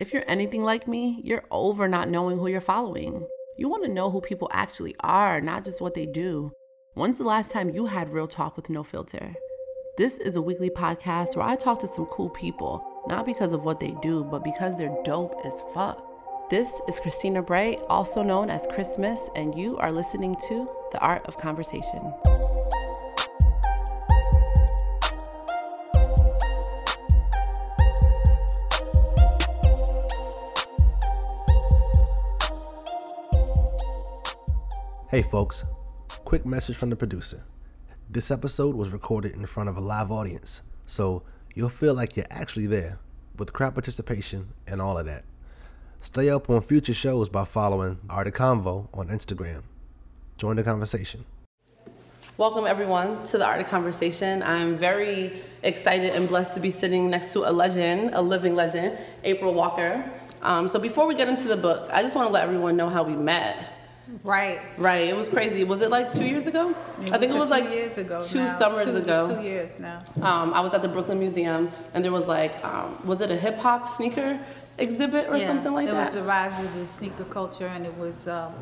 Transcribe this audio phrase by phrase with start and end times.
[0.00, 3.28] If you're anything like me, you're over not knowing who you're following.
[3.58, 6.52] You want to know who people actually are, not just what they do.
[6.94, 9.34] When's the last time you had real talk with no filter?
[9.98, 13.64] This is a weekly podcast where I talk to some cool people, not because of
[13.64, 16.02] what they do, but because they're dope as fuck.
[16.48, 21.26] This is Christina Bray, also known as Christmas, and you are listening to The Art
[21.26, 22.14] of Conversation.
[35.10, 35.64] Hey folks,
[36.24, 37.42] quick message from the producer.
[38.08, 42.30] This episode was recorded in front of a live audience, so you'll feel like you're
[42.30, 43.00] actually there
[43.36, 45.24] with crowd participation and all of that.
[45.98, 49.62] Stay up on future shows by following Art of Convo on Instagram.
[50.36, 51.24] Join the conversation.
[52.36, 54.44] Welcome, everyone, to the Art of Conversation.
[54.44, 58.96] I'm very excited and blessed to be sitting next to a legend, a living legend,
[59.24, 60.08] April Walker.
[60.40, 62.88] Um, so, before we get into the book, I just want to let everyone know
[62.88, 63.79] how we met.
[64.24, 64.60] Right.
[64.78, 65.08] Right.
[65.08, 65.64] It was crazy.
[65.64, 66.74] Was it like two years ago?
[67.02, 68.20] It I think it was like years ago.
[68.20, 68.58] two now.
[68.58, 69.36] summers Two- ago.
[69.36, 70.02] Two years now.
[70.22, 73.36] Um, I was at the Brooklyn Museum, and there was like, um, was it a
[73.36, 74.38] hip hop sneaker
[74.78, 76.00] exhibit or Yeah, something like it that?
[76.00, 78.52] It was the rise of the sneaker culture, and it was um,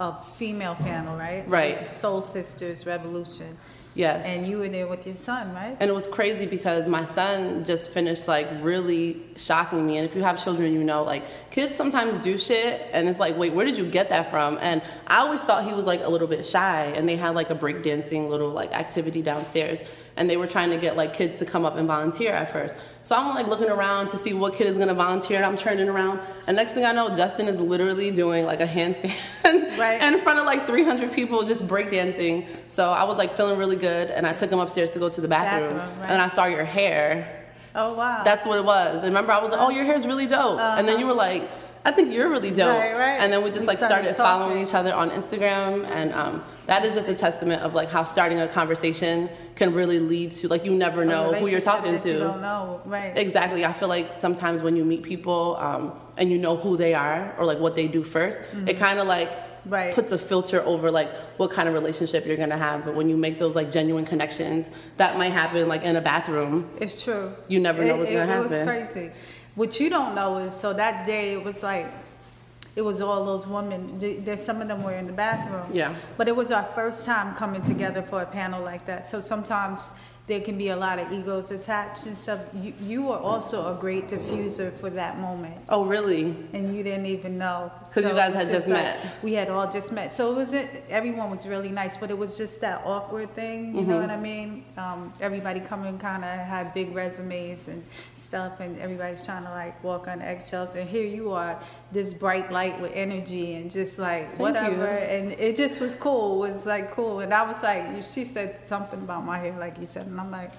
[0.00, 1.44] a female panel, right?
[1.48, 1.76] Right.
[1.76, 3.56] Soul Sisters Revolution,
[3.94, 4.24] yes.
[4.26, 5.76] and you were there with your son, right?
[5.80, 9.96] And it was crazy because my son just finished like really shocking me.
[9.98, 13.36] And if you have children, you know, like kids sometimes do shit and it's like,
[13.36, 14.58] wait, where did you get that from?
[14.60, 17.50] And I always thought he was like a little bit shy and they had like
[17.50, 19.80] a breakdancing little like activity downstairs
[20.16, 22.76] and they were trying to get like kids to come up and volunteer at first.
[23.02, 25.88] So I'm like looking around to see what kid is gonna volunteer and I'm turning
[25.88, 30.00] around and next thing I know, Justin is literally doing like a handstand Right.
[30.02, 32.46] in front of like 300 people just breakdancing.
[32.68, 35.20] So I was like feeling really good and I took him upstairs to go to
[35.20, 36.10] the bathroom, Bathroom, right.
[36.10, 37.38] and I saw your hair.
[37.74, 38.22] Oh wow.
[38.22, 38.96] That's what it was.
[38.96, 39.68] And remember, I was like, uh-huh.
[39.70, 40.76] "Oh, your hair's really dope," uh-huh.
[40.78, 41.48] and then you were like,
[41.84, 43.18] "I think you're really dope." Right, right.
[43.20, 46.42] And then we just We like started started, following each other on Instagram, and um,
[46.66, 50.48] that is just a testament of like how starting a conversation can really lead to
[50.48, 52.18] like you never know who you're talking that You to.
[52.20, 53.16] don't know, right?
[53.16, 53.64] Exactly.
[53.64, 57.34] I feel like sometimes when you meet people um, and you know who they are
[57.38, 59.30] or like what they do 1st it kind of like
[59.62, 59.74] Mm-hmm.
[59.74, 59.94] Right.
[59.94, 62.84] puts a filter over like what kind of relationship you're gonna have.
[62.84, 66.68] But when you make those like genuine connections, that might happen like in a bathroom.
[66.80, 67.32] It's true.
[67.46, 68.52] You never know It- what's it, gonna happen.
[68.52, 69.12] It was crazy.
[69.54, 71.86] What you don't know is, so that day it was like,
[72.74, 74.00] it was all those women.
[74.00, 75.66] th- There's some of them were in the bathroom.
[75.72, 75.94] Yeah.
[76.16, 79.10] But it was our first time coming together for a panel like that.
[79.10, 79.90] So sometimes
[80.26, 82.40] there can be a lot of egos attached and stuff.
[82.54, 85.56] You, you were also a great diffuser for that moment.
[85.68, 86.34] Oh, really?
[86.54, 87.70] And you didn't even know.
[87.92, 88.98] 'Cause you guys had just like- met.
[89.22, 90.12] We had all just met.
[90.12, 93.74] So it was it, everyone was really nice, but it was just that awkward thing,
[93.76, 94.00] you know Mm-hmm.
[94.00, 94.64] what I mean?
[94.78, 99.82] Um, everybody coming kind of had big resumes and stuff, and everybody's trying to like
[99.84, 100.74] walk on eggshells.
[100.74, 101.58] And here you are,
[101.92, 104.70] this bright light with energy and just like whatever.
[104.70, 104.82] you.
[105.16, 106.44] And it just was cool.
[106.44, 107.20] It was like cool.
[107.20, 110.30] And I was like, she said something about my hair, like you said, and I'm
[110.30, 110.52] like,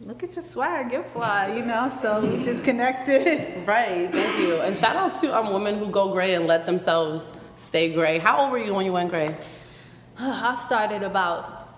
[0.00, 1.90] look at your swag, you're fly, you know?
[1.90, 3.46] So we just connected.
[3.66, 4.60] Right, thank you.
[4.60, 8.18] And shout out to um, women who go gray and let themselves stay gray.
[8.18, 9.36] How old were you when you went gray?
[10.18, 11.68] I started about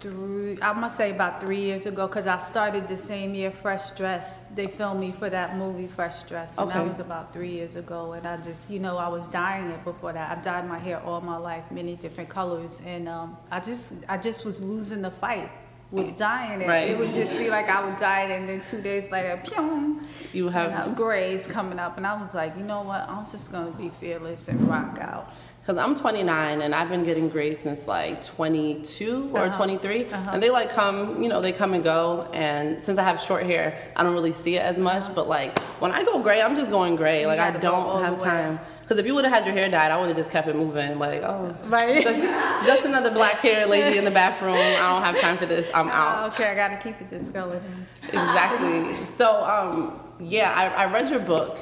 [0.00, 3.90] three, I must say about three years ago, because I started the same year Fresh
[3.90, 4.56] Dressed.
[4.56, 8.12] They filmed me for that movie Fresh Dressed, and that was about three years ago.
[8.12, 10.36] And I just, you know, I was dyeing it before that.
[10.36, 14.18] I dyed my hair all my life, many different colors, and um, I just, I
[14.18, 15.50] just was losing the fight
[15.90, 16.68] with dyeing it.
[16.68, 16.90] Right.
[16.90, 20.00] It would just be like I would dye it, and then two days later, pew,
[20.32, 23.08] You have- grays coming up, and I was like, you know what?
[23.08, 25.32] I'm just gonna be fearless and rock out.
[25.60, 29.56] Because I'm 29 and I've been getting gray since like 22 or Uh-huh.
[29.56, 30.06] 23.
[30.06, 30.30] Uh-huh.
[30.32, 32.26] And they like come, you know, they come and go.
[32.32, 35.14] And since I have short hair, I don't really see it as much.
[35.14, 37.20] But like when I go gray, I'm just going gray.
[37.22, 38.58] You Like I gotta go all don't have way.
[38.88, 40.56] Because if you would have had your hair dyed, I would have just kept it
[40.56, 40.98] moving.
[40.98, 42.02] Like, oh, Right.
[42.64, 44.54] just another black hair lady in the bathroom.
[44.54, 45.68] I don't have time for this.
[45.74, 46.24] I'm out.
[46.24, 47.60] Oh, okay, I gotta keep it this color.
[48.10, 49.04] Exactly.
[49.04, 51.58] So, um, yeah, I, I read your book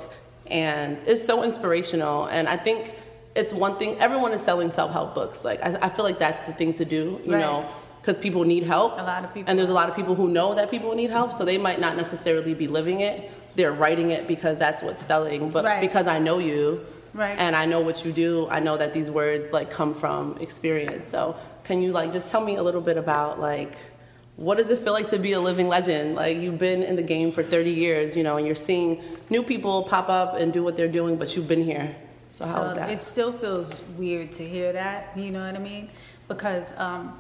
[0.46, 2.26] and it's so inspirational.
[2.26, 2.92] And I think
[3.34, 5.44] it's one thing, everyone is selling self help books.
[5.44, 7.40] Like, I, I feel like that's the thing to do, you Right.
[7.40, 7.68] know,
[8.00, 8.92] because people need help.
[9.00, 11.10] A lot of people And there's a lot of people who know that people need
[11.10, 13.32] help, so they might not necessarily be living it.
[13.56, 15.50] They're writing it because that's what's selling.
[15.50, 15.80] But Right.
[15.80, 17.38] because I know you, Right.
[17.38, 21.08] and I know what you do, I know that these words like come from experience.
[21.08, 23.76] So, can you like just tell me a little bit about like
[24.36, 26.14] what does it feel like to be a living legend?
[26.14, 29.42] Like you've been in the game for 30 years, you know, and you're seeing new
[29.42, 31.96] people pop up and do what they're doing, but you've been here.
[32.28, 32.90] So how is that?
[32.90, 35.88] It still feels weird to hear that, you know what I mean?
[36.28, 37.18] Because um,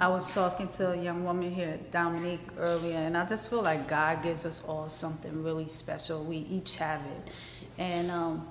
[0.00, 3.88] I was talking to a young woman here, Dominique, earlier, and I just feel like
[3.88, 6.22] God gives us all something really special.
[6.22, 7.32] We each have it.
[7.78, 8.46] And um,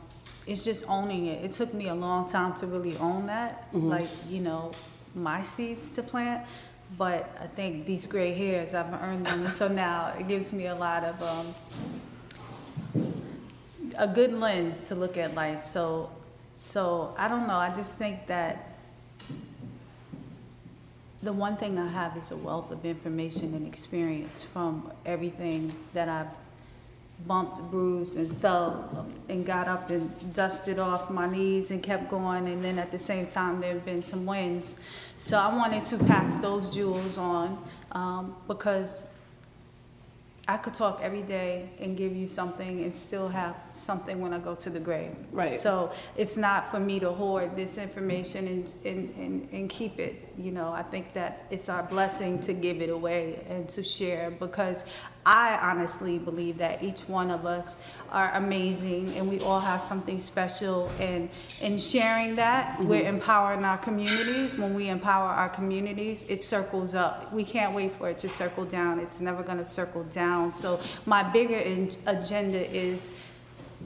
[0.46, 1.46] it's just owning it.
[1.46, 4.72] It took me a long time to really own that, like, you know,
[5.16, 6.46] my seeds to plant.
[6.98, 9.46] But I think these gray hairs, I've earned them.
[9.46, 11.56] And so now it gives me a lot of, um,
[13.98, 15.64] a good lens to look at life.
[15.64, 16.10] So,
[16.58, 17.56] so I don't know.
[17.56, 18.67] I just think that
[21.24, 26.08] the one thing I have is a wealth of information and experience from everything that
[26.08, 26.28] I've
[27.26, 32.48] bumped, bruised, and fell and got up and dusted off my knees and kept going.
[32.48, 34.80] And then at the same time, there have been some wins.
[35.18, 39.04] So I wanted to pass those jewels on um, because
[40.48, 44.40] I could talk every day and give you something and still have something when I
[44.40, 45.16] go to the grave.
[45.32, 45.50] Right.
[45.50, 50.27] So it's not for me to hoard this information and, and, and, and keep it.
[50.38, 54.30] You know, I think that it's our blessing to give it away and to share
[54.30, 54.84] because
[55.26, 57.76] I honestly believe that each one of us
[58.12, 60.92] are amazing and we all have something special.
[61.00, 61.30] And
[61.60, 63.16] in sharing that, we're mm-hmm.
[63.16, 64.56] empowering our communities.
[64.56, 67.34] When we empower our communities, it circles up.
[67.34, 69.00] We can't wait for it to circle down.
[69.00, 70.54] It's never going to circle down.
[70.54, 73.12] So my bigger agenda is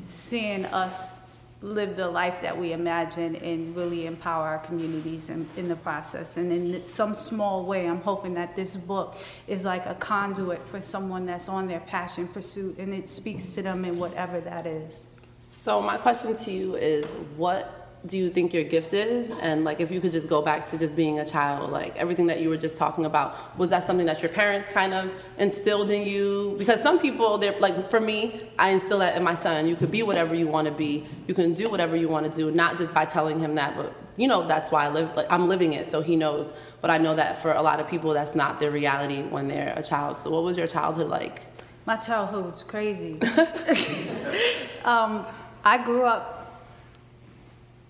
[0.05, 1.20] seeing us
[1.61, 6.37] live the life that we imagine and really empower our communities in, in the process.
[6.37, 9.17] And in some small way, I'm hoping that this book
[9.47, 13.61] is like a conduit for someone that's on their passion pursuit and it speaks to
[13.61, 15.05] them in whatever that is.
[15.51, 17.05] So my question to you is,
[17.35, 19.31] what do you think your gift is?
[19.41, 22.27] And like, if you could just go back to just being a child, like everything
[22.27, 25.91] that you were just talking about, was that something that your parents kind of instilled
[25.91, 26.55] in you?
[26.57, 29.67] Because some people, they're like, for me, I instill that in my son.
[29.67, 31.05] You could be whatever you want to be.
[31.27, 33.93] You can do whatever you want to do, not just by telling him that, but
[34.17, 35.15] you know, that's why I live.
[35.15, 36.51] Like, I'm living it, so he knows.
[36.81, 39.73] But I know that for a lot of people, that's not their reality when they're
[39.77, 40.17] a child.
[40.17, 41.43] So, what was your childhood like?
[41.85, 43.21] My childhood was crazy.
[44.85, 45.25] um,
[45.63, 46.40] I grew up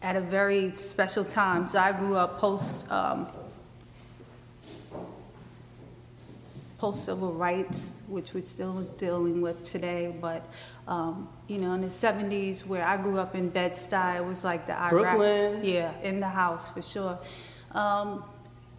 [0.01, 1.68] at a very special time.
[1.68, 3.27] So I grew up post um,
[6.77, 10.13] post civil rights, which we're still dealing with today.
[10.19, 10.45] But
[10.88, 14.44] um, you know, in the '70s, where I grew up in Bed Stuy, it was
[14.44, 14.92] like the Iraq.
[15.18, 15.63] Brooklyn.
[15.63, 17.19] Yeah, in the house for sure.
[17.71, 18.24] Um,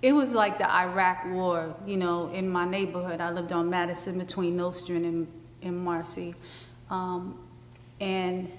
[0.02, 3.20] it was like the Iraq War, you know, in my neighborhood.
[3.20, 5.28] I lived on Madison between Nostrand and,
[5.62, 6.34] and Marcy.
[6.90, 7.38] Um,
[8.00, 8.50] and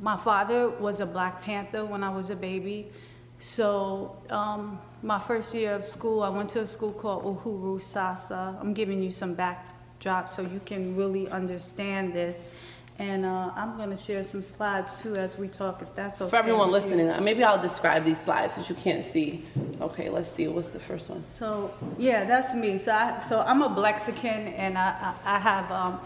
[0.00, 2.90] my father was a Black Panther when I was a baby.
[3.38, 8.56] So um, my first year of school, I went to a school called Uhuru Sasa.
[8.60, 12.50] I'm giving you some backdrop so you can really understand this.
[12.98, 16.30] And uh, I'm going to share some slides too as we talk, if that's okay.
[16.30, 19.44] For everyone listening, uh, maybe I'll describe these slides that you can't see.
[19.80, 20.46] Okay, let's see.
[20.46, 21.24] What's the first one?
[21.24, 22.78] So yeah, that's me.
[22.78, 26.00] So I, so I'm a Blexican, and I I, I have um,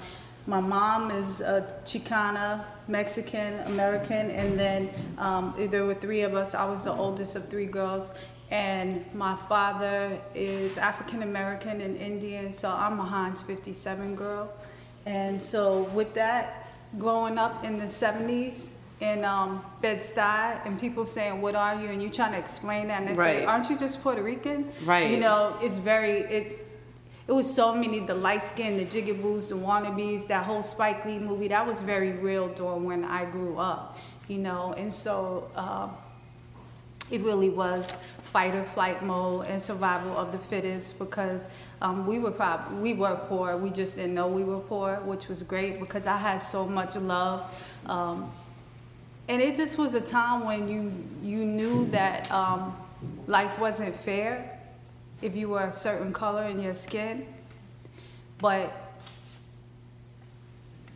[0.49, 6.55] my mom is a Chicana, Mexican, American, and then um, there were three of us.
[6.55, 8.15] I was the oldest of three girls,
[8.51, 12.55] and my father is African American and Indian.
[12.55, 14.51] So I'm a Heinz 57 girl,
[15.05, 18.71] and so with that, growing up in the 70s.
[19.01, 23.03] In um, Bed-Stuy, and people saying, "What are you?" and you trying to explain that,
[23.03, 25.09] and they say, "Aren't you just Puerto Rican?" Right.
[25.09, 26.68] You know, it's very it
[27.29, 31.19] it was so many the light skin the jigaboos the wannabes that whole spike lee
[31.19, 34.75] movie that was very real during when i grew up you know?
[34.77, 35.89] And so uh,
[37.11, 41.49] it really was fight or flight mode and survival of the fittest because
[41.81, 43.57] um, we were prob- we were poor.
[43.57, 46.97] We just didn't know we were poor which was great because i had so much
[46.97, 47.55] love
[47.87, 48.31] um,
[49.29, 50.93] and it just was a time when you
[51.23, 52.77] you knew that um,
[53.27, 54.58] life wasn't fair
[55.21, 57.27] if you were a certain color in your skin,
[58.39, 58.89] but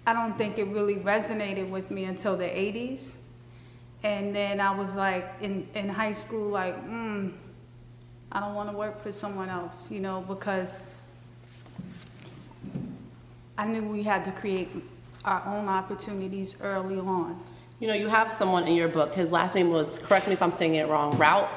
[0.06, 3.16] I don't think it really resonated with me until the 80s.
[4.02, 7.32] And then I was like in, in high school, like, mm,
[8.32, 10.76] I don't want to work for someone else, you know, because
[13.56, 14.70] I knew we had to create
[15.24, 17.40] our own opportunities early on.
[17.78, 19.14] You know, you have someone in your book.
[19.14, 21.48] His last name was, correct me if I'm saying it wrong, Routt.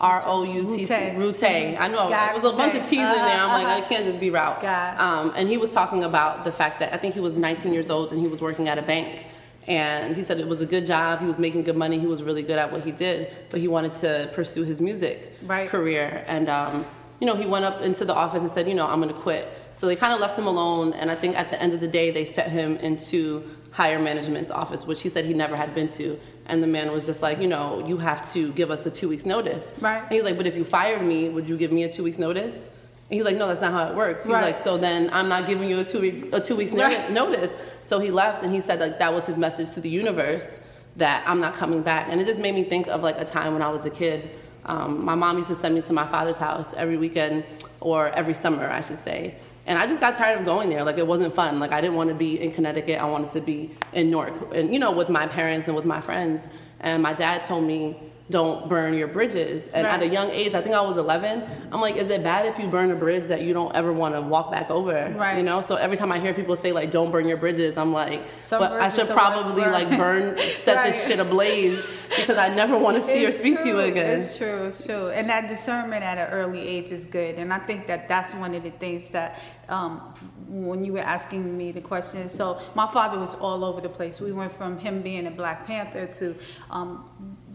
[0.00, 0.92] R O U T T.
[1.16, 1.42] Routt.
[1.78, 2.82] I know there was a bunch of.
[2.82, 3.40] T's in there.
[3.40, 4.62] I'm like, Uh-huh, I can't just be Route.
[4.98, 7.90] Um, and he was talking about the fact that I think he was 19 years
[7.90, 9.26] old and he was working at a bank.
[9.66, 11.20] And he said it was a good job.
[11.20, 11.98] He was making good money.
[11.98, 15.34] He was really good at what he did, but he wanted to pursue his music
[15.42, 15.68] Right.
[15.68, 16.24] career.
[16.26, 16.86] And um,
[17.20, 19.20] you know, he went up into the office and said, you know, I'm going to
[19.20, 19.46] quit.
[19.74, 20.92] So they kind of left him alone.
[20.94, 24.50] And I think at the end of the day, they set him into higher management's
[24.50, 26.18] office, which he said he never had been to.
[26.48, 29.08] And the man was just like, you know, you have to give us a two
[29.08, 29.74] weeks notice.
[29.80, 30.02] Right.
[30.02, 32.18] And he's like, but if you fired me, would you give me a two weeks
[32.18, 32.66] notice?
[33.10, 34.24] And he's like, no, that's not how it works.
[34.24, 34.42] He's Right.
[34.44, 37.10] like, so then I'm not giving you a two weeks a two weeks no- Right.
[37.10, 37.54] notice.
[37.82, 40.60] So he left, and he said like that was his message to the universe
[40.96, 42.08] that I'm not coming back.
[42.10, 44.30] And it just made me think of like a time when I was a kid.
[44.66, 47.44] Um, my mom used to send me to my father's house every weekend
[47.80, 49.36] or every summer, I should say.
[49.68, 50.82] And I just got tired of going there.
[50.82, 51.60] Like it wasn't fun.
[51.60, 52.98] Like I didn't want to be in Connecticut.
[52.98, 56.00] I wanted to be in Newark, and you know, with my parents and with my
[56.00, 56.48] friends.
[56.80, 60.60] And my dad told me, "Don't burn your bridges." And at a young age, I
[60.60, 61.42] think I was 11.
[61.72, 64.14] I'm like, "Is it bad if you burn a bridge that you don't ever want
[64.14, 65.36] to walk back over?" Right.
[65.38, 65.60] You know.
[65.60, 68.60] So every time I hear people say like, "Don't burn your bridges," I'm like, Some
[68.60, 70.86] "But I should probably burn- like burn, set Right.
[70.92, 71.84] this shit ablaze
[72.16, 74.84] because I never want to see or It's speak to you again." It's true, it's
[74.84, 75.08] true.
[75.08, 77.36] And that discernment at an early age is good.
[77.36, 80.00] And I think that that's one of the things that, um,
[80.48, 84.20] when you were asking me the question, so my father was all over the place.
[84.20, 86.34] We went from him being a Black Panther to
[86.70, 87.04] um,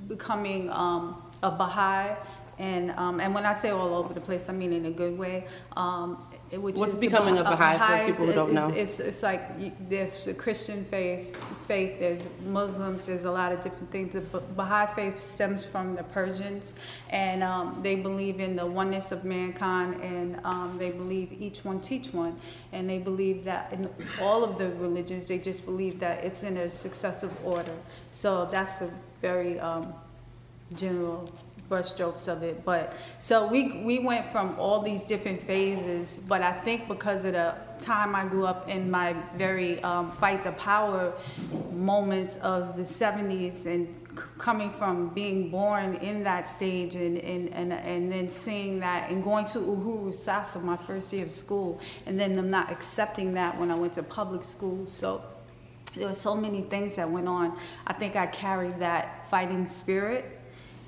[0.07, 2.15] becoming um, a Baha'i.
[2.59, 5.17] And, um, and when I say all over the place, I mean in a good
[5.17, 5.47] way.
[5.75, 8.69] Um, it- which What's becoming a Bah- Baha'i for people who don't is- know?
[8.69, 11.35] It's, it's like you- there's the Christian faith,
[11.67, 14.13] faith, there's Muslims, there's a lot of different things.
[14.13, 16.75] The Baha'i faith stems from the Persians,
[17.09, 21.81] and um, they believe in the oneness of mankind, and um, they believe each one
[21.81, 22.39] teach one,
[22.71, 23.89] and they believe that in
[24.21, 27.73] all of the religions, they just believe that it's in a successive order.
[28.11, 28.91] So that's a
[29.23, 29.93] very um,
[30.75, 31.31] general
[31.69, 32.63] brushstrokes of it.
[32.65, 36.19] But so we we went from all these different phases.
[36.27, 40.43] But I think because of the time I grew up in my very um, fight
[40.43, 41.13] the power
[41.71, 47.49] moments of the 70s and c- coming from being born in that stage and, and,
[47.53, 51.81] and, and then seeing that and going to Uhuru Sasa my first day of school
[52.05, 54.85] and then them not accepting that when I went to public school.
[54.87, 55.21] So
[55.95, 57.57] there were so many things that went on.
[57.85, 60.39] I think I carried that fighting spirit.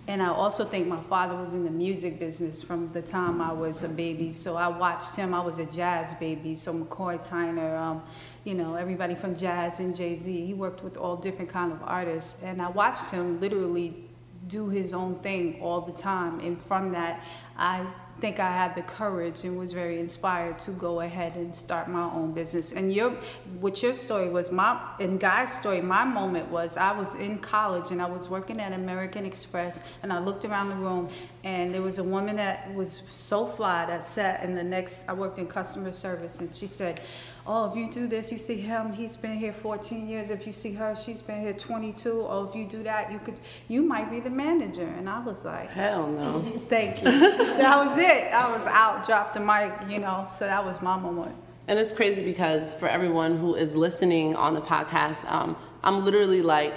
[0.08, 3.52] And I also think my father was in the music business from the time I
[3.52, 4.32] was a baby.
[4.32, 5.34] So I watched him.
[5.34, 6.54] I was a jazz baby.
[6.54, 8.04] So McCoy Tyner, um,
[8.44, 10.46] you know, everybody from jazz and Jay Z.
[10.46, 14.06] He worked with all different kind of artists, and I watched him literally
[14.48, 16.40] do his own thing all the time.
[16.40, 17.26] And from that,
[17.58, 17.88] I
[18.20, 22.04] think I had the courage and was very inspired to go ahead and start my
[22.04, 22.72] own business.
[22.72, 23.12] And your,
[23.60, 27.92] what your story was, my, and Guy's story, my moment was I was in college
[27.92, 31.10] and I was working at American Express and I looked around the room
[31.44, 35.14] and there was a woman that was so fly that sat in the next, I
[35.14, 37.02] worked in customer service and she said,
[37.48, 40.30] oh, if you do this, you see him, he's been here 14 years.
[40.30, 42.26] If you see her, she's been here 22.
[42.28, 43.36] Oh, if you do that, you could,
[43.68, 44.88] you might be the manager.
[44.88, 46.62] And I was like, Hell no.
[46.70, 47.04] thank you.
[47.04, 48.34] that was it.
[48.34, 50.28] I was out, dropped the mic, you know.
[50.34, 51.36] So that was my moment.
[51.68, 56.42] And it's crazy because for everyone who is listening on the podcast, um, I'm literally
[56.42, 56.74] like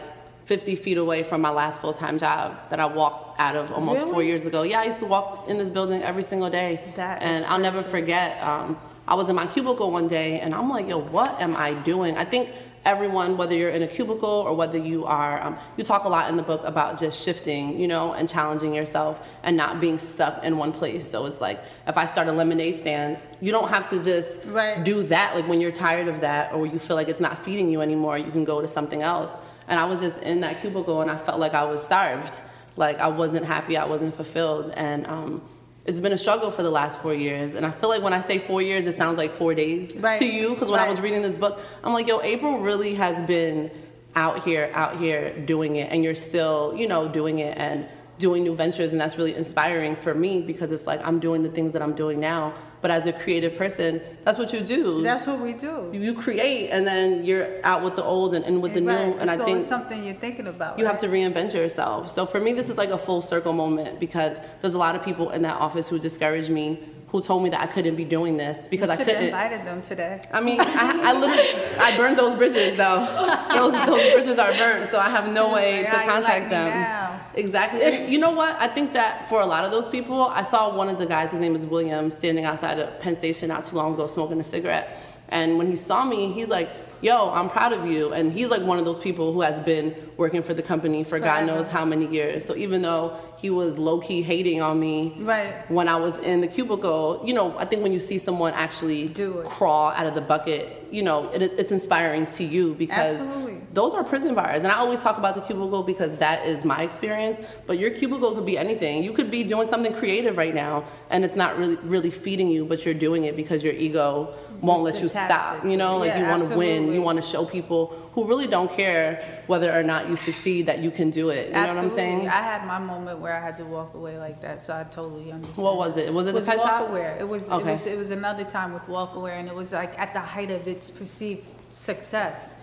[0.46, 4.02] 50 feet away from my last full time job that I walked out of almost
[4.02, 4.62] four years ago.
[4.62, 6.80] Yeah, I used to walk in this building every single day.
[6.96, 8.42] That and I'll never forget.
[8.42, 8.78] Um,
[9.08, 12.18] I was in my cubicle one day and I'm like, yo, what am I doing?
[12.18, 12.50] I think
[12.84, 16.28] everyone, whether you're in a cubicle or whether you are, um, you talk a lot
[16.28, 20.44] in the book about just shifting, you know, and challenging yourself and not being stuck
[20.44, 21.10] in one place.
[21.10, 24.84] So it's like, if I start a lemonade stand, you don't have to just Right.
[24.84, 25.34] do that.
[25.34, 28.18] Like when you're tired of that or you feel like it's not feeding you anymore,
[28.18, 29.40] you can go to something else.
[29.68, 32.40] And I was just in that cubicle and I felt like I was starved.
[32.76, 34.70] Like I wasn't happy, I wasn't fulfilled.
[34.76, 35.42] And um,
[35.88, 37.54] it's been a struggle for the last four years.
[37.54, 40.18] And I feel like when I say four years, it sounds like four days Right.
[40.18, 40.50] to you.
[40.50, 43.70] Because when I was reading this book, I'm like, yo, April really has been
[44.14, 45.90] out here, out here doing it.
[45.90, 47.86] And you're still, you know, doing it and
[48.18, 48.92] doing new ventures.
[48.92, 51.94] And that's really inspiring for me because it's like I'm doing the things that I'm
[51.94, 52.52] doing now.
[52.80, 55.02] But as a creative person, that's what you do.
[55.02, 55.90] That's what we do.
[55.92, 59.08] you create and then you're out with the old and in with the Right.
[59.08, 59.14] new.
[59.18, 60.78] And I think it's something you're thinking about.
[60.78, 60.90] you right?
[60.92, 62.10] have to reinvent yourself.
[62.10, 65.02] So for me, this is like a full circle moment because there's a lot of
[65.04, 66.78] people in that office who discourage me,
[67.08, 69.22] who told me that I couldn't be doing this because I couldn't.
[69.22, 70.26] invited them today.
[70.30, 73.06] I mean, I, I literally, I burned those bridges though.
[73.48, 77.20] Those, those bridges are burnt, so I have no way to contact like them.
[77.34, 77.82] Exactly.
[77.82, 78.54] And you know what?
[78.60, 81.32] I think that for a lot of those people, I saw one of the guys,
[81.32, 84.44] his name is William, standing outside of Penn Station not too long ago smoking a
[84.44, 84.96] cigarette.
[85.30, 86.68] And when he saw me, he's like,
[87.00, 88.12] yo, I'm proud of you.
[88.12, 91.18] And he's like one of those people who has been working for the company for
[91.18, 92.44] God knows how many years.
[92.44, 95.54] So even though he was low key hating on me Right.
[95.70, 99.08] when I was in the cubicle, you know, I think when you see someone actually
[99.08, 99.46] Do it.
[99.46, 103.60] crawl out of the bucket, you know, it, it's inspiring to you because Absolutely.
[103.74, 104.64] those are prison bars.
[104.64, 107.40] And I always talk about the cubicle because that is my experience.
[107.68, 109.04] But your cubicle could be anything.
[109.04, 112.64] You could be doing something creative right now, and it's not really really feeding you,
[112.64, 115.64] but you're doing it because your ego won't let you stop.
[115.64, 116.92] You know, like yeah, you want to win.
[116.92, 120.80] You want to show people who really don't care whether or not you succeed that
[120.80, 121.48] you can do it.
[121.48, 122.28] You know what I'm saying?
[122.28, 125.30] I had my moment where I had to walk away like that, so I totally
[125.30, 125.64] understand.
[125.64, 126.12] What was it?
[126.12, 126.90] Was it the pet shop?
[126.92, 127.70] It was, Okay.
[127.70, 127.86] it was.
[127.86, 130.66] It was another time with Walker Wear, and it was like at the height of
[130.66, 132.56] its perceived success,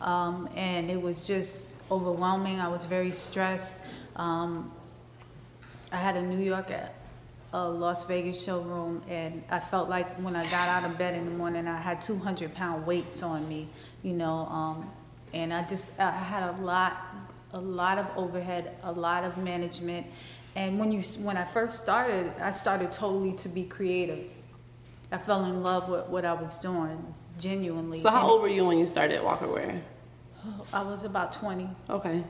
[0.00, 2.60] um, and it was just overwhelming.
[2.60, 3.82] I was very stressed.
[4.16, 4.70] Um,
[5.92, 6.70] I had a New York,
[7.52, 11.24] a Las Vegas showroom, and I felt like when I got out of bed in
[11.24, 13.68] the morning, I had 200 pound weights on me,
[14.02, 14.90] you know, um,
[15.32, 16.96] and I just I had a lot,
[17.52, 20.06] a lot of overhead, a lot of management,
[20.54, 24.30] and when you when I first started, I started totally to be creative.
[25.12, 27.98] I fell in love with what I was doing, genuinely.
[27.98, 29.74] So how And old were you when you started Walker Wear?
[30.72, 31.68] I was about 20.
[31.90, 32.22] Okay.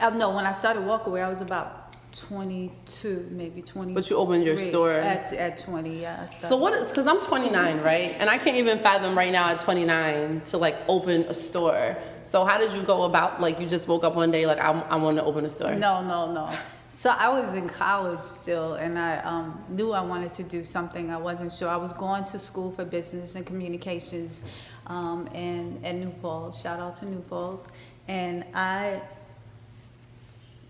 [0.00, 1.85] Uh, no, when I started Walker Wear, I was about
[2.16, 3.92] 22, maybe 20.
[3.92, 6.00] But you opened your store- at at 20.
[6.00, 6.28] Yeah.
[6.38, 8.14] So what is, cause I'm 29, right?
[8.18, 11.96] And I can't even fathom right now at 29 to like open a store.
[12.22, 14.70] So how did you go about, like you just woke up one day like, I,
[14.70, 15.74] I want to open a store?
[15.74, 16.50] No, no, no.
[16.96, 21.10] So I was in college still, and I um, knew I wanted to do something.
[21.10, 21.68] I wasn't sure.
[21.68, 24.40] I was going to school for business and communications,
[24.86, 26.62] um, and at New Paltz.
[26.62, 27.66] Shout out to New Paltz.
[28.08, 29.02] And I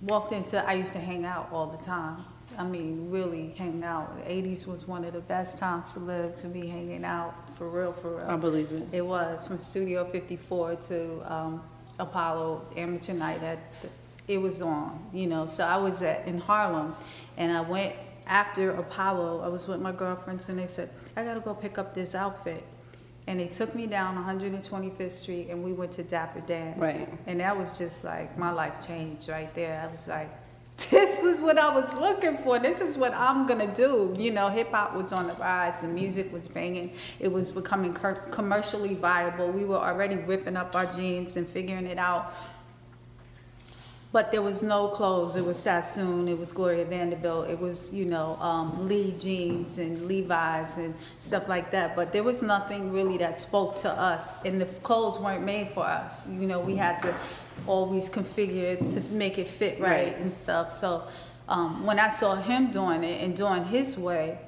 [0.00, 0.62] walked into.
[0.64, 2.24] I used to hang out all the time.
[2.58, 4.16] I mean, really hang out.
[4.24, 6.34] The '80s was one of the best times to live.
[6.36, 8.26] To be hanging out for real, for real.
[8.26, 8.88] I believe it.
[8.92, 11.62] It was from Studio 54 to um,
[11.98, 13.42] Apollo Amateur Night.
[13.42, 13.88] At the,
[14.28, 15.46] it was on, you know.
[15.46, 16.94] So I was at in Harlem,
[17.36, 17.94] and I went
[18.26, 19.42] after Apollo.
[19.42, 22.64] I was with my girlfriends, and they said, "I gotta go pick up this outfit."
[23.26, 26.78] And they took me down 125th Street, and we went to Dapper Dan's.
[26.78, 27.09] Right.
[27.26, 29.83] And that was just like my life changed right there.
[29.83, 30.30] I was like,
[30.90, 32.59] this was what I was looking for.
[32.59, 34.14] This is what I'm gonna do.
[34.18, 35.80] You know, hip hop was on the rise.
[35.80, 36.92] The music was banging.
[37.18, 39.50] It was becoming commercially viable.
[39.50, 42.35] We were already ripping up our jeans and figuring it out.
[44.16, 45.37] But there was no clothes.
[45.37, 46.26] It was Sassoon.
[46.26, 47.50] It was Gloria Vanderbilt.
[47.50, 51.94] It was, you know, um, Lee jeans and Levi's and stuff like that.
[51.94, 54.42] But there was nothing really that spoke to us.
[54.46, 56.26] And the clothes weren't made for us.
[56.30, 57.14] You know, we had to
[57.66, 60.17] always configure it to make it fit right, Right.
[60.17, 60.73] and stuff.
[60.73, 61.02] So
[61.47, 64.38] um, when I saw him doing it and doing his way,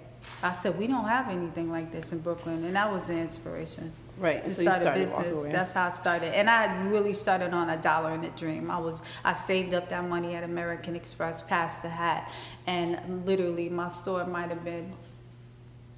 [0.43, 2.65] I said, we don't have anything like this in Brooklyn.
[2.65, 5.27] And that was the inspiration Right, to so you start a started business.
[5.27, 5.53] Walker Wear.
[5.53, 8.71] That's how I started, and I really started on a dollar and a dream.
[8.71, 12.31] I was I saved up that money at American Express, passed the hat,
[12.67, 14.93] and literally my store might have been.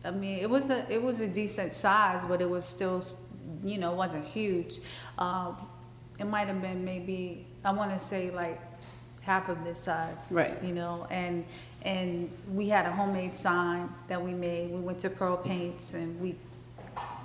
[0.05, 3.05] I mean, it was a it was a decent size, but it was still,
[3.63, 4.79] you know, wasn't huge.
[5.19, 5.57] Um,
[6.19, 8.61] it might have been maybe I want to say like
[9.23, 10.29] half of this size.
[10.31, 10.63] Right.
[10.63, 11.45] You know, and
[11.83, 14.71] and we had a homemade sign that we made.
[14.71, 16.37] We went to Pearl Paints and we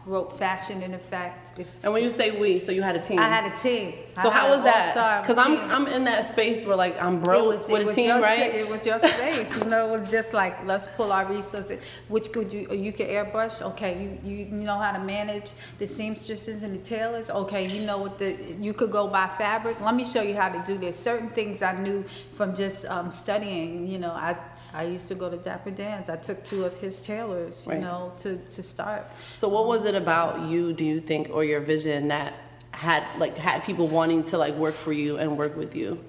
[0.06, 1.58] wrote fashion in effect.
[1.60, 3.18] It's And when you say we, so you had a team.
[3.20, 3.94] I had a team.
[4.22, 5.22] so how was that?
[5.26, 5.58] Because I'm.
[5.72, 8.22] I'm in that space where like I'm broke It was, with it a team, your,
[8.22, 8.54] right?
[8.54, 9.58] It was your space.
[9.58, 11.80] you know, it was just like let's pull our resources.
[12.08, 13.62] Which could you you can airbrush?
[13.72, 17.30] Okay, you, you you know how to manage the seamstresses and the tailors.
[17.30, 19.80] Okay, you know what the you could go buy fabric.
[19.82, 20.98] Let me show you how to do this.
[21.00, 23.88] Certain things I knew from just um, studying.
[23.88, 24.36] You know, I
[24.74, 26.10] I used to go to Dapper Dan's.
[26.10, 27.66] I took two of his tailors.
[27.66, 27.82] You Right.
[27.82, 29.04] know, to to start.
[29.38, 32.34] So what was it about you, do you think, or your vision that
[32.72, 36.04] had like had people wanting to like work for you and work with you?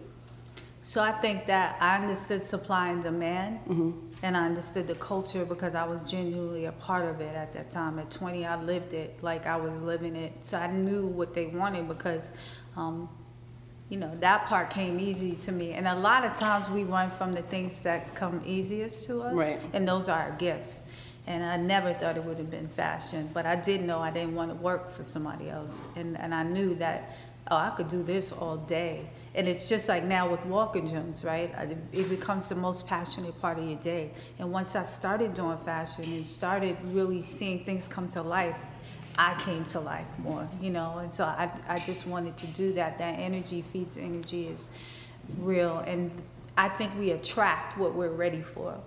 [0.82, 3.90] So I think that I understood supply and demand, Mm-hmm.
[4.22, 7.70] and I understood the culture because I was genuinely a part of it at that
[7.72, 7.98] time.
[7.98, 10.32] At 20, I lived it like I was living it.
[10.44, 12.30] So I knew what they wanted because,
[12.76, 13.08] um,
[13.88, 15.72] you know, that part came easy to me.
[15.72, 19.34] And a lot of times we run from the things that come easiest to us,
[19.34, 19.60] Right.
[19.72, 20.85] and those are our gifts.
[21.26, 24.34] And I never thought it would have been fashion, but I did know I didn't
[24.34, 25.84] want to work for somebody else.
[25.96, 27.16] And, and I knew that,
[27.50, 29.10] oh, I could do this all day.
[29.34, 31.52] And it's just like now with Walker Gems, right?
[31.92, 34.12] It becomes the most passionate part of your day.
[34.38, 38.56] And once I started doing fashion and started really seeing things come to life,
[39.18, 40.98] I came to life more, you know?
[40.98, 42.98] And so I, I just wanted to do that.
[42.98, 44.70] That energy feeds energy is
[45.38, 45.78] real.
[45.78, 46.10] And
[46.56, 48.78] I think we attract what we're ready for.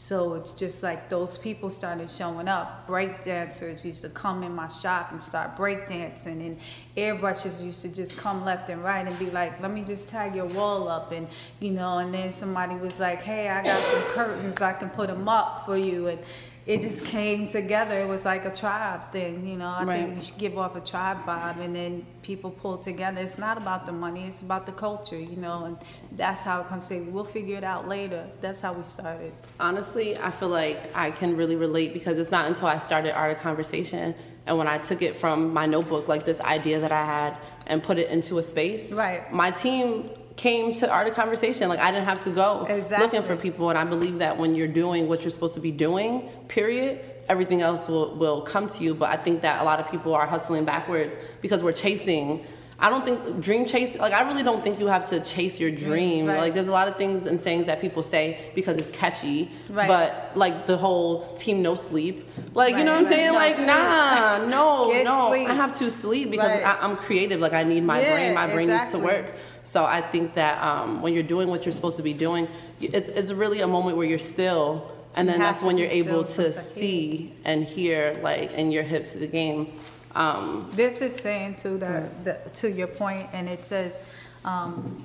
[0.00, 2.86] So it's just like those people started showing up.
[2.86, 6.58] Break dancers used to come in my shop and start break dancing, and
[6.96, 10.34] airbrushes used to just come left and right and be like, "Let me just tag
[10.34, 11.98] your wall up," and you know.
[11.98, 14.62] And then somebody was like, "Hey, I got some curtains.
[14.62, 16.20] I can put them up for you." And
[16.70, 17.98] it just came together.
[17.98, 19.66] It was like a tribe thing, you know.
[19.66, 19.96] I Right.
[19.96, 23.20] think we should give off a tribe vibe, and then people pull together.
[23.20, 25.64] It's not about the money; it's about the culture, you know.
[25.64, 25.76] And
[26.12, 27.10] that's how it comes together.
[27.10, 28.22] We'll figure it out later.
[28.40, 29.32] That's how we started.
[29.58, 33.32] Honestly, I feel like I can really relate because it's not until I started Art
[33.36, 34.14] of Conversation
[34.46, 37.82] and when I took it from my notebook, like this idea that I had, and
[37.82, 38.92] put it into a space.
[38.92, 39.30] Right.
[39.32, 41.68] My team came to Art of Conversation.
[41.68, 43.04] Like I didn't have to go Exactly.
[43.04, 45.70] looking for people, and I believe that when you're doing what you're supposed to be
[45.86, 46.10] doing,
[46.48, 46.92] period,
[47.28, 48.94] everything else will will come to you.
[48.94, 52.44] But I think that a lot of people are hustling backwards because we're chasing.
[52.82, 53.98] I don't think dream chase.
[53.98, 56.24] Like I really don't think you have to chase your mm, dream.
[56.26, 56.38] right.
[56.44, 58.24] Like there's a lot of things and sayings that people say
[58.54, 59.50] because it's catchy.
[59.68, 59.86] Right.
[59.94, 61.10] But like the whole
[61.42, 62.16] team no sleep.
[62.54, 63.32] Like you know what I'm saying?
[63.34, 63.54] right.
[63.58, 64.46] Like No nah,
[64.86, 65.28] no, Get no.
[65.28, 65.46] sleep.
[65.50, 66.64] I have to sleep because Right.
[66.64, 67.38] I, I'm creative.
[67.46, 68.34] Like I need my Yeah, brain.
[68.42, 68.98] My brain exactly.
[69.00, 69.26] needs to work.
[69.64, 72.48] So I think that um, when you're doing what you're supposed to be doing,
[72.80, 76.52] it's, it's really a moment where you're still, and then that's when you're able to
[76.52, 79.72] see and hear, like, and you're hip to the game.
[80.14, 84.00] Um, This is saying to the, the to your point, and it says,
[84.44, 85.04] um,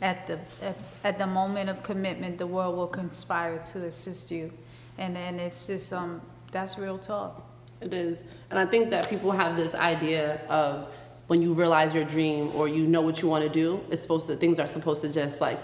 [0.00, 4.52] at the at, at the moment of commitment, the world will conspire to assist you,
[4.98, 7.40] and then it's just um that's real talk.
[7.80, 8.24] It is.
[8.50, 10.88] And I think that people have this idea of
[11.28, 14.26] when you realize your dream or you know what you want to do, it's supposed
[14.26, 15.58] to things are supposed to just like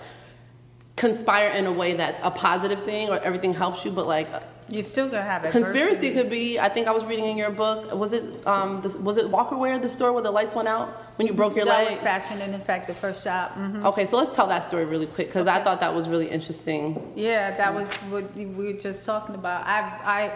[0.96, 4.28] conspire in a way that's a positive thing or everything helps you, but like
[4.68, 5.52] You're still gonna have it.
[5.52, 8.96] conspiracy could be I think I was reading in your book, was it um the,
[8.98, 11.66] was it Walker Wear the store where the lights went out when you broke your
[11.66, 11.90] that leg?
[11.90, 13.52] was fashion and in fact the first shop.
[13.52, 16.28] hmm Okay, so let's tell that story really quick because I thought that was really
[16.28, 17.12] interesting.
[17.14, 19.64] Yeah, that was what we were just talking about.
[19.66, 19.78] I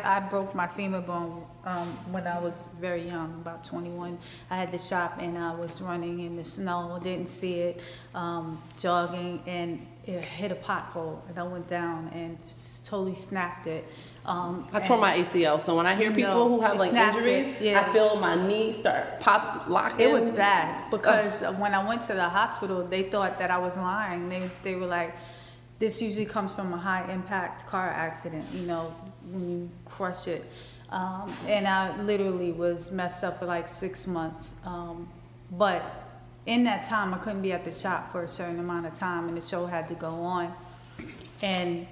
[0.04, 4.18] I, I broke my femur bone um, when I was very young, about 21.
[4.51, 7.81] I had the shop and I was running in the snow, didn't see it,
[8.14, 12.37] um, jogging, and it hit a pothole, and I went down and
[12.85, 13.87] totally snapped it.
[14.25, 16.79] Um, I tore and my ACL, so when I hear people know, who have it
[16.79, 17.81] like snapped injuries, it, yeah.
[17.81, 20.09] I feel my knee start pop locking.
[20.09, 23.77] It was bad because when I went to the hospital, they thought that I was
[23.77, 24.29] lying.
[24.29, 25.16] They they were like,
[25.79, 28.92] "This usually comes from a high impact car accident, you know,
[29.31, 30.44] when you crush it."
[30.92, 34.55] Um, and I literally was messed up for like six months.
[34.64, 35.09] Um,
[35.50, 35.83] but
[36.44, 39.26] in that time, I couldn't be at the shop for a certain amount of time,
[39.26, 40.55] and the show had to go on.
[41.40, 41.87] And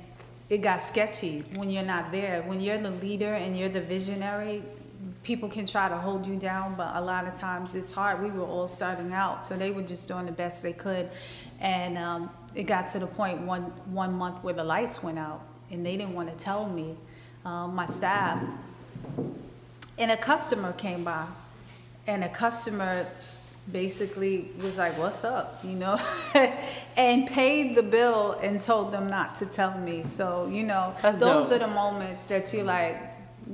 [0.50, 2.42] it got sketchy when you're not there.
[2.42, 4.62] When you're the leader and you're the visionary,
[5.22, 8.22] people can try to hold you down, but a lot of times it's hard.
[8.22, 11.08] We were all starting out, so they were just doing the best they could.
[11.58, 15.42] And um, it got to the point one, one month where the lights went out,
[15.70, 16.96] and they didn't want to tell me,
[17.46, 18.42] um, my staff.
[19.98, 21.26] And a customer came by,
[22.06, 23.06] and a customer
[23.70, 25.98] basically was like, "What's up?" You know,
[26.96, 30.04] and paid the bill and told them not to tell me.
[30.04, 31.56] So you know, That's those dope.
[31.62, 32.96] are the moments that you like.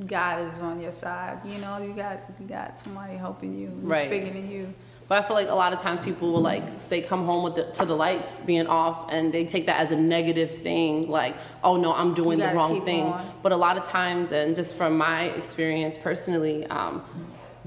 [0.07, 1.39] God is on your side.
[1.47, 4.11] You know, you got you got somebody helping you, who's Right.
[4.11, 4.73] bigger than you.
[5.09, 7.55] But I feel like a lot of times people will like say come home with
[7.55, 11.37] the, to the lights being off and they take that as a negative thing like
[11.63, 13.33] oh no I'm doing the wrong thing on.
[13.43, 17.05] but a lot of times and just from my experience personally um,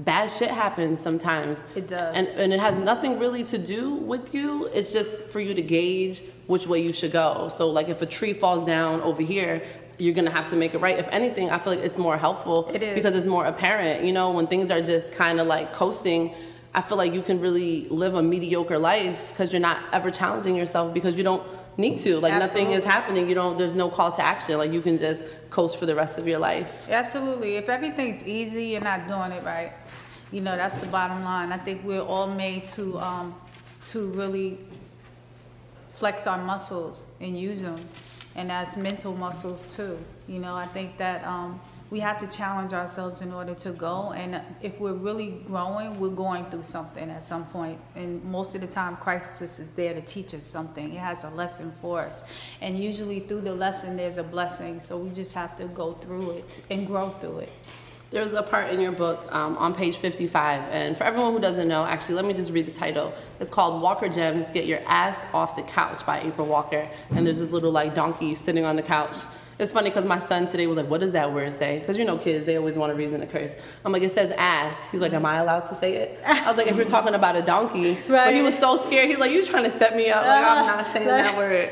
[0.00, 2.14] bad shit happens sometimes It does.
[2.14, 5.62] and, and it has nothing really to do with you it's just for you to
[5.62, 9.62] gauge which way you should go so like if a tree falls down over here
[9.98, 12.68] you're gonna have to make it right if anything I feel like it's more helpful
[12.74, 12.94] It is.
[12.94, 16.34] because it's more apparent you know when things are just kind of like coasting
[16.72, 20.54] I feel like you can really live a mediocre life because you're not ever challenging
[20.54, 21.42] yourself because you don't
[21.76, 22.20] need to.
[22.20, 23.28] Like nothing is happening.
[23.28, 23.58] You don't.
[23.58, 24.56] There's no call to action.
[24.58, 26.86] Like you can just coast for the rest of your life.
[26.88, 27.56] Absolutely.
[27.56, 29.72] If everything's easy, you're not doing it right.
[30.30, 31.50] You know, that's the bottom line.
[31.50, 33.34] I think we're all made to um,
[33.88, 34.58] to really
[35.90, 37.80] flex our muscles and use them,
[38.36, 39.98] and that's mental muscles too.
[40.28, 44.12] You know, I think that um, we have to challenge ourselves in order to go.
[44.12, 47.80] And if we're really growing, we're going through something at some point.
[47.96, 50.92] And most of the time, crisis is there to teach us something.
[50.92, 52.22] It has a lesson for us.
[52.60, 54.80] And usually through the lesson, there's a blessing.
[54.80, 57.52] So we just have to go through it and grow through it.
[58.10, 61.68] There's a part in your book um, on page 55, and for everyone who doesn't
[61.68, 63.14] know, actually, let me just read the title.
[63.38, 66.88] It's called Walker Gems: Get Your Ass Off the Couch by April Walker.
[67.10, 69.18] And there's this little like donkey sitting on the couch.
[69.60, 72.04] It's funny because my son today was like, "What does that word say?" Because you
[72.04, 73.52] know, kids they always want a reason to curse.
[73.84, 76.56] I'm like, "It says ass." He's like, "Am I allowed to say it?" I was
[76.56, 78.26] like, "If you're talking about a donkey," right.
[78.26, 79.08] but he was so scared.
[79.10, 80.24] He's like, "You trying to set me up?
[80.24, 81.70] Like I'm not saying that word."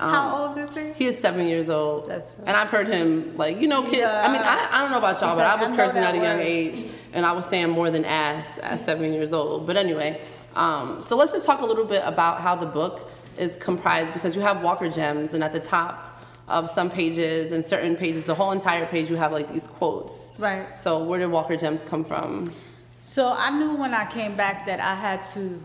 [0.00, 0.92] Um, How old is he?
[0.92, 2.08] He is seven years old.
[2.08, 3.96] That's- and I've heard him, like, you know, kids.
[3.98, 4.22] Yeah.
[4.28, 6.04] I mean, I, I don't know about y'all, He's but like, I was I cursing
[6.04, 6.46] at a young word.
[6.46, 9.66] age, and I was saying more than ass at seven years old.
[9.66, 10.20] But anyway,
[10.54, 14.36] um, so let's just talk a little bit about how the book is comprised because
[14.36, 16.17] you have Walker Gems, and at the top,
[16.48, 20.32] of some pages and certain pages, the whole entire page, you have like these quotes.
[20.38, 20.74] Right.
[20.74, 22.52] So where did Walker Gems come from?
[23.00, 25.60] So I knew when I came back that I had to,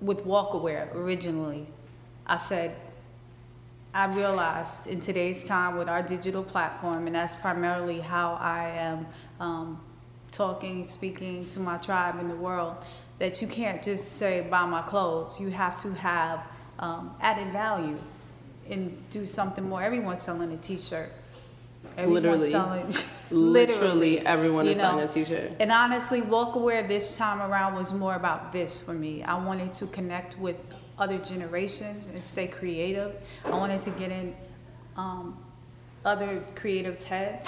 [0.00, 1.66] with Walker Wear originally,
[2.26, 2.74] I said,
[3.94, 9.06] I realized in today's time with our digital platform, and that's primarily how I am
[9.38, 9.80] um,
[10.30, 12.76] talking, speaking to my tribe in the world,
[13.18, 15.38] that you can't just say buy my clothes.
[15.38, 16.44] You have to have
[16.78, 17.98] um, added value
[18.72, 19.82] and do something more.
[19.82, 21.12] Everyone's selling a T-shirt.
[21.96, 22.50] Everyone's Literally.
[22.50, 22.94] selling,
[23.30, 24.82] Literally, everyone is know.
[24.84, 25.52] selling a t-shirt.
[25.60, 29.22] And honestly, Walker Wear this time around was more about this for me.
[29.22, 30.64] I wanted to connect with
[30.98, 33.16] other generations and stay creative.
[33.44, 34.34] I wanted to get in
[34.96, 35.36] um,
[36.04, 37.46] other creatives' heads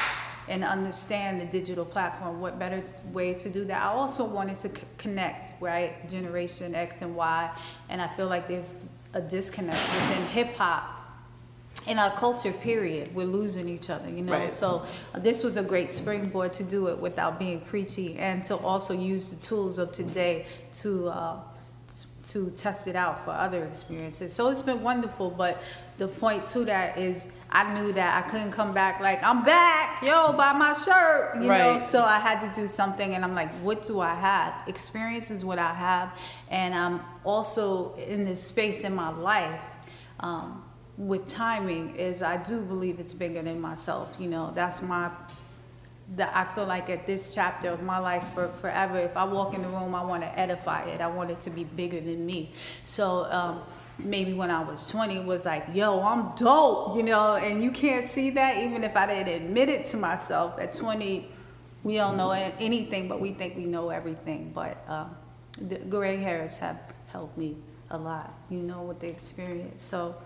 [0.49, 2.41] and understand the digital platform.
[2.41, 2.83] What better
[3.13, 3.81] way to do that?
[3.83, 6.07] I also wanted to c- connect, right?
[6.11, 7.51] Generation X and Y.
[7.89, 8.75] And I feel like there's
[9.15, 11.01] a disconnect within hip hop
[11.87, 14.33] in our culture period we're losing each other you know?
[14.33, 14.53] Right.
[14.53, 18.57] so uh, this was a great springboard to do it without being preachy and to
[18.57, 21.37] also use the tools of today to uh,
[22.27, 24.33] to test it out for other experiences.
[24.33, 25.63] So it's been wonderful but
[25.99, 30.03] the point to that is i knew that i couldn't come back like i'm back
[30.03, 31.79] yo buy my shirt you know?
[31.79, 34.55] So i had to do something and i'm like what do i have?
[34.67, 36.19] Experience is what i have.
[36.51, 39.61] And i'm also in this space in my life
[40.19, 40.64] um,
[40.97, 44.17] with timing is I do believe it's bigger than myself.
[44.19, 45.11] You know, that's my
[46.17, 49.55] that I feel like at this chapter of my life for forever, if I walk
[49.55, 51.01] in the room, I want to edify it.
[51.01, 52.53] I want it to be bigger than me.
[52.85, 53.63] So um,
[53.99, 57.71] maybe when I was 20, it was like, yo, I'm dope, you know, and you
[57.71, 60.59] can't see that even if I didn't admit it to myself.
[60.61, 61.27] At 20,
[61.83, 64.53] we don't know anything, but we think we know everything.
[64.55, 65.17] But um,
[65.59, 66.79] the gray hairs have
[67.13, 67.57] helped me
[67.91, 69.83] a lot, you know, with the experience.
[69.83, 70.17] So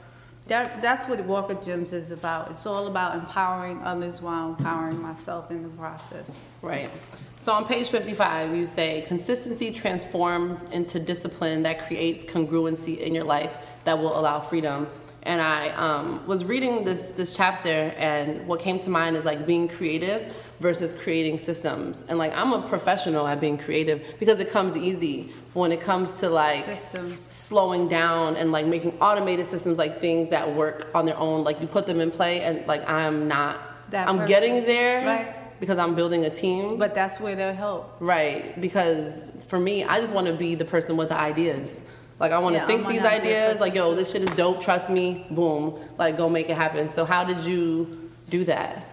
[0.49, 2.51] that, that's what Walker Gems is about.
[2.51, 6.37] It's all about empowering others while empowering myself in the process.
[6.63, 6.91] Right.
[7.39, 13.25] So on page 55, you say consistency transforms into discipline that creates congruency in your
[13.25, 14.89] life that will allow freedom.
[15.23, 19.47] And I um, was reading this this chapter, and what came to mind is like
[19.47, 22.05] being creative versus creating systems.
[22.09, 25.33] And like I'm a professional at being creative because it comes easy.
[25.59, 27.19] When it comes to like Systems.
[27.31, 31.61] slowing down and like making automated systems like things that work on their own, like
[31.61, 33.55] you put them in play, and like I'm not.
[33.91, 34.29] That I'm person.
[34.29, 35.59] getting there Right.
[35.59, 36.79] because I'm building a team.
[36.79, 37.97] But that's where they'll help.
[37.99, 41.81] Right, because for me, I just want to be the person with the ideas.
[42.21, 43.59] Like I want to Yeah, think these ideas.
[43.59, 44.61] Like yo, this shit is dope.
[44.63, 45.27] Trust me.
[45.31, 45.63] Boom.
[45.99, 46.87] Like go make it happen.
[46.87, 48.87] So how did you do that?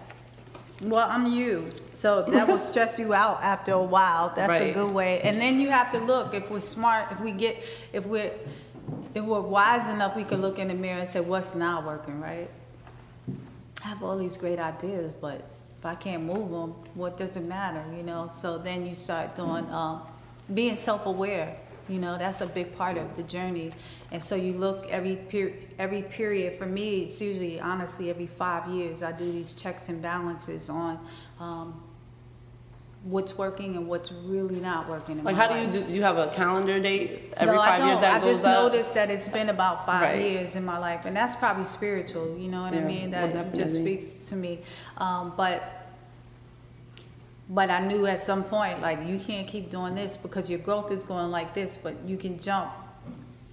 [0.82, 1.70] Well, I'm you.
[1.90, 4.32] So that will stress you out after a while.
[4.34, 5.20] That's a good way.
[5.22, 7.56] And then you have to look if we're smart, if we get,
[7.92, 8.32] if we're,
[9.14, 12.20] if we're wise enough, we can look in the mirror and say, what's not working,
[12.20, 12.50] right?
[13.82, 17.44] I have all these great ideas, but if I can't move them, what does it
[17.44, 18.30] matter, you know?
[18.34, 20.02] So then you start doing, um,
[20.52, 21.56] being self-aware.
[21.88, 23.72] You know, that's a big part of the journey.
[24.10, 26.58] And so you look every per- every period.
[26.58, 29.02] For me, it's usually honestly every five years.
[29.02, 30.98] I do these checks and balances on
[31.38, 31.82] um,
[33.04, 35.18] what's working and what's really not working.
[35.18, 35.82] In Like how do you do?
[35.86, 38.00] Do you have a calendar date every no, five I years don't.
[38.02, 38.62] that I goes just up?
[38.72, 40.30] noticed that it's been about five Right.
[40.30, 42.36] years in my life, and that's probably spiritual.
[42.36, 43.10] You know what I Yeah, mean?
[43.12, 44.62] well, That just speaks to me.
[44.98, 45.75] Um, but
[47.48, 50.90] but I knew at some point, like you can't keep doing this because your growth
[50.90, 52.72] is going like this, but you can jump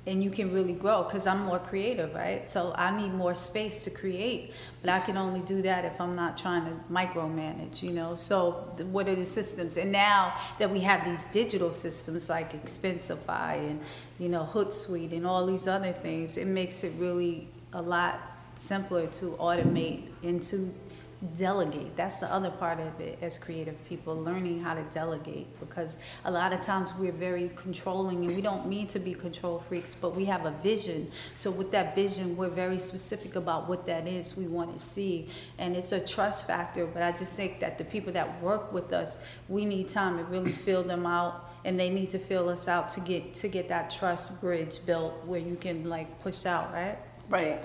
[0.05, 2.49] and you can really grow because I'm more creative, right?
[2.49, 4.51] So I need more space to create,
[4.81, 8.15] but I can only do that if I'm not trying to micromanage, you know.
[8.15, 8.51] So
[8.91, 9.77] what are the systems?
[9.77, 13.79] And now that we have these digital systems like Expensify and
[14.19, 18.19] you know Hootsuite and all these other things, it makes it really a lot
[18.55, 20.73] simpler to automate and to
[21.35, 21.95] delegate.
[21.95, 26.31] That's the other part of it as creative people learning how to delegate because a
[26.31, 30.15] lot of times we're very controlling and we don't mean to be control freaks but
[30.15, 31.11] we have a vision.
[31.35, 35.29] So with that vision we're very specific about what that is we want to see
[35.57, 38.93] and it's a trust factor but i just think that the people that work with
[38.93, 42.67] us we need time to really fill them out and they need to fill us
[42.67, 46.71] out to get to get that trust bridge built where you can like push out
[46.73, 46.97] right?
[47.29, 47.61] Right.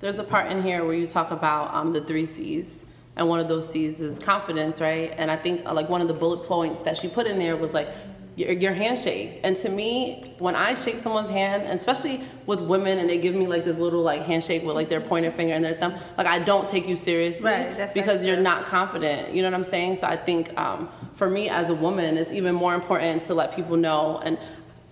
[0.00, 2.86] There's a part in here where you talk about um, the three C's,
[3.16, 5.12] and one of those C's is confidence, right?
[5.18, 7.54] And I think uh, like one of the bullet points that she put in there
[7.54, 7.88] was like
[8.34, 9.40] your, your handshake.
[9.44, 13.34] And to me, when I shake someone's hand, and especially with women, and they give
[13.34, 16.26] me like this little like handshake with like their pointer finger and their thumb, like
[16.26, 19.34] I don't take you seriously Right, because you're not confident.
[19.34, 19.96] You know what I'm saying?
[19.96, 23.54] So I think um, for me as a woman, it's even more important to let
[23.54, 24.38] people know and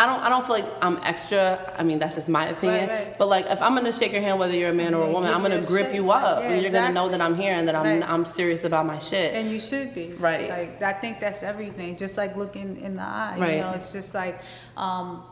[0.01, 1.75] I don't I don't feel like I'm extra.
[1.77, 2.89] I mean, that's just my opinion.
[2.89, 3.19] Right, right.
[3.19, 5.33] But like if I'm gonna shake your hand, whether you're a man or a woman,
[5.33, 5.97] I'm gonna grip shake.
[5.97, 8.09] you up, Yeah, and you're gonna know that I'm here and that I'm Right.
[8.09, 9.35] I'm serious about my shit.
[9.35, 10.13] And you should be.
[10.13, 10.49] Right.
[10.49, 11.97] Like I think that's everything.
[11.97, 13.37] Just like looking in the eye.
[13.39, 13.55] Right.
[13.57, 14.39] You know, it's just like
[14.77, 15.25] um,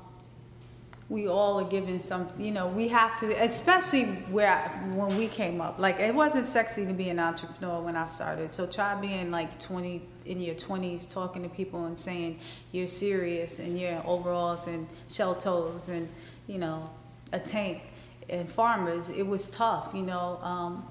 [1.09, 2.29] we all are given some.
[2.37, 4.57] You know, we have to, especially where
[4.95, 5.79] when we came up.
[5.79, 8.53] Like it wasn't sexy to be an entrepreneur when I started.
[8.53, 12.39] So try being like twenty in your twenties, talking to people and saying
[12.73, 16.09] you're serious and you're in overalls and shell toes and
[16.47, 16.91] you know
[17.33, 17.83] a tank
[18.29, 19.09] and farmers.
[19.09, 19.93] It was tough.
[19.95, 20.39] You know.
[20.43, 20.85] Um,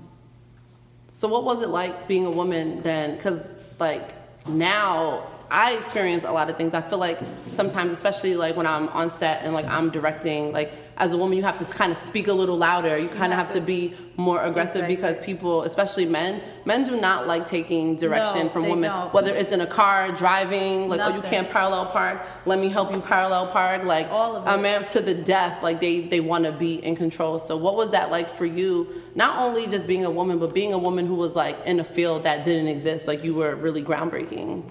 [1.13, 3.15] So what was it like being a woman then?
[3.15, 4.13] Because like
[4.48, 6.74] now I experience a lot of things.
[6.74, 7.19] I feel like
[7.52, 11.36] sometimes, especially like when I'm on set and like I'm directing, like as a woman,
[11.38, 12.97] you have to kind of speak a little louder.
[12.97, 14.95] You kind of have to be more aggressive Exactly.
[14.95, 18.89] because people, especially men, men do not like taking direction No, from women.
[18.89, 19.13] don't.
[19.13, 22.21] Whether it's in a car, driving, like oh you can't parallel park.
[22.45, 23.84] Let me help you parallel park.
[23.84, 24.62] Like All of a it.
[24.62, 25.62] man to the death.
[25.62, 27.39] Like they they want to be in control.
[27.39, 29.01] So what was that like for you?
[29.15, 31.84] Not only just being a woman, but being a woman who was like in a
[31.84, 33.05] field that didn't exist.
[33.08, 34.63] Like you were really groundbreaking.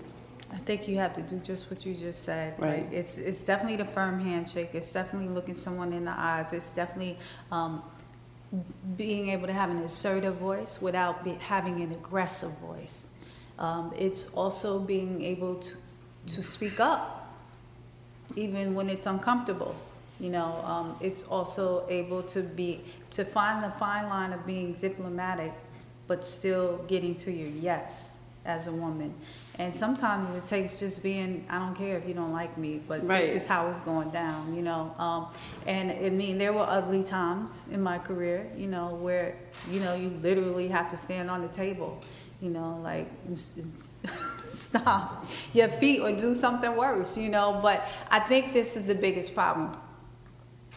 [0.54, 2.54] I think you have to do just what you just said.
[2.58, 2.84] Right.
[2.84, 4.70] Like, it's it's definitely the firm handshake.
[4.72, 6.52] It's definitely looking someone in the eyes.
[6.52, 7.18] It's definitely
[7.50, 7.82] um,
[8.96, 13.10] being able to have an assertive voice without be, having an aggressive voice.
[13.58, 15.74] Um, it's also being able to
[16.28, 17.34] to speak up,
[18.36, 19.74] even when it's uncomfortable.
[20.20, 24.74] You know, um, it's also able to be to find the fine line of being
[24.74, 25.52] diplomatic,
[26.06, 29.14] but still getting to your yes as a woman.
[29.56, 33.06] And sometimes it takes just being, I don't care if you don't like me, but
[33.06, 33.20] Right.
[33.22, 34.92] this is how it's going down, you know.
[34.98, 35.28] Um,
[35.64, 39.36] and I mean, there were ugly times in my career, you know, where,
[39.70, 42.02] you know, you literally have to stand on the table,
[42.40, 43.08] you know, like,
[44.52, 47.60] stop your feet or do something worse, you know.
[47.62, 49.76] But I think this is the biggest problem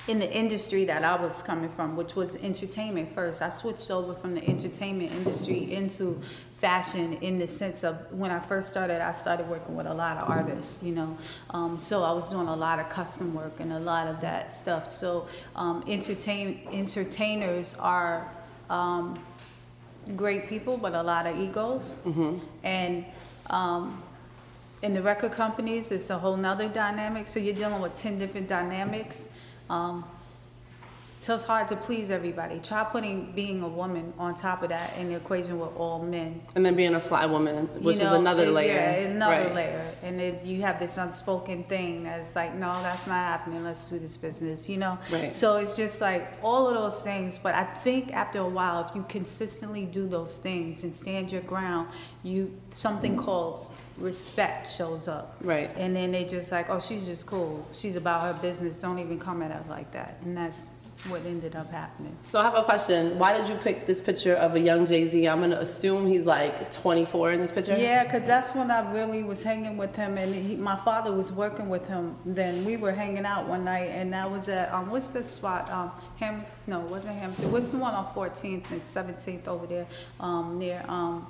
[0.07, 3.41] in the industry that I was coming from, which was entertainment first.
[3.41, 6.21] I switched over from the entertainment industry into
[6.57, 10.17] fashion in the sense of when I first started, I started working with a lot
[10.17, 11.17] of artists, you know.
[11.51, 14.55] Um, so I was doing a lot of custom work and a lot of that
[14.55, 14.91] stuff.
[14.91, 18.31] So um, entertain entertainers are
[18.71, 19.19] um,
[20.15, 21.99] great people, but a lot of egos.
[22.63, 23.05] And
[23.51, 24.01] um,
[24.81, 27.27] in the record companies, it's a whole nother dynamic.
[27.27, 29.29] So you're dealing with 10 different dynamics.
[29.69, 30.05] Um,
[31.27, 32.57] so it's hard to please everybody.
[32.59, 36.41] Try putting being a woman on top of that in the equation with all men.
[36.55, 38.73] And then being a fly woman, which You is another it- layer.
[38.73, 39.55] Yeah, another Right.
[39.55, 39.85] layer.
[40.03, 43.61] And then you have this unspoken thing that's like, no, that's not happening.
[43.61, 44.99] Let's do this business, you know?
[45.11, 45.33] Right.
[45.33, 47.37] So it's just like all of those things.
[47.37, 51.41] But I think after a while, if you consistently do those things and stand your
[51.41, 51.89] ground,
[52.23, 53.25] you something mm-hmm.
[53.25, 55.35] called respect shows up.
[55.41, 55.71] Right.
[55.75, 57.67] And then they just like, oh, she's just cool.
[57.73, 58.77] She's about her business.
[58.77, 60.19] Don't even come at us like that.
[60.23, 60.67] And that's
[61.05, 62.17] what ended up happening.
[62.23, 63.17] So I have a question.
[63.19, 65.27] Why did you pick this picture of a young Jay Z?
[65.27, 67.77] I'm gonna assume he's like 24 in this picture.
[67.77, 71.31] Yeah, because that's when I really was hanging with him, and he, my father was
[71.31, 72.15] working with him.
[72.25, 75.69] Then we were hanging out one night, and that was at um, what's the spot?
[75.69, 76.45] Um, Ham?
[76.65, 77.51] No, it wasn't Hampton.
[77.51, 79.87] What's the one on 14th and 17th over there?
[80.19, 81.27] Um, near um,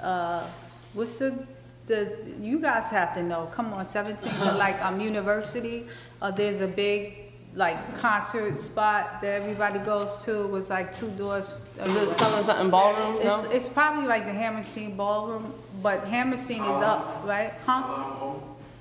[0.00, 0.46] uh,
[0.92, 1.46] what's the
[1.86, 3.48] the you guys have to know.
[3.52, 5.86] Come on, 17th, like um, University.
[6.20, 7.23] Uh, there's a big
[7.56, 10.42] like concert spot that everybody goes to.
[10.44, 11.54] It was like two doors.
[11.84, 13.16] Is it something something ballroom?
[13.16, 13.50] It's, No.
[13.50, 17.52] it's probably like the Hammerstein Ballroom, but Hammerstein is up, right?
[17.66, 18.34] Huh?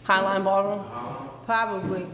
[0.06, 0.84] Highline ballroom.
[1.46, 2.06] Probably.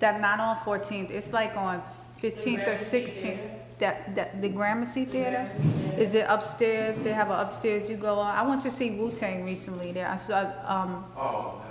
[0.00, 1.10] That not on 14th.
[1.10, 1.82] It's like on
[2.22, 3.38] 15th or 16th.
[3.78, 5.48] That that the Gramercy Theater.
[5.96, 6.98] Is it upstairs?
[6.98, 8.34] They have an upstairs you go on.
[8.36, 10.06] I went to see Wu Tang recently there.
[10.06, 11.04] I saw um.
[11.16, 11.69] Oh, that's,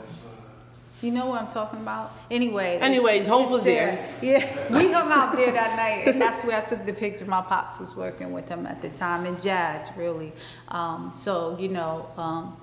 [1.01, 2.11] You know what I'm talking about?
[2.29, 2.77] Anyway.
[2.81, 4.13] Anyway, Hope it's was there.
[4.21, 7.25] Yeah, we hung out there that night, and that's where I took the picture.
[7.25, 10.33] My pops was working with him at the time, and jazz really.
[10.67, 12.57] Um, so you know, um,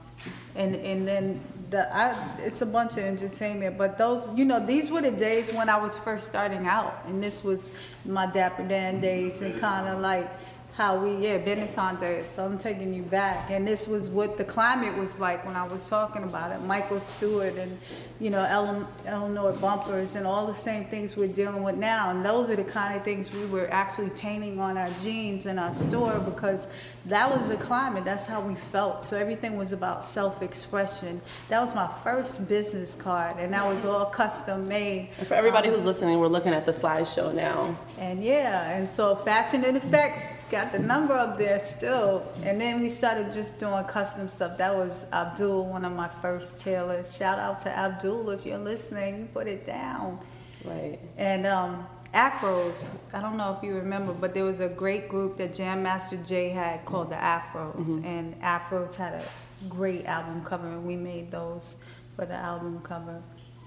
[0.55, 3.79] and and then the I, it's a bunch of entertainment.
[3.79, 7.23] But those, you know, these were the days when I was first starting out, and
[7.23, 7.71] this was
[8.05, 10.29] my Dapper Dan days, and kind of like
[10.77, 12.29] how we yeah Benetton days.
[12.29, 15.67] So I'm taking you back, and this was what the climate was like when I
[15.67, 16.61] was talking about it.
[16.65, 17.79] Michael Stewart and
[18.21, 22.23] you know Ellen, Eleanor Bumpurs and all the same things we're dealing with now, and
[22.23, 25.73] those are the kind of things we were actually painting on our jeans in our
[25.73, 26.67] store because
[27.07, 28.05] that was the climate.
[28.05, 29.05] That's how we felt.
[29.05, 31.23] So everything was about self-expression.
[31.49, 35.11] That was my first business card, and that was all custom made.
[35.19, 37.79] And for everybody who's listening, we're looking at the slideshow now.
[37.99, 42.23] And yeah, and so fashion and effects got got the number up there still.
[42.43, 44.59] And then we started just doing custom stuff.
[44.59, 47.17] That was Abdul, one of my first tailors.
[47.17, 49.19] Shout out to Abdul if you're listening.
[49.19, 50.19] You put it down.
[50.65, 50.99] Right.
[51.17, 51.87] And um,
[52.17, 55.83] Afros, I don't know if you remember, but there was a great group that Jam
[55.83, 58.03] Master Jay had called the Afros.
[58.05, 59.25] And Afros had a
[59.69, 61.77] great album cover, and we made those
[62.15, 63.21] for the album cover.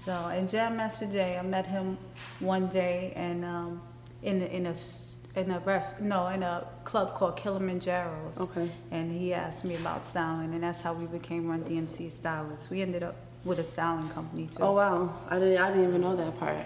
[0.04, 1.96] So, and Jam Master Jay, I met him
[2.40, 3.82] one day and um,
[4.22, 4.74] in, a- in a
[5.36, 8.40] in a rest, no, in a club called Kilimanjaro's.
[8.40, 8.68] Okay.
[8.90, 12.68] And he asked me about styling, and that's how we became Run DMC stylists.
[12.68, 14.60] We ended up with a styling company too.
[14.60, 15.58] Oh wow, I didn't.
[15.62, 16.56] I didn't even know that part.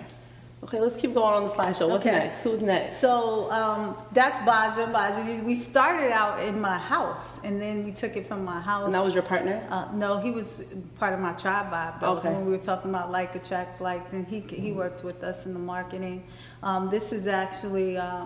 [0.64, 1.90] Okay, let's keep going on the slideshow.
[1.90, 2.16] What's Okay.
[2.16, 2.40] next?
[2.40, 2.96] Who's next?
[2.96, 4.90] So um, that's Baja.
[4.90, 5.42] Baja.
[5.42, 8.86] We started out in my house, and then we took it from my house.
[8.86, 9.62] And that was your partner.
[9.70, 10.64] Uh, no, he was
[10.98, 12.00] part of my tribe vibe.
[12.00, 12.30] Though, Okay.
[12.32, 15.52] When we were talking about like attracts like, then he he worked with us in
[15.52, 16.24] the marketing.
[16.62, 18.24] Um, this is actually uh,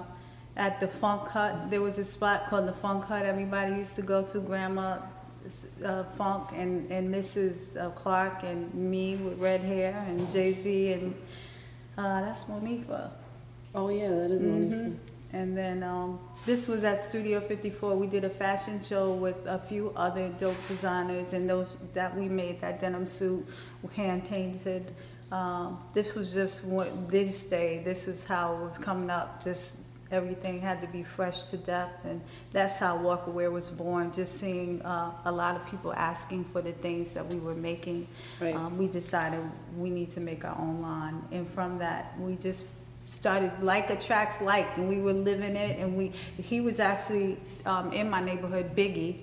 [0.57, 1.71] at the Funk Hut.
[1.71, 3.27] There was a spot called the Funk Hut.
[3.27, 4.39] Everybody used to go to.
[4.39, 4.99] Grandma
[5.85, 10.93] uh, Funk, and and is uh, Clark and me with red hair, and Jay Z,
[10.93, 11.15] and
[11.99, 13.11] uh, that's Monifa.
[13.75, 14.75] Oh yeah, that is Monifa.
[14.89, 14.97] Mhm.
[15.35, 17.95] And then um, this was at Studio 54.
[17.97, 22.29] We did a fashion show with a few other dope designers, and those that we
[22.31, 23.47] made that denim suit,
[23.95, 24.95] hand painted.
[25.31, 27.83] Um, this was just what this day.
[27.85, 29.45] This is how it was coming up.
[29.45, 29.81] Just
[30.11, 32.21] everything had to be fresh to death, and
[32.53, 34.13] that's how Walker Wear was born.
[34.13, 38.09] Just seeing uh, a lot of people asking for the things that we were making,
[38.41, 38.55] Right.
[38.55, 39.41] um, we decided
[39.77, 42.65] we need to make our own line, and from that we just
[43.11, 47.91] started like attracts like and we were living it and we he was actually um,
[47.91, 49.21] in my neighborhood biggie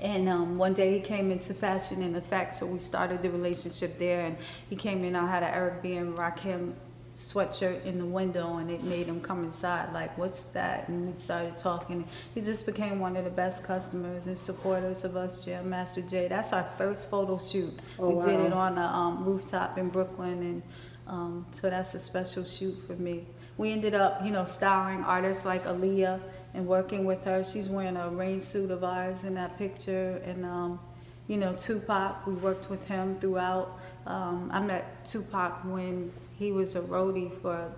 [0.00, 3.98] and um, one day he came into Fashion In Effect so we started the relationship
[3.98, 4.36] there and
[4.70, 6.72] he came in i had an eric b and rakim
[7.18, 11.16] sweatshirt in the window and it made him come inside like what's that and we
[11.16, 15.68] started talking he just became one of the best customers and supporters of us Jam
[15.68, 19.76] Master Jay that's our first photo shoot Oh, we did it on a um, rooftop
[19.78, 20.62] in brooklyn and
[21.08, 23.26] um, so that's a special shoot for me.
[23.56, 26.20] We ended up, you know, styling artists like Aaliyah
[26.54, 27.44] and working with her.
[27.44, 30.20] She's wearing a rain suit of ours in that picture.
[30.24, 30.78] And, um,
[31.26, 33.80] you know, Tupac, we worked with him throughout.
[34.06, 37.70] Um, I met Tupac when he was a roadie for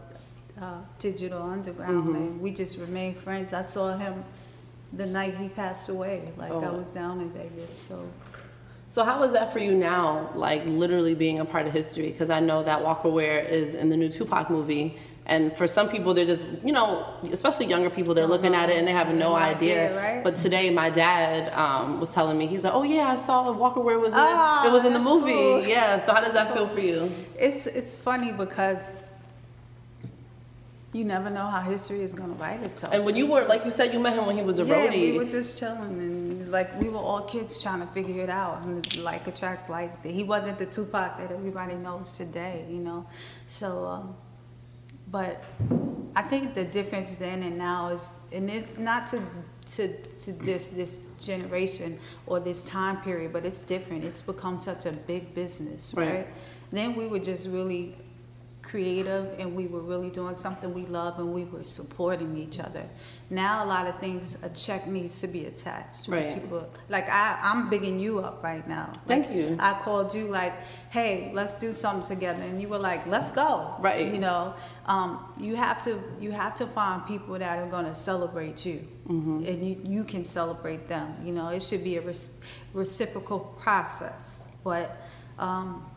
[0.60, 2.14] uh, Digital Underground, Mhm.
[2.16, 3.52] and we just remained friends.
[3.54, 4.22] I saw him
[4.92, 6.30] the night he passed away.
[6.36, 6.60] Like, Oh.
[6.60, 7.98] I was down in Vegas, so.
[8.88, 10.30] So how is that for you now?
[10.34, 12.10] Like literally being a part of history?
[12.10, 14.98] Because I know that Walker Wear is in the new Tupac movie.
[15.30, 18.76] And for some people, they're just, you know, especially younger people, they're looking at it
[18.78, 19.86] and they have no No idea.
[19.92, 20.24] idea, right?
[20.24, 23.80] But today, my dad um, was telling me, he's like, oh yeah, I saw Walker
[23.80, 25.32] Wear was in, Ah, it was in the movie.
[25.32, 25.64] cool.
[25.74, 25.98] Yeah.
[26.04, 26.98] So how does that feel for you?
[27.38, 28.92] It's it's funny because
[30.92, 32.92] you never know how history is gonna write itself.
[32.92, 34.74] And when you were, like you said, you met him when he was a yeah,
[34.74, 35.12] roadie.
[35.12, 38.64] we were just chilling and like we were all kids trying to figure it out
[38.64, 43.06] and like attract like he wasn't the Tupac that everybody knows today, you know.
[43.46, 44.16] So, um,
[45.10, 45.42] but
[46.14, 49.22] I think the difference then and now is, and if not to
[49.72, 49.88] to
[50.18, 54.04] to this this generation or this time period, but it's different.
[54.04, 56.08] It's become such a big business, Right.
[56.08, 56.26] right?
[56.70, 57.96] Then we were just really
[58.62, 62.84] creative and we were really doing something we love and we were supporting each other.
[63.32, 66.08] Now a lot of things, a check needs to be attached.
[66.08, 66.34] Right.
[66.40, 68.92] People, like I, I'm bigging you up right now.
[69.06, 69.56] Thank Like, you.
[69.60, 70.52] I called you like,
[70.90, 73.76] hey, let's do something together, and you were like, let's go.
[73.78, 74.12] Right.
[74.12, 74.54] You know,
[74.86, 78.86] um, you have to you have to find people that are going to celebrate you,
[79.08, 79.44] Mm-hmm.
[79.46, 81.14] and you you can celebrate them.
[81.24, 82.40] You know, it should be a res-
[82.74, 84.96] reciprocal process, but.
[85.38, 85.89] Um,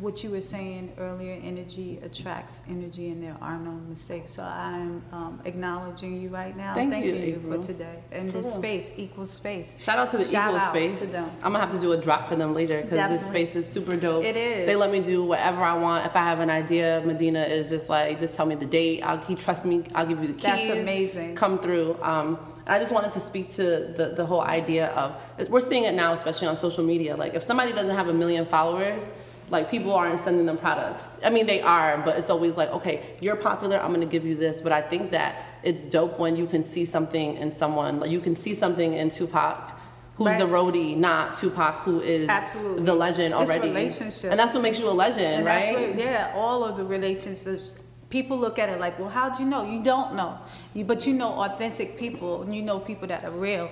[0.00, 4.34] what you were saying earlier, energy attracts energy, and there are no mistakes.
[4.34, 6.74] So I'm um, acknowledging you right now.
[6.74, 7.98] Thank you, Thanking you, for today.
[8.10, 8.54] And For this real.
[8.54, 9.76] space equals space.
[9.82, 11.00] Shout out to the Shout Equal out Space.
[11.00, 11.30] to them.
[11.42, 13.96] I'm gonna have to do a drop for them later because this space is super
[13.96, 14.24] dope.
[14.24, 14.66] It is.
[14.66, 16.06] They let me do whatever I want.
[16.06, 19.02] If I have an idea, Medina is just like, just tell me the date.
[19.02, 19.84] I'll he trust me.
[19.94, 20.42] I'll give you the keys.
[20.42, 21.34] That's amazing.
[21.36, 21.96] Come through.
[22.02, 23.62] Um, I just wanted to speak to
[23.96, 25.16] the the whole idea of
[25.50, 27.16] we're seeing it now, especially on social media.
[27.16, 29.12] Like if somebody doesn't have a million followers.
[29.50, 31.18] Like people aren't sending them products.
[31.24, 33.78] I mean, they are, but it's always like, okay, you're popular.
[33.78, 34.60] I'm gonna give you this.
[34.60, 37.98] But I think that it's dope when you can see something in someone.
[38.00, 39.72] Like you can see something in Tupac,
[40.16, 40.52] who's the Right.
[40.74, 42.84] roadie, not Tupac, who is Absolutely.
[42.84, 43.68] the legend already.
[43.68, 44.30] relationship.
[44.30, 45.72] And that's what makes you a legend, And right?
[45.72, 47.74] what, yeah, all of the relationships.
[48.08, 49.64] People look at it like, well, how'd you know?
[49.64, 50.36] You don't know.
[50.74, 53.68] You, but you know authentic people, and you know people that are real.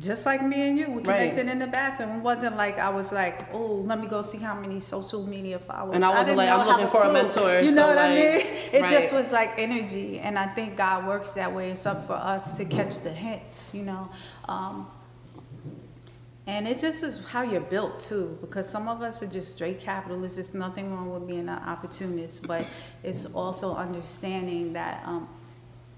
[0.00, 1.30] Just like me and you, we Right.
[1.32, 2.18] connected in the bathroom.
[2.18, 5.58] It wasn't like I was like, oh, let me go see how many social media
[5.58, 5.94] followers.
[5.96, 8.14] And I wasn't didn't like, I'm looking for a mentor, You know so, what I
[8.14, 8.46] mean?
[8.72, 11.70] It just was like energy, and I think God works that way.
[11.70, 14.10] It's up for us to catch the hints, you know.
[14.46, 14.88] Um,
[16.46, 19.80] and it just is how you're built too, because some of us are just straight
[19.80, 20.36] capitalists.
[20.36, 22.66] There's nothing wrong with being an opportunist, but
[23.02, 25.28] it's also understanding that um,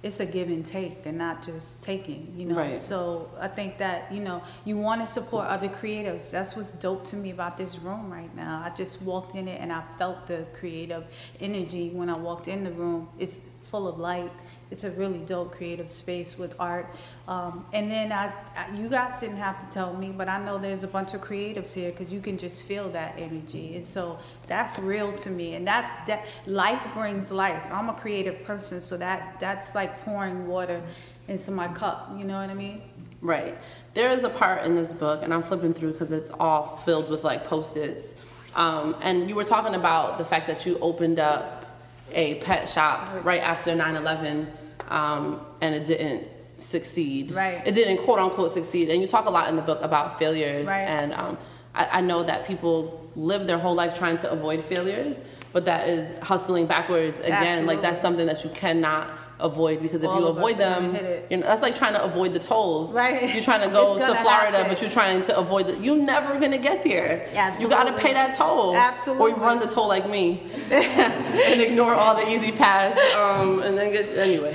[0.02, 2.56] it's a give and take and not just taking, you know.
[2.56, 2.80] Right.
[2.80, 6.30] So I think that, you know, you want to support other creatives.
[6.30, 8.62] That's what's dope to me about this room right now.
[8.64, 11.04] I just walked in it and I felt the creative
[11.38, 13.08] energy when I walked in the room.
[13.18, 14.32] It's full of light.
[14.70, 16.86] It's a really dope creative space with art.
[17.26, 20.58] Um, and then I, I, you guys didn't have to tell me, but I know
[20.58, 23.76] there's a bunch of creatives here because you can just feel that energy.
[23.76, 25.54] And so that's real to me.
[25.54, 27.62] And that, that life brings life.
[27.70, 30.82] I'm a creative person, so that, that's like pouring water
[31.28, 32.12] into my cup.
[32.16, 32.82] You know what I mean?
[33.20, 33.56] Right.
[33.94, 37.10] There is a part in this book, and I'm flipping through because it's all filled
[37.10, 38.14] with like post-its.
[38.54, 41.66] Um, and you were talking about the fact that you opened up
[42.12, 44.46] a pet shop right after 9/11,
[44.90, 46.26] um, and it didn't
[46.58, 47.32] succeed.
[47.32, 47.62] Right.
[47.66, 48.90] It didn't quote unquote succeed.
[48.90, 50.66] And you talk a lot in the book about failures.
[50.66, 50.80] Right.
[50.80, 51.38] And um,
[51.74, 55.22] I, I know that people live their whole life trying to avoid failures,
[55.52, 57.66] but that is hustling backwards again.
[57.66, 59.10] Like that's something that you cannot
[59.42, 60.96] avoid because if All you avoid them,
[61.30, 62.92] you know, that's like trying to avoid the tolls.
[62.92, 63.32] Right.
[63.34, 64.68] You're trying to go to Florida, happen.
[64.68, 65.76] but you're trying to avoid the.
[65.78, 67.28] You're never gonna get there.
[67.58, 68.76] You gotta pay that toll.
[68.76, 69.24] Absolutely.
[69.24, 73.92] Or you run the toll like me, and ignore all the E-ZPass, um, and then
[73.92, 74.54] get anyway.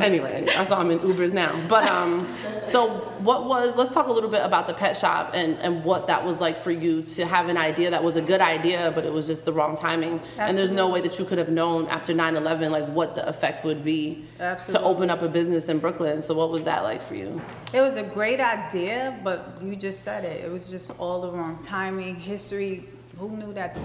[0.00, 1.58] Anyway, that's why I'm in Ubers now.
[1.68, 2.26] But um,
[2.64, 2.88] so
[3.20, 3.76] what was?
[3.76, 6.56] Let's talk a little bit about the pet shop and and what that was like
[6.56, 9.44] for you to have an idea that was a good idea, but it was just
[9.44, 10.20] the wrong timing.
[10.38, 13.64] And there's no way that you could have known after 9/11 like what the effects
[13.64, 16.20] would be to open up a business in Brooklyn.
[16.22, 17.40] So what was that like for you?
[17.72, 20.44] It was a great idea, but you just said it.
[20.44, 22.16] It was just all the wrong timing.
[22.16, 22.84] History,
[23.18, 23.76] who knew that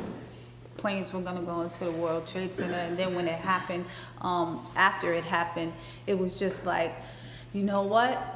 [0.77, 2.73] planes were gonna go into the World Trade Center?
[2.73, 3.85] And then when it happened,
[4.21, 5.73] um, after it happened,
[6.05, 6.93] it was just like,
[7.53, 8.35] you know what?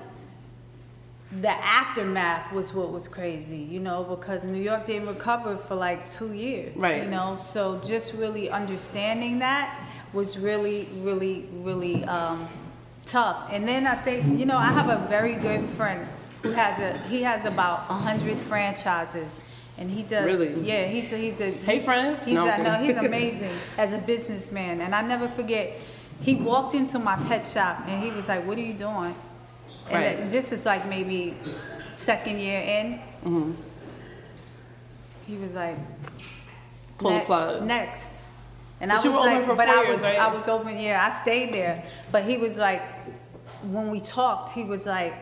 [1.31, 6.09] The aftermath was what was crazy, you know, because New York didn't recover for like
[6.09, 7.03] two years, Right.
[7.03, 7.35] you know.
[7.37, 9.77] So just really understanding that
[10.11, 12.47] was really, really, really um,
[13.05, 13.47] tough.
[13.51, 16.07] And then I think, you know, I have a very good friend
[16.41, 19.43] who has a he has about a hundred franchises,
[19.77, 20.25] and he does.
[20.25, 20.61] Really?
[20.61, 22.17] Yeah, he's a, he's a Hey, friend.
[22.25, 25.73] He's No, a, no, he's amazing as a businessman, and I never forget.
[26.21, 29.15] He walked into my pet shop and he was like, "What are you doing?"
[29.91, 30.17] And Right.
[30.17, 31.35] th- this is like maybe
[31.93, 32.93] second year in.
[33.25, 33.51] Mm-hmm.
[35.27, 35.77] He was like,
[36.97, 38.11] Pull the "Ne- plug." Next.
[38.81, 40.19] And But I you was were open like, for but four I years, was, right?
[40.19, 40.77] I was open.
[40.79, 41.83] Yeah, I stayed there.
[42.11, 42.81] But he was like,
[43.63, 45.13] when we talked, he was like,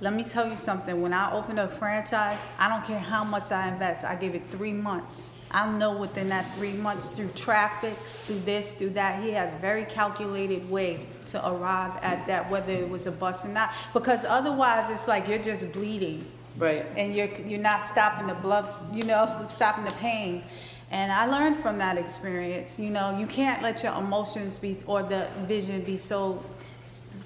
[0.00, 1.00] let me tell you something.
[1.02, 4.04] When I open a franchise, I don't care how much I invest.
[4.04, 5.32] I give it three months.
[5.56, 9.56] I know within that three months through traffic, through this, through that, he had a
[9.56, 13.72] very calculated way to arrive at that, whether it was a bus or not.
[13.94, 16.84] Because otherwise, it's like you're just bleeding Right.
[16.94, 20.42] and you're you're not stopping the blood, you know, stopping the pain.
[20.90, 22.78] And I learned from that experience.
[22.78, 26.44] You know, you can't let your emotions be or the vision be so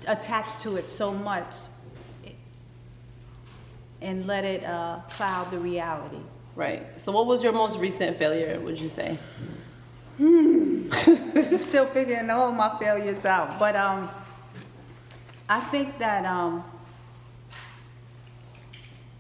[0.07, 1.57] attached to it so much,
[4.01, 6.22] and let it uh, cloud the reality.
[6.57, 7.01] Right.
[7.01, 8.59] So what was your most recent failure?
[8.61, 9.16] Would you say?
[10.18, 10.90] I'm
[11.62, 14.11] still figuring all my failures out, but um,
[15.48, 16.62] I think that um,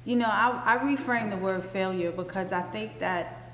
[0.04, 3.52] you know, I, I reframe the word failure because I think that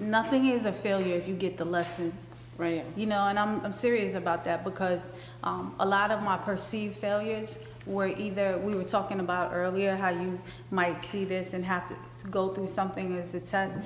[0.00, 2.12] nothing is a failure if you get the lesson.
[2.58, 2.84] Right.
[2.96, 5.12] You know, and I'm, I'm serious about that because
[5.44, 10.08] um, a lot of my perceived failures were either, we were talking about earlier, how
[10.10, 10.40] you
[10.72, 13.78] might see this and have to, to go through something as a test.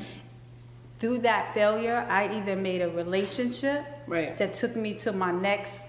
[0.98, 4.36] Through that failure, I either made a relationship Right.
[4.38, 5.84] that took me to my next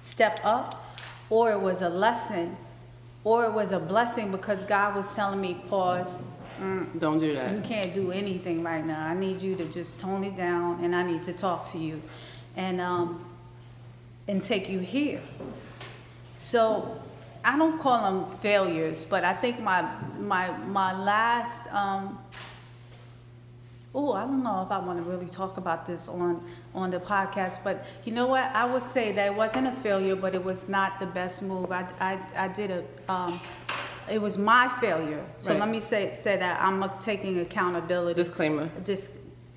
[0.00, 0.96] step up,
[1.30, 2.56] or it was a lesson,
[3.24, 6.24] or it was a blessing because God was telling me, pause,
[6.60, 7.54] mm, Don't do that.
[7.54, 9.06] you can't do anything right now.
[9.06, 12.00] I need you to just tone it down and I need to talk to you
[12.58, 13.24] and um
[14.26, 15.22] and take you here.
[16.36, 17.00] So
[17.42, 19.80] I don't call them failures, but I think my
[20.18, 22.18] my my last um
[23.94, 26.42] Oh, I don't know if I want to really talk about this on
[26.74, 28.44] on the podcast, but you know what?
[28.54, 31.72] I would say that it wasn't a failure, but it was not the best move.
[31.72, 33.40] I I, I did a um,
[34.10, 35.24] it was my failure.
[35.38, 35.60] So Right.
[35.60, 38.14] let me say say that I'm taking accountability.
[38.22, 38.68] Disclaimer.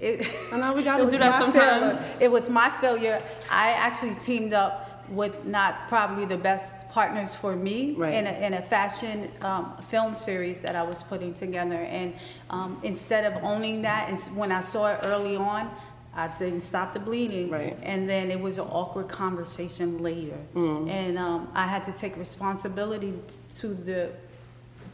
[0.02, 0.28] It.
[0.52, 1.98] I know we gotta was do that my sometimes.
[1.98, 2.18] failure.
[2.20, 3.22] It was my failure.
[3.52, 8.14] I actually teamed up with not probably the best partners for me Right.
[8.14, 11.76] in, a, in a fashion um, film series that I was putting together.
[11.76, 12.14] And
[12.50, 15.70] um, instead of owning that, and when I saw it early on,
[16.16, 17.50] I didn't stop the bleeding.
[17.50, 17.78] Right.
[17.84, 20.38] And then it was an awkward conversation later.
[20.56, 20.90] Mm.
[20.90, 23.14] And um, I had to take responsibility
[23.60, 24.12] to the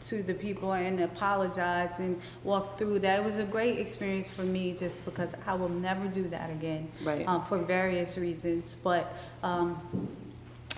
[0.02, 3.20] to the people and apologize and walk through that.
[3.20, 6.88] It was a great experience for me just because I will never do that again.
[7.02, 7.26] Right.
[7.26, 8.76] Um, for various reasons.
[8.82, 10.08] But um,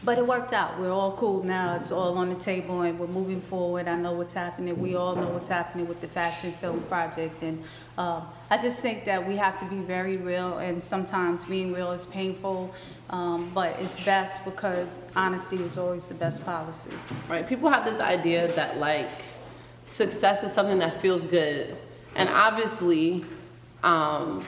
[0.02, 0.80] but it worked out.
[0.80, 1.76] We're all cool now.
[1.76, 3.86] It's all on the table and we're moving forward.
[3.86, 4.80] I know what's happening.
[4.80, 7.42] We all know what's happening with the fashion film project.
[7.42, 7.62] And
[7.98, 11.92] um, I just think that we have to be very real and sometimes being real
[11.92, 12.74] is painful.
[13.10, 16.90] Um, but it's best because honesty is always the best policy.
[17.28, 17.46] right?
[17.46, 19.08] People have this idea that like
[19.84, 21.76] success is something that feels good,
[22.14, 23.24] and obviously,
[23.82, 24.44] um,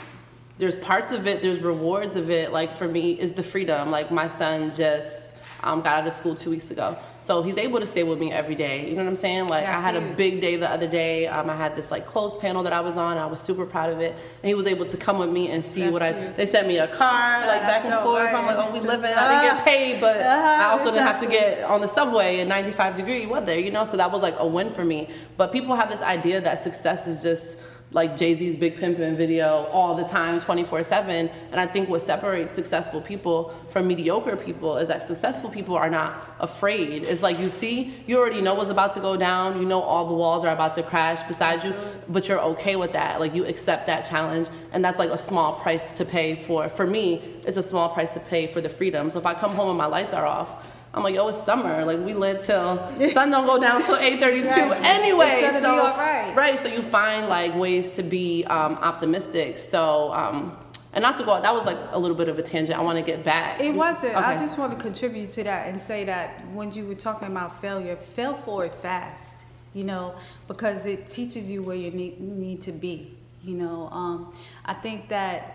[0.59, 2.53] there's parts of it, there's rewards of it.
[2.53, 3.91] Like for me, is the freedom.
[3.91, 5.31] Like my son just
[5.65, 6.97] um, got out of school two weeks ago.
[7.25, 8.89] So he's able to stay with me every day.
[8.89, 9.47] You know what I'm saying?
[9.47, 11.29] Like I That's had a big day the other day.
[11.29, 13.17] Um, I had this like closed panel that I was on.
[13.17, 14.11] I was super proud of it.
[14.43, 16.13] And he was able to come with me and see That's what I.
[16.13, 16.35] huge.
[16.35, 18.25] They sent me a car, like that's back and forth.
[18.25, 18.35] right.
[18.35, 19.13] I'm like, oh, we living.
[19.15, 22.41] I didn't get paid, but Uh-huh, I also didn't have to get on the subway
[22.41, 23.85] in 95 degree weather, you know?
[23.85, 25.09] So that was like a win for me.
[25.37, 27.57] But people have this idea that success is just
[27.93, 31.31] like Jay Z's Big Pimpin' video all the time, 24 7.
[31.51, 35.91] And I think what separates successful people from mediocre people is that successful people are
[35.91, 37.03] not afraid.
[37.05, 40.07] It's like you see, you already know what's about to go down, you know all
[40.07, 41.75] the walls are about to crash beside you,
[42.09, 43.21] but you're okay with that.
[43.21, 44.49] Like you accept that challenge.
[44.73, 48.11] And that's like a small price to pay for, for me, it's a small price
[48.11, 49.11] to pay for the freedom.
[49.11, 50.65] So if I come home and my lights are off,
[50.95, 51.85] I'm like, yo, it's summer.
[51.85, 52.77] Like we live till
[53.13, 54.83] sun don't go down till 8:32 Right.
[54.83, 55.41] anyway.
[55.43, 56.35] It's gonna be so right.
[56.37, 56.59] right.
[56.59, 59.57] So you find like ways to be um, optimistic.
[59.57, 60.57] So um,
[60.93, 61.33] and not to go.
[61.33, 62.79] out, That was like a little bit of a tangent.
[62.79, 63.61] I want to get back.
[63.61, 64.15] It wasn't.
[64.15, 67.61] I just want to contribute to that and say that when you were talking about
[67.61, 70.15] failure, fail forward fast, you know,
[70.49, 73.17] because it teaches you where you need, need to be.
[73.43, 74.33] You know, um,
[74.65, 75.52] I think that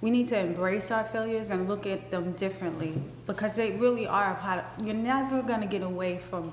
[0.00, 4.32] we need to embrace our failures and look at them differently because they really are
[4.32, 6.52] a part of, you're never going to get away from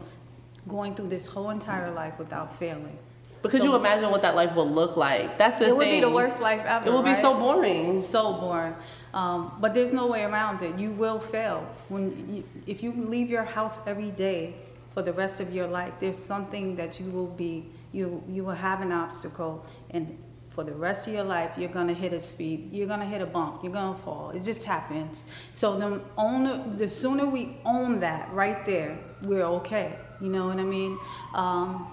[0.68, 2.98] going through this whole entire life without failing.
[3.44, 5.38] But could So- you imagine what that life would look like?
[5.38, 5.78] That's the It thing.
[5.78, 6.88] would be the worst life ever.
[6.88, 8.02] It would be so boring.
[8.02, 8.76] so boring.
[9.14, 10.78] Um, but there's no way around it.
[10.80, 12.04] You will fail when
[12.36, 14.56] you, if you leave your house every day
[14.94, 15.94] for the rest of your life.
[16.00, 20.18] There's something that you will be you you will have an obstacle, and
[20.56, 22.70] for the rest of your life you're gonna hit a speed.
[22.72, 23.62] You're gonna hit a bump.
[23.62, 24.30] You're gonna fall.
[24.32, 25.26] It just happens.
[25.54, 30.00] So the owner, the sooner we own that right there, we're okay.
[30.22, 30.98] You know what I mean?
[31.34, 31.88] Um,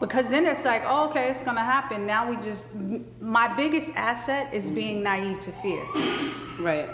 [0.00, 2.06] because then it's like, oh, okay, it's gonna happen.
[2.06, 2.74] Now we just,
[3.20, 5.84] my biggest asset is being naive to fear,
[6.60, 6.88] Right.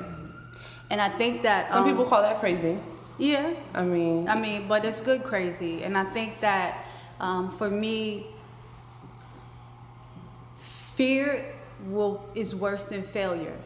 [0.91, 2.79] and I think that Some um, people call that crazy.
[3.19, 6.85] yeah, I mean, I mean, but it's good crazy, and I think that
[7.21, 8.27] um, for me,
[11.01, 11.43] fear
[11.87, 13.57] will is worse than failure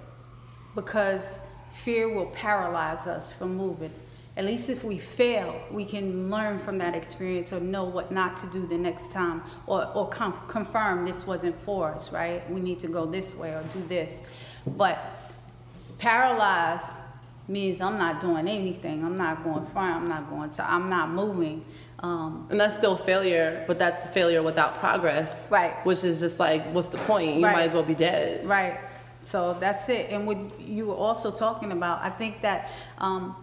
[0.76, 1.40] because
[1.72, 3.90] fear will paralyze us from moving.
[4.36, 8.36] At least if we fail, we can learn from that experience or know what not
[8.36, 12.48] to do the next time or, or com- confirm this wasn't for us, right?
[12.48, 14.28] We need to go this way or do this.
[14.64, 14.96] But
[15.98, 16.92] paralyzed
[17.48, 19.04] means I'm not doing anything.
[19.04, 20.02] I'm not going front.
[20.02, 21.64] I'm not going to, I'm not moving.
[22.04, 25.50] Um, and that's still failure, but that's failure without progress.
[25.50, 25.72] Right.
[25.86, 27.36] Which is just like, what's the point?
[27.38, 27.52] You Right.
[27.56, 28.44] might as well be dead.
[28.46, 28.78] Right.
[29.22, 30.10] So that's it.
[30.10, 33.34] And what you were also talking about, I think that um,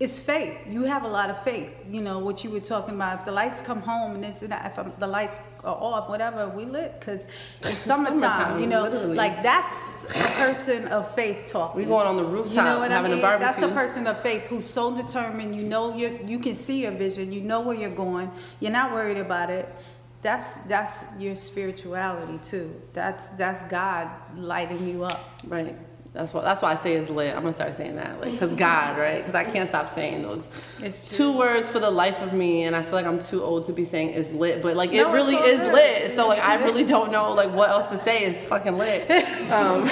[0.00, 0.56] it's faith.
[0.66, 1.70] You have a lot of faith.
[1.90, 3.18] You know what you were talking about.
[3.18, 6.08] If the lights come home and this and that, if um, the lights are off,
[6.08, 7.26] whatever, we lit because
[7.62, 8.18] it's summertime.
[8.18, 9.14] Summertime, you know, literally.
[9.14, 9.74] like that's
[10.04, 11.82] a person of faith talking.
[11.82, 13.46] We going on the rooftop, having a barbecue.
[13.46, 15.54] That's a person of faith who's so determined.
[15.54, 17.30] You know, you you can see your vision.
[17.30, 18.30] You know where you're going.
[18.58, 19.68] You're not worried about it.
[20.22, 22.80] That's that's your spirituality too.
[22.94, 25.28] That's that's God lighting you up.
[25.44, 25.76] Right.
[26.12, 26.42] That's what.
[26.42, 27.36] That's why I say it's lit.
[27.36, 29.18] I'm gonna start saying that, like, cause God, right?
[29.18, 30.48] Because I can't stop saying those
[30.80, 33.64] It's two words for the life of me, and I feel like I'm too old
[33.66, 35.72] to be saying it's lit, but like it No, really all is good.
[35.72, 36.10] lit.
[36.12, 38.24] So like I really don't know like what else to say.
[38.24, 39.08] It's fucking lit.
[39.50, 39.88] Um,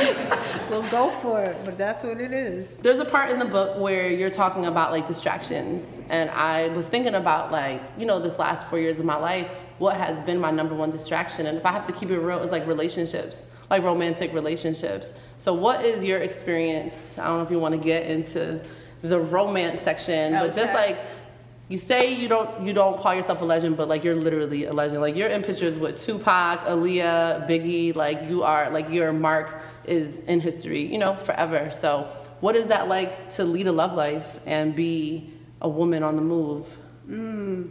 [0.70, 2.76] We'll go for it, but that's what it is.
[2.78, 6.86] there's a part in the book where you're talking about like distractions, and I was
[6.86, 9.48] thinking about like you know this last four years of my life,
[9.78, 12.40] what has been my number one distraction, and if I have to keep it real,
[12.42, 15.12] it's like relationships, like romantic relationships.
[15.38, 17.18] So what is your experience?
[17.18, 18.60] I don't know if you want to get into
[19.02, 20.98] the romance section, but just like
[21.68, 24.72] you say you don't you don't call yourself a legend, but like you're literally a
[24.72, 25.00] legend.
[25.00, 27.94] Like you're in pictures with Tupac, Aaliyah, Biggie.
[27.94, 31.70] Like you are like your mark is in history, you know, forever.
[31.70, 32.08] So
[32.40, 36.22] what is that like to lead a love life and be a woman on the
[36.22, 36.66] move?
[37.06, 37.66] Hmm,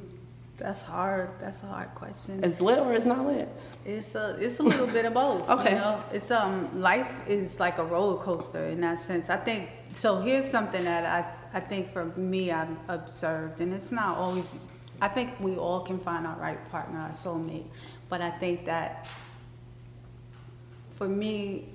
[0.57, 1.29] that's hard.
[1.39, 2.43] That's a hard question.
[2.43, 3.49] Is lit or is not lit?
[3.87, 5.49] It's a it's a little bit of both.
[5.49, 5.71] Okay.
[5.71, 6.03] You know?
[6.11, 9.29] It's um life is like a roller coaster in that sense.
[9.29, 10.19] I think so.
[10.19, 14.59] Here's something that I I think for me I've observed, and it's not always.
[14.99, 17.67] I think we all can find our right partner, our soulmate,
[18.09, 19.07] but I think that
[20.95, 21.69] for me,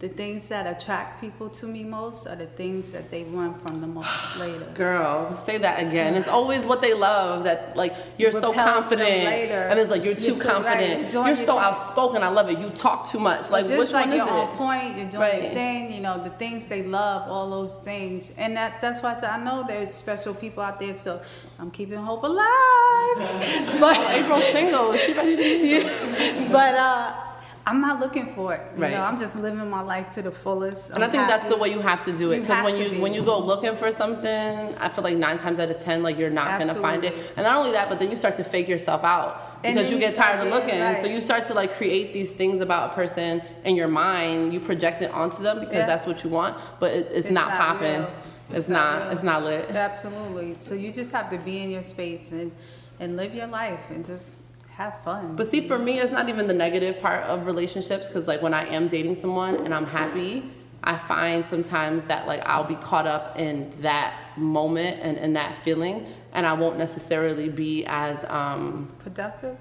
[0.00, 3.82] the things that attract people to me most are the things that they run from
[3.82, 4.64] the most later.
[4.74, 6.14] Girl, say that again.
[6.14, 8.56] It's always what they love that like you're so Repels
[8.88, 9.52] them confident, later.
[9.70, 11.12] and it's like you're too You're so- right, confident.
[11.12, 12.22] you're you're your so outspoken.
[12.22, 12.58] I love it.
[12.58, 13.50] You talk too much.
[13.50, 14.56] Like just which like one is you're on it?
[14.56, 15.42] point, you're doing Right.
[15.42, 18.30] your thing, you know, the things they love, all those things.
[18.38, 21.20] And that that's why I said I know there's special people out there, so
[21.58, 23.16] I'm keeping hope alive.
[23.80, 24.92] but April single.
[24.92, 26.50] Is she ready to meet?
[26.50, 27.12] but uh
[27.70, 28.62] I'm not looking for it.
[28.74, 28.92] You Right.
[28.94, 30.90] know, I'm just living my life to the fullest.
[30.90, 32.40] And I I'm think that's the way you have to do it.
[32.40, 32.98] Because when you be.
[33.04, 36.18] when you go looking for something, I feel like nine times out of ten, like
[36.18, 37.14] you're not gonna find it.
[37.36, 40.00] And not only that, but then you start to fake yourself out because you you
[40.06, 40.80] get tired of looking.
[40.80, 40.96] right.
[41.00, 44.52] So you start to like create these things about a person in your mind.
[44.52, 45.86] You project it onto them because Yeah.
[45.86, 48.00] that's what you want, but it, it's, It's not, not popping.
[48.50, 48.98] It's, It's not.
[49.04, 49.70] not it's not lit.
[49.70, 50.56] Absolutely.
[50.64, 52.50] So you just have to be in your space and
[52.98, 54.40] and live your life and just
[54.80, 55.36] have fun.
[55.36, 58.54] But see, for me, it's not even the negative part of relationships because, like, when
[58.54, 60.50] I am dating someone and I'm happy,
[60.82, 65.54] I find sometimes that, like, I'll be caught up in that moment and in that
[65.56, 69.58] feeling, and I won't necessarily be as um, productive.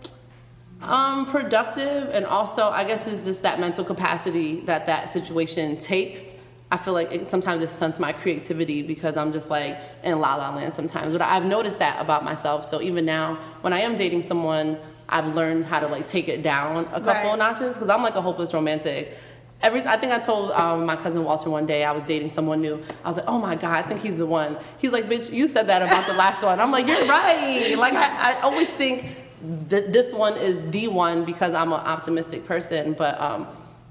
[0.82, 2.10] um, productive.
[2.14, 6.34] And also, I guess it's just that mental capacity that that situation takes.
[6.72, 10.36] I feel like it, sometimes it stunts my creativity because I'm just like in la
[10.36, 11.14] la land sometimes.
[11.14, 12.66] But I've noticed that about myself.
[12.66, 14.78] So even now, when I am dating someone,
[15.10, 17.26] I've learned how to like take it down a couple Right.
[17.26, 19.18] of notches because I'm like a hopeless romantic.
[19.62, 22.62] Every, I think I told um, my cousin Walter one day I was dating someone
[22.62, 22.82] new.
[23.03, 24.57] I was like, oh my God, I think he's the one.
[24.78, 26.62] He's like, bitch, you said that about the last one.
[26.62, 27.76] I'm like, you're right.
[27.78, 29.05] Like, I, I always think
[29.68, 32.93] that this one is the one because I'm an optimistic person.
[32.93, 33.47] But um,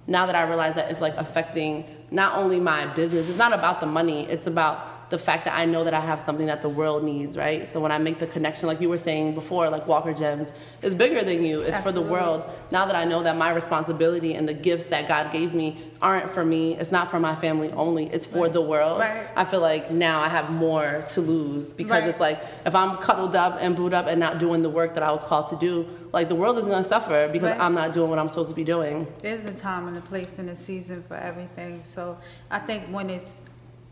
[0.06, 3.80] now that I realize that it's like affecting not only my business, it's not about
[3.80, 6.68] the money, it's about the fact that I know that I have something that the
[6.68, 7.66] world needs, right?
[7.66, 10.52] So when I make the connection, like you were saying before, like Walker Gems
[10.82, 12.44] is bigger than you, it's for the world.
[12.70, 16.30] Now that I know that my responsibility and the gifts that God gave me aren't
[16.30, 19.00] for me, it's not for my family only, it's for the world.
[19.00, 19.26] Right.
[19.34, 22.08] I feel like now I have more to lose because Right.
[22.08, 25.02] it's like if I'm cuddled up and booed up and not doing the work that
[25.02, 27.60] I was called to do, like the world is gonna suffer because Right.
[27.60, 29.06] I'm not doing what I'm supposed to be doing.
[29.22, 31.80] There's a time and a place and a season for everything.
[31.84, 32.18] So
[32.50, 33.38] I think when it's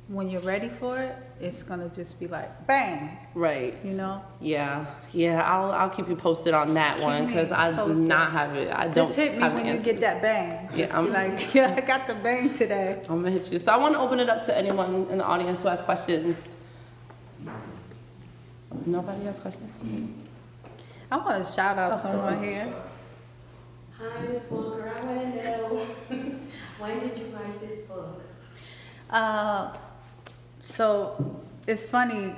[0.09, 3.74] when you're ready for it, it's gonna just be like bang, Right.
[3.84, 4.22] you know.
[4.40, 5.42] Yeah, yeah.
[5.42, 8.72] I'll I'll keep you posted on that Keep one because I do not have it.
[8.72, 10.66] I don't Just hit me when the you get that bang.
[10.68, 13.00] Just Yeah, I'm- like, yeah, I got the bang today.
[13.09, 13.59] I'm gonna hit you.
[13.59, 16.36] So I want to open it up to anyone in the audience who has questions.
[18.84, 19.72] Nobody has questions.
[21.11, 22.72] I want to shout out someone here.
[23.98, 24.46] Hi, Ms.
[24.50, 24.92] Walker.
[24.94, 25.86] I want to know
[26.78, 28.22] when did you write this book?
[29.09, 29.72] Uh,
[30.66, 32.34] so it's funny,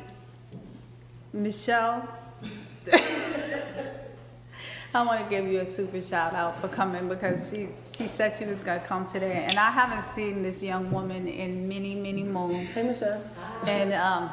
[1.33, 2.07] Michelle.
[4.95, 8.37] I want to give you a super shout out for coming because she she said
[8.37, 12.23] she was gonna come today, and I haven't seen this young woman in many many
[12.23, 12.75] moons.
[12.75, 13.23] Hey Michelle.
[13.67, 14.31] And um,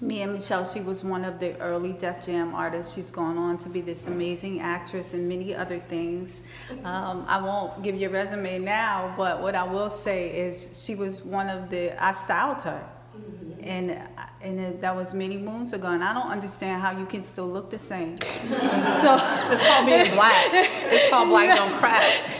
[0.00, 2.94] me and Michelle, she was one of the early Def Jam artists.
[2.94, 6.42] She's gone on to be this amazing actress and many other things.
[6.84, 11.24] Um, I won't give your resume now, but what I will say is she was
[11.24, 12.88] one of the, I styled her.
[13.60, 14.00] And,
[14.40, 17.48] and it, that was many moons ago, and I don't understand how you can still
[17.48, 18.20] look the same.
[18.22, 20.46] so, It's called being black.
[20.52, 22.30] It's called black don't crack.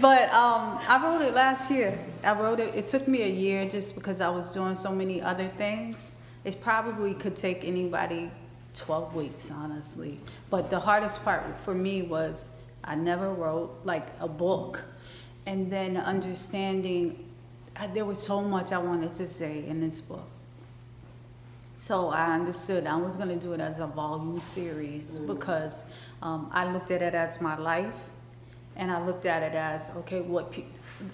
[0.00, 1.98] But um, I wrote it last year.
[2.24, 2.74] I wrote it.
[2.74, 6.16] It took me a year just because I was doing so many other things.
[6.44, 8.30] It probably could take anybody
[8.74, 10.18] 12 weeks, honestly.
[10.50, 12.48] But the hardest part for me was
[12.82, 14.82] I never wrote like a book,
[15.46, 17.24] and then understanding
[17.76, 20.28] I, there was so much I wanted to say in this book.
[21.76, 25.82] So I understood I was going to do it as a volume series because
[26.22, 28.10] um, I looked at it as my life,
[28.76, 30.64] and I looked at it as okay, what pe-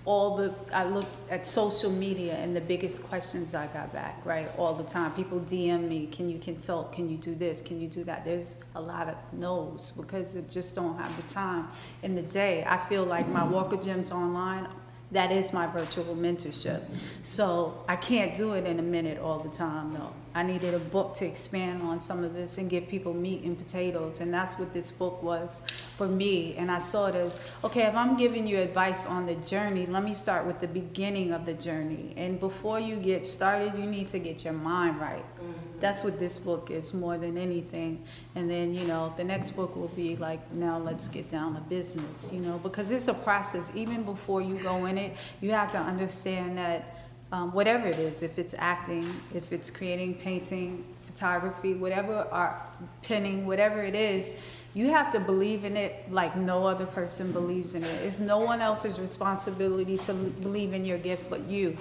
[0.04, 4.48] all the I looked at social media and the biggest questions I got back right
[4.58, 5.12] all the time.
[5.12, 6.92] People DM me, can you consult?
[6.92, 7.60] Can you do this?
[7.60, 8.24] Can you do that?
[8.24, 11.68] There's a lot of no's because it just don't have the time
[12.02, 12.64] in the day.
[12.66, 14.68] I feel like my Walker Gems online
[15.12, 16.82] that is my virtual mentorship.
[17.22, 20.12] So I can't do it in a minute all the time, no.
[20.34, 23.58] I needed a book to expand on some of this and give people meat and
[23.58, 25.62] potatoes, and that's what this book was
[25.96, 26.54] for me.
[26.56, 30.04] And I saw it as, okay, if I'm giving you advice on the journey, let
[30.04, 32.14] me start with the beginning of the journey.
[32.16, 35.24] And before you get started, you need to get your mind right.
[35.40, 35.80] Mm-hmm.
[35.80, 38.04] That's what this book is more than anything.
[38.34, 41.60] And then, you know, the next book will be like, now let's get down to
[41.62, 43.72] business, you know, because it's a process.
[43.74, 46.99] Even before you go in it, you have to understand that
[47.32, 52.56] um, whatever it is, if it's acting, if it's creating, painting, photography, whatever art,
[53.02, 54.32] pinning, whatever it is,
[54.74, 58.02] you have to believe in it like no other person believes in it.
[58.04, 61.76] It's no one else's responsibility to l- believe in your gift but you.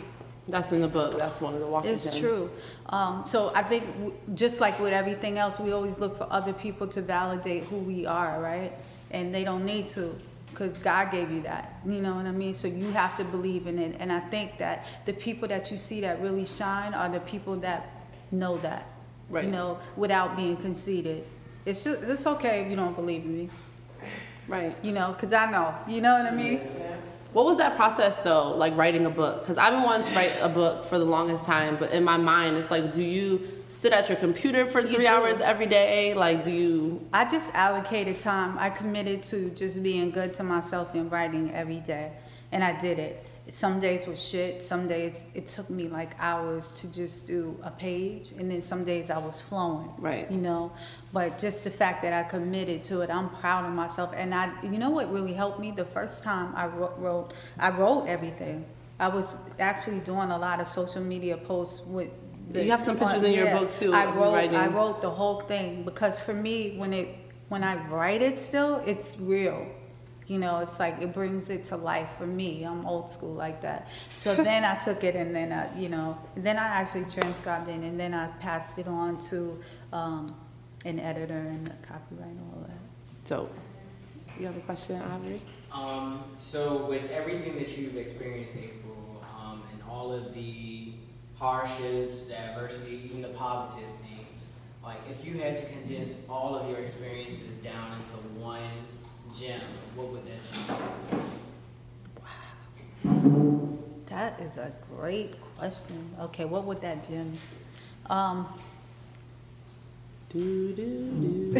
[0.47, 1.17] That's in the book.
[1.19, 2.19] That's one of the walking It's gems.
[2.19, 2.49] true.
[2.87, 6.53] Um, so I think w- just like with everything else, we always look for other
[6.53, 8.71] people to validate who we are, right?
[9.11, 10.19] And they don't need to,
[10.59, 11.79] because God gave you that.
[11.85, 12.53] You know what I mean?
[12.53, 13.95] So you have to believe in it.
[13.99, 17.55] And I think that the people that you see that really shine are the people
[17.57, 17.89] that
[18.29, 18.85] know that.
[19.29, 19.45] Right.
[19.45, 21.23] You know, without being conceited.
[21.65, 23.49] It's just, it's okay if you don't believe in me.
[24.47, 24.75] Right.
[24.81, 25.75] You know, because I know.
[25.87, 26.59] You know what I mean?
[27.31, 29.41] What was that process though, like writing a book?
[29.41, 32.17] Because I've been wanting to write a book for the longest time, but in my
[32.17, 36.13] mind, it's like, do you sit at your computer for three hours every day?
[36.13, 37.07] Like, do you?
[37.13, 38.57] I just allocated time.
[38.57, 42.11] I committed to just being good to myself and writing every day.
[42.51, 43.25] And I did it.
[43.49, 44.63] Some days was shit.
[44.63, 48.31] Some days it took me like hours to just do a page.
[48.31, 49.91] And then some days I was flowing.
[49.97, 50.29] Right.
[50.31, 50.71] You know?
[51.13, 54.13] But just the fact that I committed to it, I'm proud of myself.
[54.15, 55.71] And I, you know what really helped me?
[55.71, 58.65] The first time I wrote I wrote everything.
[58.99, 62.09] I was actually doing a lot of social media posts with.
[62.49, 63.59] The- You have some pictures in your Yeah.
[63.59, 64.35] book, too, I wrote.
[64.35, 67.15] I wrote the whole thing because for me, when it
[67.49, 69.65] when I write it, still it's real.
[70.27, 72.63] You know, it's like it brings it to life for me.
[72.63, 73.87] I'm old school like that.
[74.13, 77.79] So then I took it and then I, you know, then I actually transcribed it
[77.81, 79.59] and then I passed it on to
[79.91, 80.35] um,
[80.85, 82.77] an editor and a copyright and all that.
[83.27, 83.55] Dope.
[84.39, 85.41] You have a question, Aubrey?
[85.73, 90.93] Um, so with everything that you've experienced, April, um, and all of the
[91.39, 94.45] hardships, the adversity, even the positive things,
[94.83, 98.59] like if you had to condense all of your experiences down into one
[99.37, 99.61] gem,
[99.95, 100.77] what would that gem
[101.11, 101.17] be?
[104.07, 106.13] That is a great question.
[106.19, 107.31] Okay, what would that gem?
[108.09, 108.47] Um,
[110.29, 111.59] Do, do, do, do.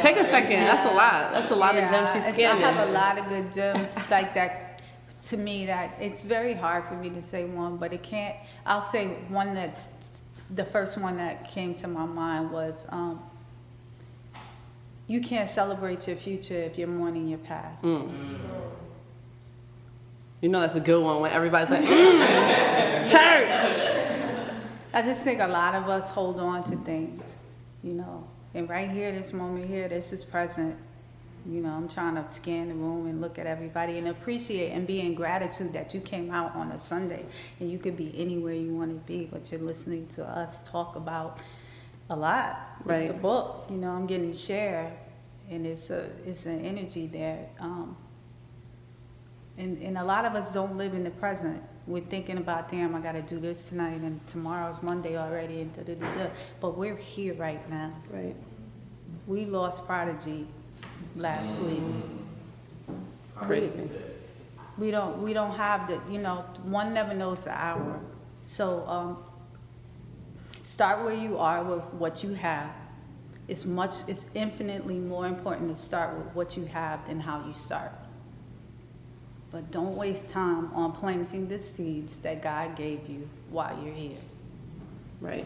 [0.00, 0.60] Take a second.
[0.62, 1.32] That's a lot.
[1.32, 3.96] That's a lot of gems she's Yeah, it's- I have a lot of good gems
[4.10, 4.71] like that.
[5.28, 8.36] To me, that it's very hard for me to say one, but it can't.
[8.66, 9.88] I'll say one that's
[10.54, 13.22] the first one that came to my mind was um,
[15.06, 17.84] you can't celebrate your future if you're mourning your past.
[17.84, 18.10] Mm.
[20.40, 23.88] You know that's a good one when everybody's like, mm, church.
[24.92, 27.22] I just think a lot of us hold on to things,
[27.82, 28.26] you know.
[28.54, 30.76] And right here, this moment here, this is present.
[31.44, 34.86] You know, I'm trying to scan the room and look at everybody and appreciate and
[34.86, 37.24] be in gratitude that you came out on a Sunday
[37.58, 40.94] and you could be anywhere you want to be, but you're listening to us talk
[40.94, 41.40] about
[42.10, 42.60] a lot.
[42.84, 43.08] Right.
[43.08, 44.92] The book, you know, I'm getting to share,
[45.50, 47.46] and it's a it's an energy there.
[47.58, 47.96] Um,
[49.58, 51.62] and, and a lot of us don't live in the present.
[51.86, 55.74] We're thinking about, damn, I got to do this tonight, and tomorrow's Monday already, and
[55.74, 56.30] da da da da.
[56.60, 57.92] But we're here right now.
[58.10, 58.36] Right.
[59.26, 60.46] We lost Prodigy
[61.16, 61.82] last week.
[63.36, 63.90] Crazy.
[64.78, 68.00] We don't, we don't have the, you know, one never knows the hour.
[68.42, 69.18] So, um,
[70.62, 72.70] start where you are with what you have.
[73.48, 77.54] It's much, it's infinitely more important to start with what you have than how you
[77.54, 77.92] start.
[79.50, 84.16] But don't waste time on planting the seeds that God gave you while you're here.
[85.20, 85.44] Right.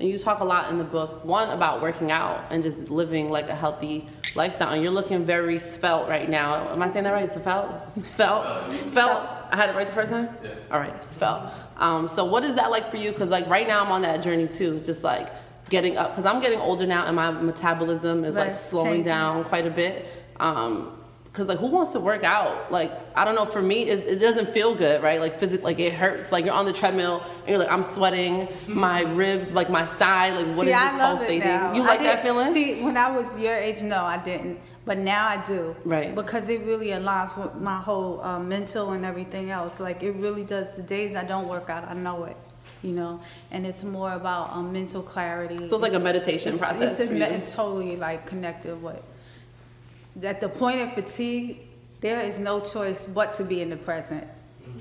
[0.00, 3.28] And you talk a lot in the book, one about working out and just living
[3.30, 4.72] like a healthy lifestyle.
[4.72, 6.72] And you're looking very svelte right now.
[6.72, 7.28] Am I saying that right?
[7.28, 7.86] Svelte?
[7.86, 8.72] Svelte?
[8.72, 9.28] Svelte?
[9.50, 10.30] I had it right the first time?
[10.42, 10.54] Yeah.
[10.70, 11.52] All right, svelte.
[11.76, 13.10] Um, so what is that like for you?
[13.10, 15.30] Because like right now I'm on that journey too, just like
[15.68, 16.12] getting up.
[16.12, 19.04] Because I'm getting older now and my metabolism is like slowing changing.
[19.04, 20.06] down quite a bit.
[20.38, 20.96] Um,
[21.32, 22.72] Cause like who wants to work out?
[22.72, 23.44] Like I don't know.
[23.44, 25.20] For me, it, it doesn't feel good, right?
[25.20, 26.32] Like physically, like it hurts.
[26.32, 28.48] Like you're on the treadmill and you're like, I'm sweating.
[28.66, 31.42] My rib, like my side, like what is See, I this pulsating?
[31.76, 32.52] You I like that feeling?
[32.52, 34.58] See, when I was your age, no, I didn't.
[34.84, 35.76] But now I do.
[35.84, 36.12] Right.
[36.12, 39.78] Because it really aligns with my whole uh, mental and everything else.
[39.78, 40.74] Like it really does.
[40.74, 42.36] The days I don't work out, I know it.
[42.82, 43.20] You know,
[43.52, 45.58] and it's more about um, mental clarity.
[45.68, 47.22] So it's like a meditation it's, process It's, you.
[47.22, 49.00] it's totally like connected with.
[50.22, 51.58] At the point of fatigue,
[52.00, 54.24] there is no choice but to be in the present.
[54.24, 54.78] Mm-hmm.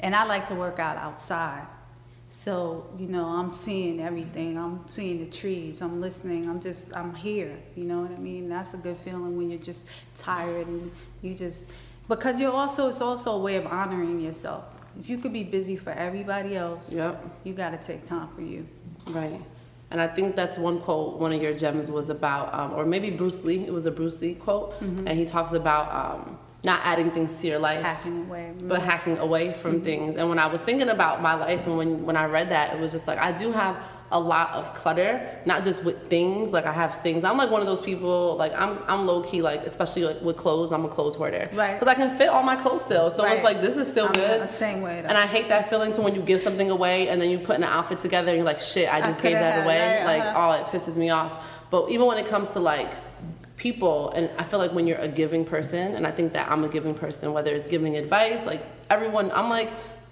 [0.00, 1.66] And I like to work out outside.
[2.30, 4.56] So, you know, I'm seeing everything.
[4.56, 5.82] I'm seeing the trees.
[5.82, 6.48] I'm listening.
[6.48, 7.58] I'm just, I'm here.
[7.76, 8.48] You know what I mean?
[8.48, 11.68] That's a good feeling when you're just tired and you just,
[12.08, 14.64] because you're also, it's also a way of honoring yourself.
[14.98, 17.24] If you could be busy for everybody else, Yep.
[17.44, 18.66] you got to take time for you.
[19.10, 19.40] Right.
[19.92, 23.10] And I think that's one quote, one of your gems was about, um, or maybe
[23.10, 24.74] Bruce Lee, it was a Bruce Lee quote.
[24.80, 28.54] And he talks about um, not adding things to your life, Hacking away.
[28.62, 30.16] but hacking away from things.
[30.16, 32.80] And when I was thinking about my life and when, when I read that, it
[32.80, 33.76] was just like, I do have
[34.12, 36.52] a lot of clutter, not just with things.
[36.52, 37.24] Like I have things.
[37.24, 38.36] I'm like one of those people.
[38.36, 39.42] Like I'm I'm low key.
[39.42, 41.46] Like especially like with clothes, I'm a clothes hoarder.
[41.52, 41.72] Right.
[41.78, 43.10] Because I can fit all my clothes still.
[43.10, 44.54] So it's like this is still I'm good.
[44.54, 45.00] same way.
[45.02, 45.08] though.
[45.08, 47.56] And I hate that feeling to when you give something away and then you put
[47.56, 49.78] an outfit together and you're like, shit, I just gave that away.
[49.78, 50.48] that, Like, uh-huh.
[50.48, 51.48] oh, it pisses me off.
[51.70, 52.92] But even when it comes to like
[53.56, 56.64] people, and I feel like when you're a giving person, and I think that I'm
[56.64, 59.70] a giving person, whether it's giving advice, like everyone, I'm like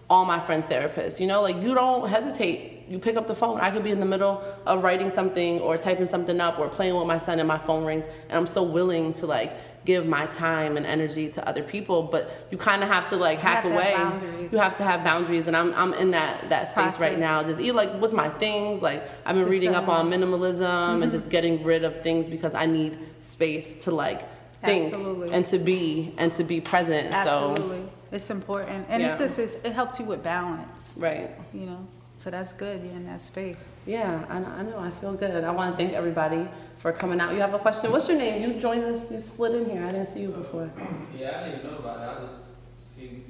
[0.08, 2.79] all my friends' therapists, you know, like you don't hesitate.
[2.90, 3.60] You pick up the phone.
[3.60, 6.96] I could be in the middle of writing something or typing something up or playing
[6.96, 9.52] with my son and my phone rings, and I'm so willing to like
[9.86, 13.38] give my time and energy to other people, but you kind of have to like
[13.38, 14.48] hack have away.
[14.52, 17.42] You have to have boundaries, and I'm I'm in that that space right now.
[17.44, 21.02] Just even like with my things, like I've been reading up on minimalism Mm-hmm.
[21.04, 24.20] and just getting rid of things because I need space to like
[24.62, 25.32] think Absolutely.
[25.32, 27.14] and to be and to be present.
[27.14, 27.82] Absolutely.
[28.12, 28.86] It's important.
[28.90, 29.14] And Yeah.
[29.14, 31.86] it just is, it helps you with balance, right, you know?
[32.20, 32.82] So that's good.
[32.84, 33.72] You're in that space.
[33.86, 34.78] yeah, I know, I know.
[34.78, 35.42] I feel good.
[35.42, 36.46] I want to thank everybody
[36.76, 37.32] for coming out.
[37.32, 37.90] You have a question?
[37.90, 38.42] What's your name?
[38.42, 39.10] You joined us.
[39.10, 39.82] You slid in here.
[39.86, 40.70] I didn't see you before.
[41.18, 42.18] Yeah, I didn't even know about it.
[42.18, 42.36] I just
[42.76, 43.24] see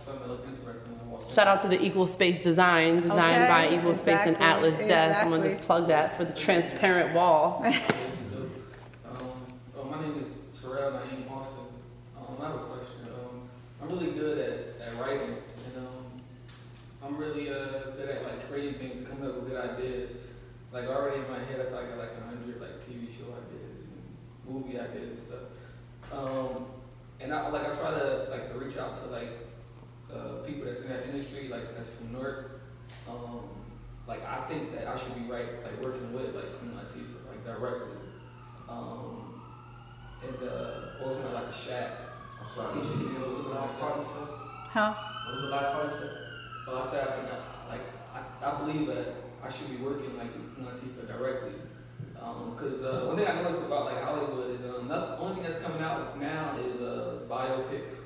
[0.00, 1.30] something that looked interesting and I.
[1.30, 4.78] Shout out to the Equal Space Design, designed Okay, by Equal Space and exactly, Atlas
[4.78, 5.20] Desk.
[5.20, 5.66] Someone just exactly.
[5.66, 7.62] plugged that for the transparent wall.
[9.06, 9.30] Um,
[9.78, 11.64] oh, my name is Terrell Naeem Austin.
[12.18, 13.08] Um, I have a question.
[13.08, 13.42] Um,
[13.82, 15.36] I'm really good at, at writing, and
[17.06, 20.10] I'm really uh, good at like creating things and coming up with good ideas.
[20.72, 23.86] Like already in my head, I thought got like a hundred like TV show ideas
[23.86, 25.46] and movie ideas and stuff.
[26.12, 26.66] Um,
[27.20, 29.30] and I like I try to like to reach out to like
[30.12, 32.60] uh, people that's in that industry, like that's from Newark.
[33.08, 33.50] Um,
[34.08, 37.44] like I think that I should be right, like working with like Queen Latifah, like
[37.44, 37.98] directly.
[38.68, 39.40] Um,
[40.26, 41.92] and uh, also like a shack,
[42.40, 42.74] I'm sorry.
[42.74, 43.20] teaching kids.
[43.20, 44.28] What was the last part you said?
[44.70, 44.94] Huh?
[45.24, 46.25] What was the last part you said?
[46.66, 47.80] But I said I think I, like
[48.12, 51.52] I, I believe that I should be working like Latifah directly.
[52.56, 55.60] Because uh, one thing I noticed about like Hollywood is um, the only thing that's
[55.60, 58.00] coming out now is uh, biopics,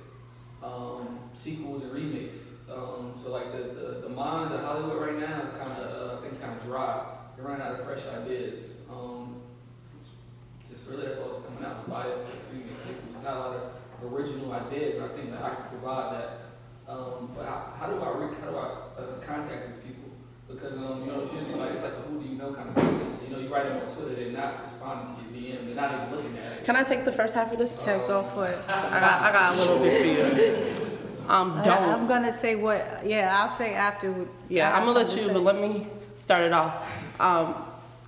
[0.63, 2.51] um, sequels, and remakes.
[2.71, 6.19] Um, so like the, the, the minds of Hollywood right now is kind of uh,
[6.19, 7.07] I think kind of dry.
[7.37, 8.75] They're running out of fresh ideas.
[8.91, 9.41] Um,
[10.69, 11.89] just really that's all that's coming out.
[11.89, 13.25] Biopics, remakes, sequels.
[13.25, 16.41] Not a lot of original ideas, and I think that I can provide that.
[16.91, 18.67] Um, but how, how do I re- how do I
[18.99, 20.11] uh, contact these people?
[20.49, 22.69] Because um, you know, it's usually like it's like a who do you know kind
[22.69, 23.21] of business.
[23.25, 25.95] You know, you write them on Twitter, they're not responding to your DM, they're not
[25.95, 26.65] even looking at it.
[26.65, 27.79] Can I take the first half of this?
[27.79, 28.59] So go for it.
[28.69, 30.07] I got, I got a little bit for
[30.83, 30.87] you.
[31.29, 31.83] Um, I- don't.
[31.83, 34.27] I'm gonna say what, yeah, I'll say after.
[34.49, 35.87] Yeah, I I'm gonna let you, but let me
[36.17, 36.75] start it off.
[37.21, 37.55] Um,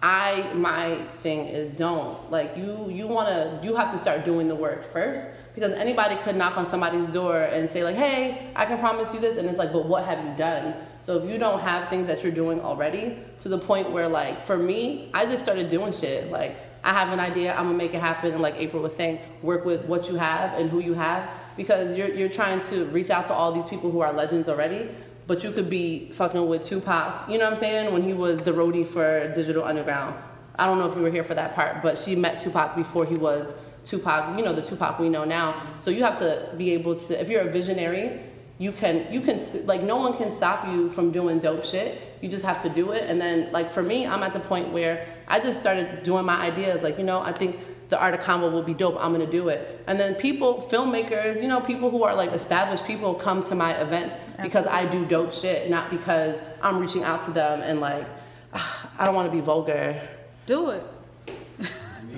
[0.03, 2.91] I my thing is don't like you.
[2.91, 5.23] You wanna you have to start doing the work first
[5.55, 9.21] because anybody could knock on somebody's door and say like, hey, I can promise you
[9.21, 10.75] this, and it's like, but what have you done?
[10.99, 14.45] So if you don't have things that you're doing already, to the point where like
[14.45, 16.57] for me, I just started doing shit like.
[16.85, 19.65] I have an idea, I'm gonna make it happen, and like April was saying, work
[19.65, 23.29] with what you have and who you have, because you're you're trying to reach out
[23.29, 24.91] to all these people who are legends already,
[25.29, 28.43] but you could be fucking with Tupac, you know what I'm saying, when he was
[28.43, 30.17] the roadie for Digital Underground.
[30.59, 33.07] I don't know if you were here for that part, but she met Tupac before
[33.07, 33.55] he was
[33.85, 35.75] Tupac, you know, the Tupac we know now.
[35.79, 38.21] So you have to be able to, if you're a visionary,
[38.59, 42.01] you can, you can, like, no one can stop you from doing dope shit.
[42.21, 43.11] You just have to do it.
[43.11, 46.37] And then, like, for me, I'm at the point where I just started doing my
[46.37, 46.83] ideas.
[46.83, 47.59] Like, you know, I think
[47.93, 48.97] the art of combo will be dope.
[48.99, 49.85] I'm gonna do it.
[49.87, 53.79] And then people, filmmakers, you know, people who are like established people come to my
[53.83, 58.07] events because I do dope shit, not because I'm reaching out to them and like,
[58.55, 60.01] I don't want to be vulgar.
[60.47, 60.83] Do it.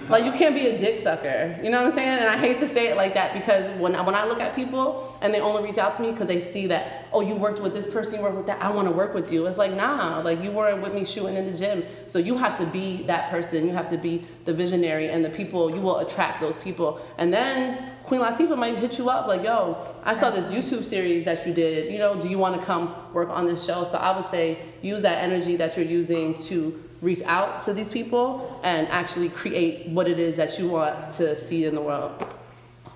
[0.09, 1.59] Like you can't be a dick sucker.
[1.63, 2.19] You know what I'm saying?
[2.21, 4.55] And I hate to say it like that because when I, when I look at
[4.55, 7.61] people and they only reach out to me because they see that oh you worked
[7.61, 9.47] with this person, you worked with that, I want to work with you.
[9.47, 11.85] It's like nah, like you weren't with me shooting in the gym.
[12.09, 13.67] So you have to be that person.
[13.67, 15.75] You have to be the visionary and the people.
[15.75, 17.01] You will attract those people.
[17.17, 21.25] And then Queen Latifah might hit you up like yo, I saw this YouTube series
[21.25, 21.91] that you did.
[21.91, 23.85] You know, do you want to come work on this show?
[23.85, 27.89] So I would say use that energy that you're using to reach out to these
[27.89, 32.27] people and actually create what it is that you want to see in the world.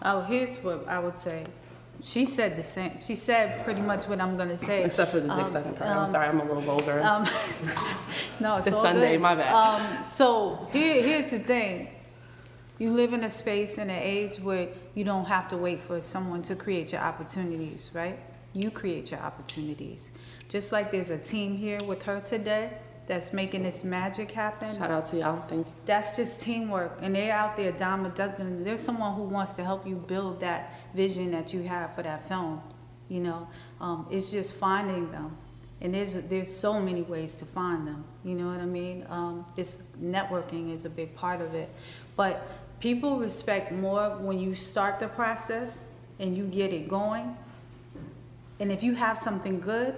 [0.03, 1.45] Oh, here's what I would say.
[2.01, 2.99] She said the same.
[2.99, 4.85] She said pretty much what I'm gonna say.
[4.85, 5.91] Except for the Um, sucking part.
[5.91, 7.01] I'm um, sorry, I'm a little vulgar.
[7.01, 7.25] Um,
[8.41, 9.21] no, it's It's Sunday, good.
[9.21, 9.53] my bad.
[9.53, 11.89] Um, so here, here's the thing.
[12.79, 16.01] You live in a space and an age where you don't have to wait for
[16.01, 18.17] someone to create your opportunities, right?
[18.53, 20.13] You create your opportunities.
[20.49, 22.71] Just like there's a team here with her today
[23.09, 24.77] that's making this magic happen.
[24.77, 25.41] Shout out to y'all.
[25.49, 25.73] Thank you.
[25.87, 28.63] That's just teamwork, and they're out there dime a dozen.
[28.63, 32.29] There's someone who wants to help you build that vision that you have for that
[32.29, 32.61] film.
[33.09, 33.49] You know,
[33.81, 35.37] um, it's just finding them,
[35.81, 38.05] and there's there's so many ways to find them.
[38.23, 39.07] You know what I mean?
[39.09, 41.71] Um, it's networking is a big part of it,
[42.15, 42.47] but
[42.79, 45.85] people respect more when you start the process
[46.21, 47.37] and you get it going.
[48.61, 49.95] And if you have something good,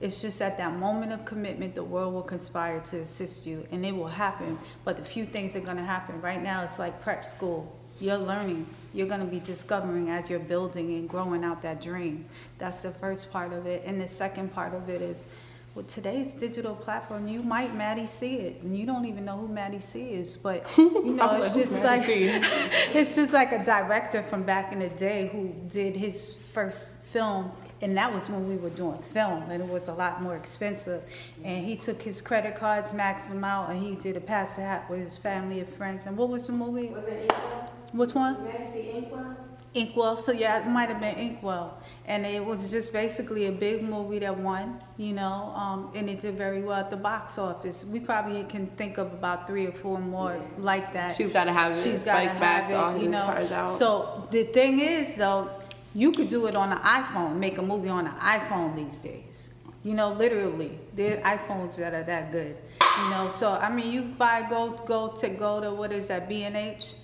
[0.00, 3.84] it's just at that moment of commitment, the world will conspire to assist you, and
[3.84, 4.58] it will happen.
[4.84, 6.20] But the few things are going to happen.
[6.20, 7.74] Right now, it's like prep school.
[7.98, 8.66] You're learning.
[8.92, 12.26] You're going to be discovering as you're building and growing out that dream.
[12.58, 13.84] That's the first part of it.
[13.86, 15.26] And the second part of it is,
[15.74, 19.48] with today's digital platform, you might Maddie see it, and you don't even know who
[19.48, 20.36] Maddie C is.
[20.36, 24.78] But you know, it's like, just like it's just like a director from back in
[24.78, 29.42] the day who did his first film and that was when we were doing film
[29.50, 31.02] and it was a lot more expensive
[31.44, 34.62] and he took his credit cards maxed them out and he did a pass the
[34.62, 37.70] hat with his family and friends and what was the movie Was it Inkwell?
[37.92, 39.36] which one Was Madison Inkwell?
[39.74, 43.82] inkwell so yeah it might have been inkwell and it was just basically a big
[43.82, 47.84] movie that won you know um, and it did very well at the box office
[47.84, 51.52] we probably can think of about three or four more like that She's got to
[51.52, 51.76] have it.
[51.76, 53.18] She's got to Spike backs have it, his you know.
[53.18, 53.68] out.
[53.68, 55.50] So the thing is, though,
[55.96, 59.54] you could do it on an iPhone, make a movie on an iPhone these days.
[59.82, 62.54] You know, literally, there are iPhones that are that good.
[63.02, 66.28] You know, so I mean, you buy go go to go to what is that
[66.28, 66.94] B and H,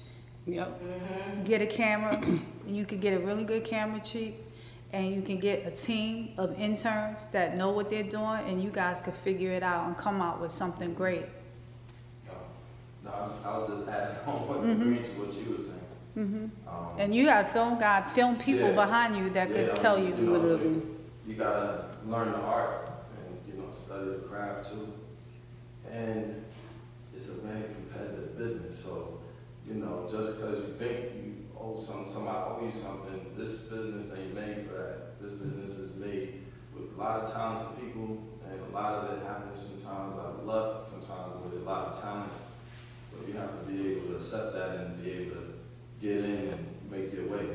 [0.46, 0.78] yep.
[0.78, 1.44] Mm-hmm.
[1.44, 4.34] get a camera, and you could get a really good camera cheap.
[4.92, 8.68] And you can get a team of interns that know what they're doing, and you
[8.68, 11.24] guys could figure it out and come out with something great.
[13.02, 14.82] No, I was, I was just adding on what, mm-hmm.
[14.82, 15.80] agreeing to what you were saying.
[16.14, 16.50] Hmm Um,
[16.98, 18.74] And you got film guy, film people Yeah.
[18.84, 20.14] behind you that could yeah, tell I you.
[20.16, 20.82] know, so
[21.26, 24.92] you gotta learn the art and you know study the craft too.
[25.90, 26.44] And
[27.14, 29.20] it's a very competitive business, so
[29.66, 34.12] you know just because you think you owe some somebody owe you something, this business
[34.18, 35.20] ain't made for that.
[35.22, 36.42] This business is made
[36.74, 40.44] with a lot of talented people, and a lot of it happens sometimes out of
[40.46, 42.32] luck, sometimes with a lot of talent.
[43.12, 45.51] But you have to be able to accept that and be able to
[46.02, 46.56] get in and
[46.90, 47.46] make your way,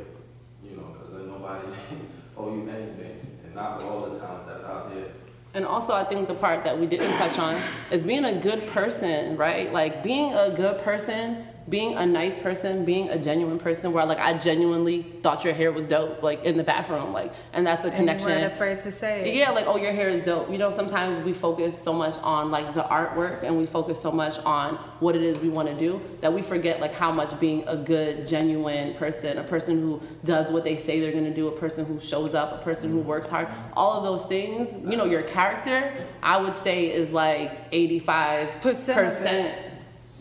[0.64, 1.68] you know, because then nobody
[2.38, 5.08] owe you anything, and not all the talent that's out here.
[5.54, 7.60] And also, I think the part that we didn't touch on
[7.92, 9.74] is being a good person, right?
[9.74, 13.92] Like being a good person, being a nice person, being a genuine person.
[13.92, 17.68] Where like I genuinely thought your hair was dope, like in the bathroom, like, and
[17.68, 18.30] that's a And you connection.
[18.30, 19.36] weren't afraid to say it.
[19.36, 20.50] Yeah, like, oh, your hair is dope.
[20.50, 24.12] You know, sometimes we focus so much on like the artwork and we focus so
[24.12, 27.38] much on what it is we want to do that we forget like how much
[27.40, 31.34] being a good, genuine person, a person who does what they say they're going to
[31.34, 34.74] do, a person who shows up, a person who works hard, all of those things,
[34.90, 35.94] you know, your character,
[36.24, 39.67] I would say is like 85% Percent.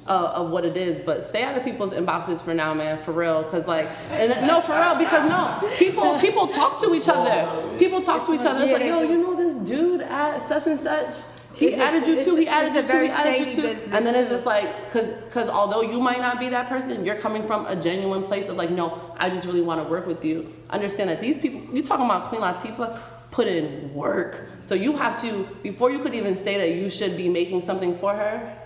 [0.09, 3.12] Uh, of what it is, but stay out of people's inboxes for now, man, for
[3.12, 3.42] real.
[3.44, 7.78] Cause like, and th- no, for real, because no, people people talk to each other.
[7.78, 8.64] People talk to each other.
[8.64, 11.14] It's like, yo, you know this dude at such and such.
[11.54, 12.36] He It's added you too.
[12.36, 12.86] He added a you too.
[12.86, 13.90] very He added you too.
[13.90, 17.16] And then it's just like, cause, cause although you might not be that person, you're
[17.16, 20.22] coming from a genuine place of like, no, I just really want to work with
[20.22, 20.52] you.
[20.68, 23.00] Understand that these people, you talking about Queen Latifah,
[23.30, 24.50] put in work.
[24.66, 27.96] So you have to, before you could even say that you should be making something
[27.96, 28.59] for her,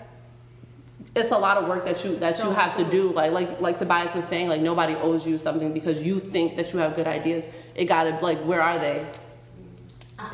[1.15, 3.11] it's a lot of work that you that you So- have to do.
[3.11, 6.71] Like like like Tobias was saying, like nobody owes you something because you think that
[6.73, 7.45] you have good ideas.
[7.75, 9.05] It gotta like where are they?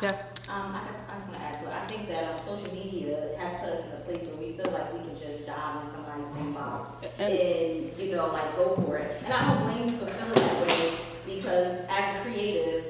[0.00, 2.74] Def- Um, I just, I just wanna add to it, I think that, um, social
[2.74, 5.84] media has put us in a place where we feel like we can just dive
[5.84, 9.20] in somebody's inbox And- and, you know, like, go for it.
[9.24, 10.90] And I don't blame you for feeling that way,
[11.26, 12.86] because as a creative,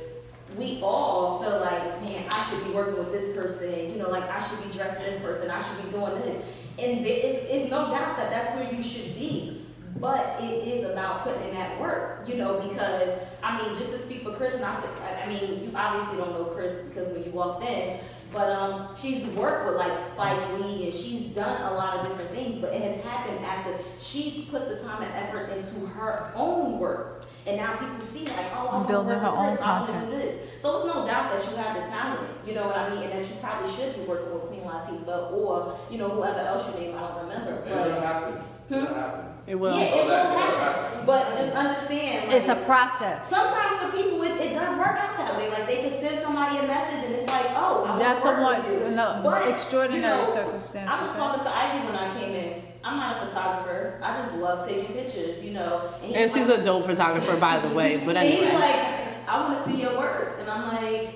[0.57, 4.29] we all feel like, man, I should be working with this person, you know, like,
[4.31, 6.45] I should be dressing this person, I should be doing this.
[6.79, 9.67] And there is, it's no doubt that that's where you should be,
[9.97, 13.11] but it is about putting in that work, you know, because,
[13.43, 16.33] I mean, just to speak for Chris, not that, I- I mean, you obviously don't
[16.35, 17.99] know Chris because when you walked in,
[18.33, 22.31] but, um, she's worked with like Spike Lee and she's done a lot of different
[22.31, 26.79] things, but it has happened after she's put the time and effort into her own
[26.79, 27.25] work.
[27.47, 29.87] And now people see like, oh, I want to Building her own this, I want
[29.87, 30.35] to content.
[30.61, 33.13] So it's no doubt that you have the talent, you know what I mean, and
[33.13, 36.81] that you probably should be working with Queen Latifah or, you know, whoever else you
[36.81, 38.03] name, I don't remember, And it'll but.
[38.03, 38.35] happen.
[38.71, 38.95] It'll hmm?
[38.95, 39.25] happen.
[39.47, 39.79] It will.
[39.79, 40.61] Yeah, it will happen.
[40.61, 41.07] happen.
[41.07, 43.27] But just understand, like, It's a process.
[43.29, 45.49] sometimes for people it, it does work out that way.
[45.51, 48.37] Like they can send somebody a message and it's like, oh, I That's a want
[48.39, 48.95] to work once, with you.
[48.97, 50.91] no, But, extraordinary you know, circumstances.
[50.93, 52.63] I was talking to Ivy when I came in.
[52.85, 53.99] I'm not a photographer.
[54.03, 55.91] I just love taking pictures, you know.
[56.03, 57.97] he And she's like- a dope photographer, by the way.
[58.05, 58.61] But and he's anyway.
[58.61, 61.15] like, I want to see your work, and I'm like,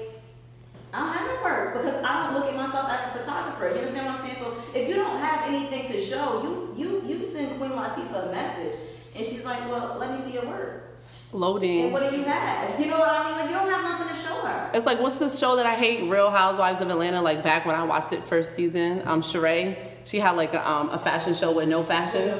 [0.92, 3.68] I don't have no work because I don't look at myself as a photographer.
[3.68, 4.36] You understand what I'm saying?
[4.38, 8.32] So if you don't have anything to show, you you you send Queen Latifah a
[8.32, 8.78] message,
[9.16, 10.88] and she's like, well, let me see your work.
[11.32, 11.92] And Loading.
[11.92, 12.78] what do you have?
[12.78, 13.38] You know what I mean?
[13.38, 14.70] Like you don't have nothing to show her.
[14.74, 16.10] It's like what's this show that I hate?
[16.10, 17.22] Real Housewives of Atlanta.
[17.22, 19.76] Like back when I watched it first season, um, Sheree.
[20.04, 22.38] She had like a, um, a fashion show with no fashions.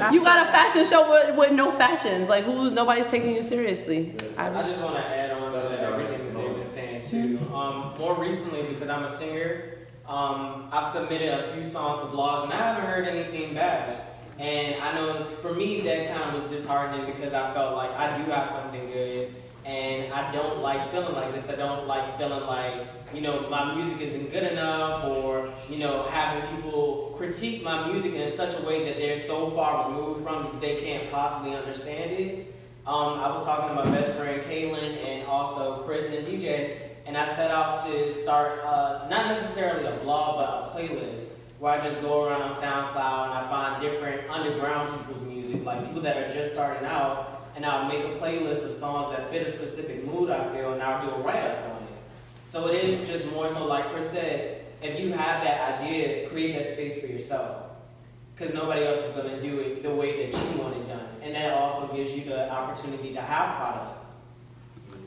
[0.00, 2.28] I You got a fashion show with, with no fashions.
[2.28, 2.70] Like who?
[2.72, 4.14] Nobody's taking you seriously.
[4.36, 5.29] I I, just want to add
[7.10, 7.54] been too.
[7.54, 12.44] Um, more recently, because I'm a singer, um, I've submitted a few songs to blogs
[12.44, 13.96] and I haven't heard anything back.
[14.38, 18.16] And I know for me that kind of was disheartening because I felt like I
[18.16, 19.34] do have something good
[19.66, 21.50] and I don't like feeling like this.
[21.50, 26.04] I don't like feeling like, you know, my music isn't good enough or, you know,
[26.04, 30.46] having people critique my music in such a way that they're so far removed from
[30.46, 32.54] it that they can't possibly understand it.
[32.86, 37.18] Um, I was talking to my best friend Kaylin and also Chris and DJ, and
[37.18, 41.80] I set out to start uh, not necessarily a blog, but a playlist where I
[41.82, 46.16] just go around on SoundCloud and I find different underground people's music, like people that
[46.18, 50.06] are just starting out, and I'll make a playlist of songs that fit a specific
[50.06, 51.88] mood I feel, and I'll do a write up on it.
[52.46, 56.52] So it is just more so, like Chris said, if you have that idea, create
[56.52, 57.72] that space for yourself
[58.36, 61.08] because nobody else is going to do it the way that you want it done.
[61.22, 63.96] And that also gives you the opportunity to have product.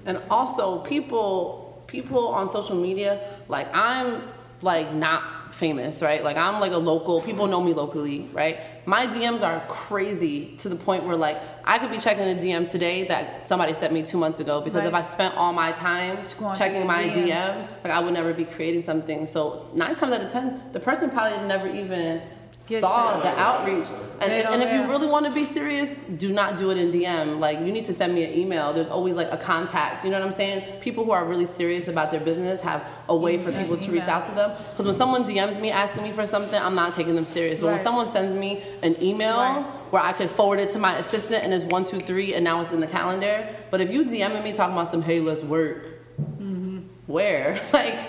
[0.06, 1.63] and also people
[1.94, 3.26] people on social media.
[3.48, 4.24] Like I'm
[4.62, 6.24] like not famous, right?
[6.24, 7.22] Like I'm like a local.
[7.22, 8.58] People know me locally, right?
[8.86, 12.70] My DMs are crazy to the point where like I could be checking a DM
[12.70, 16.18] today that somebody sent me two months ago because if I spent all my time
[16.58, 17.30] checking my DMs.
[17.30, 19.26] DM, like I would never be creating something.
[19.28, 22.22] So nine times out of ten, the person probably never even
[22.68, 23.86] Gets saw the outreach.
[24.22, 26.94] And, They and if you really want to be serious, do not do it in
[26.94, 27.40] DM.
[27.40, 28.72] Like you need to send me an email.
[28.72, 30.06] There's always like a contact.
[30.06, 30.80] You know what I'm saying?
[30.80, 34.04] People who are really serious about their business have a way for people to reach
[34.04, 34.52] out to them.
[34.72, 37.60] Because when someone DMs me asking me for something, I'm not taking them serious.
[37.60, 39.66] But when someone sends me an email Right.
[39.92, 42.62] where I could forward it to my assistant and it's one, two, three, and now
[42.62, 43.46] it's in the calendar.
[43.72, 46.00] But if you DMing me talking about some, hey, let's work.
[46.22, 46.80] Mm-hmm.
[47.08, 47.60] Where?
[47.74, 48.00] like,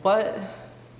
[0.00, 0.34] what?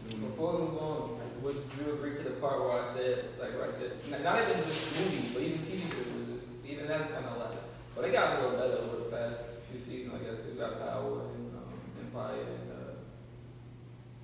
[0.08, 3.66] Before we move on, would you agree to the part where I said, like where
[3.66, 7.38] I said, not- not even just movies, but even TV shows, even that's kind of
[7.38, 7.58] like,
[7.94, 10.42] but they got a little better over the past few seasons, I guess.
[10.44, 12.66] We got Power and um, Empire and.
[12.72, 12.76] Uh,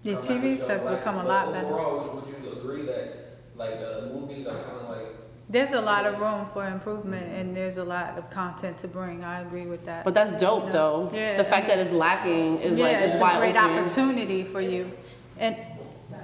[0.03, 0.65] The Carmichael TV Show.
[0.65, 1.66] stuff Like, become a but lot better.
[1.66, 5.07] Overall, would, would you agree that like uh, movies are kind of like
[5.51, 9.23] There's a lot of room for improvement and there's a lot of content to bring.
[9.24, 10.05] I agree with that.
[10.05, 10.70] But that's dope Yeah.
[10.73, 11.11] though.
[11.12, 13.57] Yeah, the I fact mean- that it's lacking is yeah, like it's it's a great
[13.57, 13.78] open.
[13.78, 14.90] opportunity for you.
[15.39, 15.57] And
[16.09, 16.23] Sorry.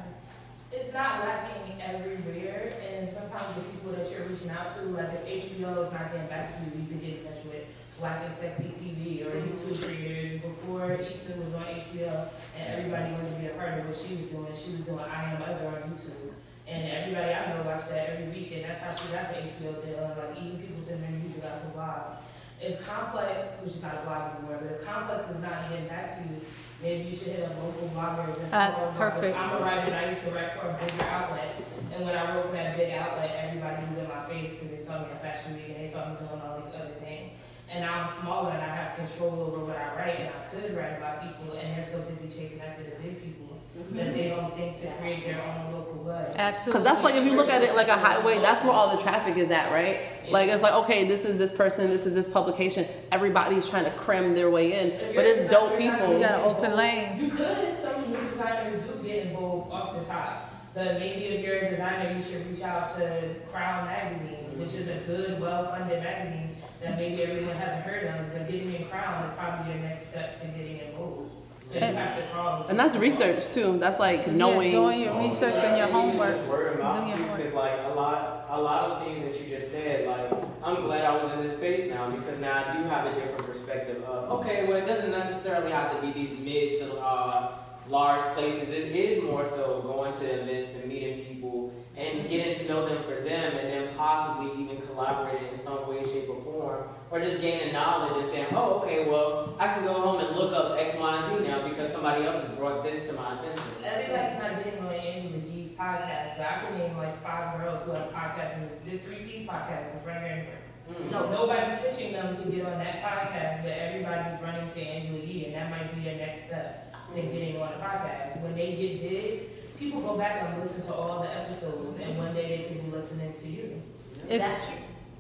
[0.73, 5.53] It's not lacking everywhere, and sometimes the people that you're reaching out to, like if
[5.53, 7.65] HBO is not getting back to you, you can get in touch with
[7.99, 10.41] Black and Sexy TV or YouTube creators.
[10.43, 12.29] Before Issa was on HBO,
[12.59, 14.99] and everybody wanted to be a part of what she was doing, she was doing
[14.99, 16.33] I Am Other on YouTube.
[16.67, 19.85] And everybody I know watched that every week, and that's how she got the HBO
[19.85, 20.17] deal.
[20.17, 22.17] Like even people sitting there using out to blogs.
[22.61, 26.09] If Complex, which is not a blog anymore, but if Complex is not getting back
[26.17, 26.41] to you,
[26.81, 28.33] maybe you should hit a local blogger.
[28.41, 29.37] and Uh, perfect.
[29.37, 31.55] I'm a writer and I used to write for a bigger outlet.
[31.95, 34.83] And when I wrote for that big outlet, everybody knew in my face because they
[34.83, 37.31] saw me at Fashion Week and they saw me doing all these other things.
[37.71, 40.77] And now I'm smaller and I have control over what I write and I could
[40.77, 43.97] write about people and they're so busy chasing after the big people mm-hmm.
[43.97, 46.35] that they don't think to create their own local buzz.
[46.37, 46.73] absolutely.
[46.73, 49.03] Because that's like if you look at it like a highway, that's where all the
[49.03, 50.01] traffic is at, right?
[50.31, 52.87] Like it's like okay, this is this person, this is this publication.
[53.13, 56.15] Everybody's trying to cram their way in, If but it's a dope designer, people.
[56.15, 56.77] You gotta open involved.
[56.77, 57.23] lanes.
[57.23, 60.54] You could, some new designers do get involved off the top.
[60.75, 64.89] But maybe if you're a designer, you should reach out to Crown Magazine, which is
[64.89, 68.33] a good, well-funded magazine that maybe everyone hasn't heard of.
[68.33, 71.31] But getting in Crown is probably your next step to getting involved.
[71.69, 72.67] So you And- have to crawl.
[72.69, 73.79] And that's research too.
[73.79, 74.73] That's like knowing.
[74.73, 76.35] Yeah, doing your research and your homework.
[76.35, 77.37] Just word of mouth too, homework.
[77.39, 80.31] because like a lot, a lot of things that you just said, like
[80.63, 83.47] I'm glad I was in this space now because now I do have a different
[83.47, 87.53] perspective of okay, well it doesn't necessarily have to be these mid to uh,
[87.89, 88.71] large places.
[88.71, 93.03] It is more so going to events and meeting people and getting to know them
[93.05, 97.41] for them, and then possibly even collaborating in some way, shape, or form, or just
[97.41, 100.97] gaining knowledge and saying, oh, okay, well I can go home and look up X,
[100.99, 103.65] Y, and Z now because somebody else has brought this to my attention.
[103.85, 107.93] Everybody's not getting on Angela Yee's podcast, but I can name like five girls who
[107.93, 110.59] have podcasts, and this three piece podcast is right here.
[110.91, 111.13] Mm.
[111.13, 115.47] No, Nobody's pitching them to get on that podcast, but everybody's running to Angela Yee,
[115.47, 116.84] and that might be your next step
[117.15, 118.41] to getting on a podcast.
[118.43, 122.35] When they get big, people go back and listen to all the episodes, and one
[122.35, 123.83] day they could be listening to you.
[124.29, 124.61] It's- That,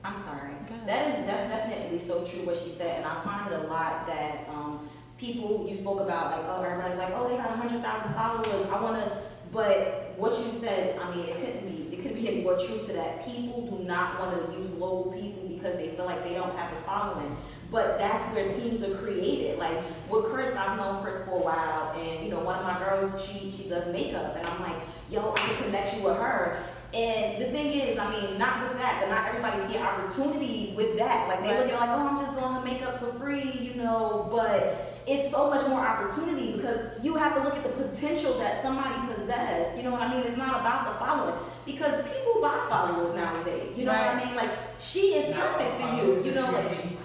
[0.05, 0.51] I'm sorry.
[0.87, 4.07] That is, that's definitely so true what she said, and I find it a lot
[4.07, 4.79] that, um,
[5.19, 8.67] people, you spoke about, like, oh, everybody's like, oh, they got a hundred thousand followers,
[8.71, 9.23] I wanna,
[9.53, 12.79] but what you said, I mean, it couldn't be, it couldn't be any more true
[12.87, 13.25] to that.
[13.25, 16.81] People do not wanna use local people because they feel like they don't have a
[16.83, 17.37] following.
[17.75, 19.59] But that's where teams are created.
[19.59, 19.77] Like
[20.09, 23.27] with Chris, I've known Chris for a while, and you know, one of my girls,
[23.27, 24.77] she she does makeup, and I'm like,
[25.11, 26.63] yo, I can connect you with her.
[26.95, 30.97] And the thing is, I mean, not with that, but not everybody see opportunity with
[30.99, 31.27] that.
[31.27, 34.29] Like they look at like, oh, I'm just doing her makeup for free, you know.
[34.31, 38.63] But it's so much more opportunity because you have to look at the potential that
[38.63, 39.77] somebody possess.
[39.77, 40.25] You know what I mean?
[40.25, 41.35] It's not about the following
[41.67, 43.77] because people buy followers nowadays.
[43.77, 44.37] You know what I mean?
[44.37, 46.23] Like she is perfect for you.
[46.23, 47.04] You know, like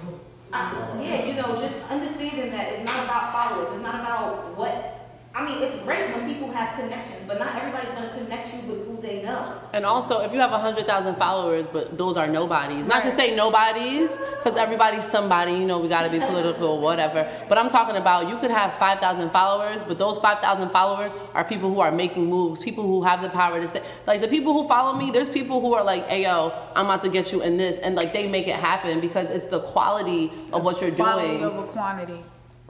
[0.51, 3.73] I, yeah, you know, just understanding that it's not about followers.
[3.73, 4.98] It's not about what.
[5.33, 8.87] I mean, it's great when people have connections, but not everybody's gonna connect you with
[8.87, 9.53] who they know.
[9.73, 14.09] And also, if you have 100,000 followers, but those are nobodies, not to say nobodies,
[14.37, 17.29] because everybody's somebody, you know, we gotta be political, whatever.
[17.47, 21.69] But I'm talking about you could have 5,000 followers, but those 5,000 followers are people
[21.71, 24.67] who are making moves, people who have the power to say, like the people who
[24.67, 27.55] follow me, there's people who are like, hey yo, I'm about to get you in
[27.57, 31.27] this, and like they make it happen because it's the quality of what you're Quality
[31.37, 31.43] doing.
[31.43, 32.23] over quantity.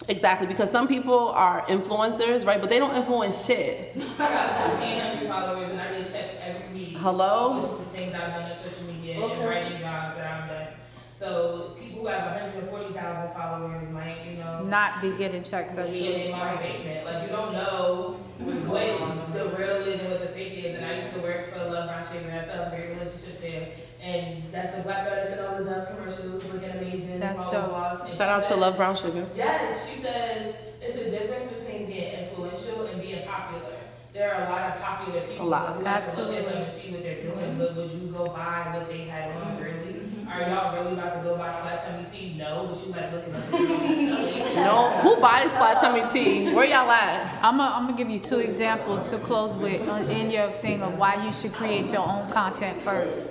[0.10, 2.60] Exactly, because some people are influencers, right?
[2.60, 3.95] But they don't influence shit.
[3.95, 6.98] I got fourteen hundred followers, and I get checks every week.
[6.98, 7.77] Hello?
[7.77, 9.36] with The things I've done on social media Okay.
[9.36, 10.68] and writing jobs that I've done.
[11.11, 14.64] So people who have hundred and forty thousand followers might, you know.
[14.64, 16.60] Not be getting checks every be in week.
[16.60, 17.06] basement.
[17.06, 20.76] Like you don't know what the real is and what the fake is.
[20.76, 22.31] And I used to work for Love Brown Sugar.
[22.36, 23.68] I still have a great relationship there.
[24.01, 27.71] And that's the black girl that said all the Dove commercials, looking amazing, That's dope.
[27.71, 27.99] walls.
[28.15, 29.27] Shout out to Love Brown Sugar.
[29.35, 33.76] Yes, she says it's a difference between being influential and being popular.
[34.13, 35.77] There are a lot of popular people A lot.
[35.77, 36.41] who like to look at Absolutely.
[36.41, 37.57] them and see what they're doing, mm-hmm.
[37.59, 39.63] but would you go buy what they had on mm-hmm.
[39.63, 39.93] really?
[39.93, 40.30] Mm-hmm.
[40.30, 42.35] Are y'all really about to go buy flat tummy tea?
[42.38, 44.39] No, but you might look at the video.
[44.55, 46.53] No, who buys flat tummy tea?
[46.53, 47.39] Where y'all at?
[47.43, 50.97] I'm gonna, I'm gonna give you two examples to close with in your thing of
[50.97, 53.30] why you should create your own content first.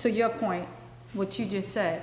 [0.00, 0.66] To your point,
[1.12, 2.02] what you just said,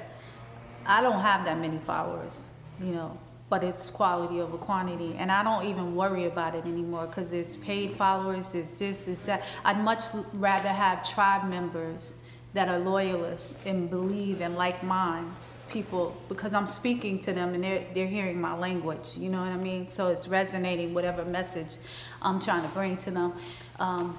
[0.85, 2.45] I don't have that many followers,
[2.79, 3.17] you know,
[3.49, 7.55] but it's quality over quantity, and I don't even worry about it anymore because it's
[7.55, 9.43] paid followers, it's this, it's that.
[9.65, 10.03] I'd much
[10.33, 12.13] rather have tribe members
[12.53, 17.63] that are loyalists and believe in like minds, people, because I'm speaking to them and
[17.63, 19.89] they're, they're hearing my language, you know what I mean?
[19.89, 21.77] So it's resonating whatever message
[22.21, 23.33] I'm trying to bring to them.
[23.79, 24.17] Um,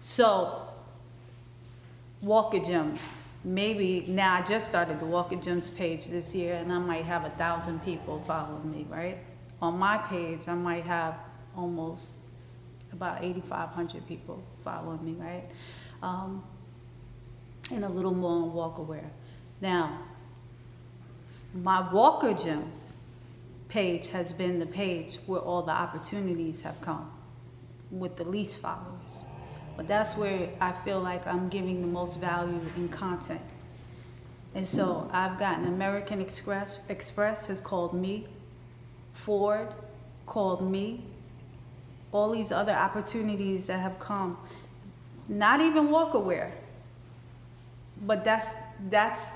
[0.00, 0.69] so,
[2.22, 3.00] Walker Gems.
[3.42, 7.24] Maybe now I just started the Walker Gems page this year and I might have
[7.24, 9.16] a thousand people following me, right?
[9.62, 11.14] On my page, I might have
[11.56, 12.16] almost
[12.92, 15.44] about 8,500 people following me, right?
[16.02, 16.44] Um,
[17.72, 19.10] and a little more on Walker Wear.
[19.62, 20.00] Now,
[21.54, 22.92] my Walker Gems
[23.68, 27.10] page has been the page where all the opportunities have come
[27.90, 29.24] with the least followers.
[29.80, 33.40] But that's where I feel like I'm giving the most value in content.
[34.54, 38.26] And so I've gotten American Express, Express has called me,
[39.14, 39.68] Ford
[40.26, 41.04] called me,
[42.12, 44.36] all these other opportunities that have come.
[45.30, 46.52] Not even Walker Wear,
[48.02, 48.52] but that's
[48.90, 49.32] that's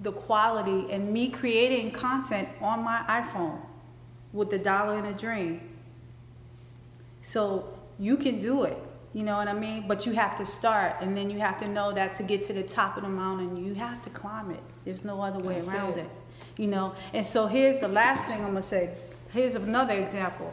[0.00, 3.60] the quality and me creating content on my iPhone
[4.32, 5.60] with the dollar and a dream.
[7.20, 8.78] So you can do it,
[9.12, 9.86] you know what I mean?
[9.86, 12.52] But you have to start, and then you have to know that to get to
[12.52, 14.62] the top of the mountain, you have to climb it.
[14.84, 15.98] There's no other way That's around it.
[15.98, 16.10] it,
[16.56, 16.94] you know.
[17.12, 18.90] And so here's the last thing I'm gonna say.
[19.32, 20.52] Here's another example.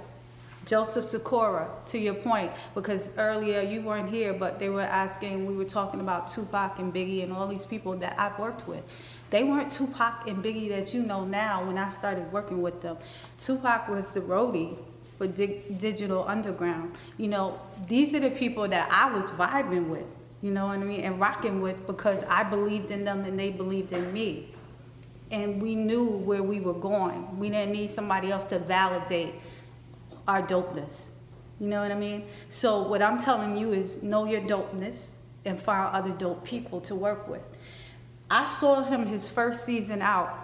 [0.65, 5.55] Joseph Sikora, to your point, because earlier you weren't here, but they were asking, we
[5.55, 8.83] were talking about Tupac and Biggie and all these people that I've worked with.
[9.31, 12.97] They weren't Tupac and Biggie that you know now when I started working with them.
[13.39, 14.77] Tupac was the roadie
[15.19, 16.93] for Dig- Digital Underground.
[17.17, 20.05] You know, these are the people that I was vibing with,
[20.41, 23.51] you know what I mean, and rocking with because I believed in them and they
[23.51, 24.55] believed in me.
[25.29, 27.37] And we knew where we were going.
[27.37, 29.35] We didn't need somebody else to validate
[30.27, 31.11] our dopeness.
[31.59, 32.25] You know what I mean?
[32.47, 36.95] So what I'm telling you is know your dopeness and find other dope people to
[36.95, 37.41] work with.
[38.31, 40.37] I saw him his first season out,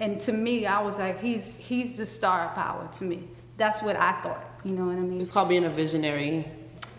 [0.00, 3.28] and to me, I was like, he's he's the star power to me.
[3.58, 4.42] That's what I thought.
[4.64, 5.20] You know what I mean?
[5.20, 6.46] It's called being a visionary.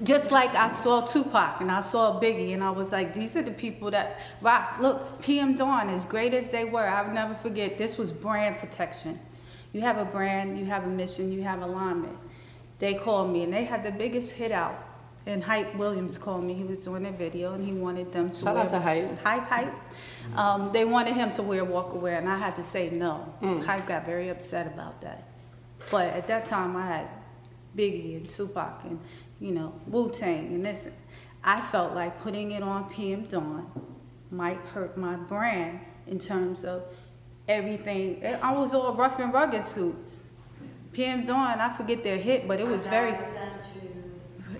[0.04, 3.42] just like I saw Tupac and I saw Biggie, and I was like, these are
[3.42, 4.78] the people that rock.
[4.80, 7.78] Look, PM Dawn, as great as they were, I'll never forget.
[7.78, 9.20] This was brand protection.
[9.74, 12.18] You have a brand, you have a mission, you have alignment.
[12.80, 14.86] They called me, and they had the biggest hit out.
[15.26, 16.54] And Hype Williams called me.
[16.56, 19.22] He was doing a video, and he wanted them to Shout wear out to Hype.
[19.24, 19.74] Hype, hype.
[20.36, 23.32] Um, they wanted him to wear Walker wear, and I had to say no.
[23.42, 23.64] Mm.
[23.66, 25.29] Hype got very upset about that.
[25.92, 27.08] But at that time, I had
[27.76, 29.00] Biggie and Tupac and,
[29.40, 30.88] you know, Wu Tang and this.
[31.44, 33.72] I felt like putting it on PM Dawn
[34.32, 36.84] might hurt my brand in terms of
[37.48, 38.24] everything.
[38.42, 40.24] I was all rough and rugged suits.
[40.92, 43.16] PM Dawn, I forget their hit, but it was very,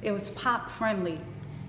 [0.02, 1.18] it was pop friendly,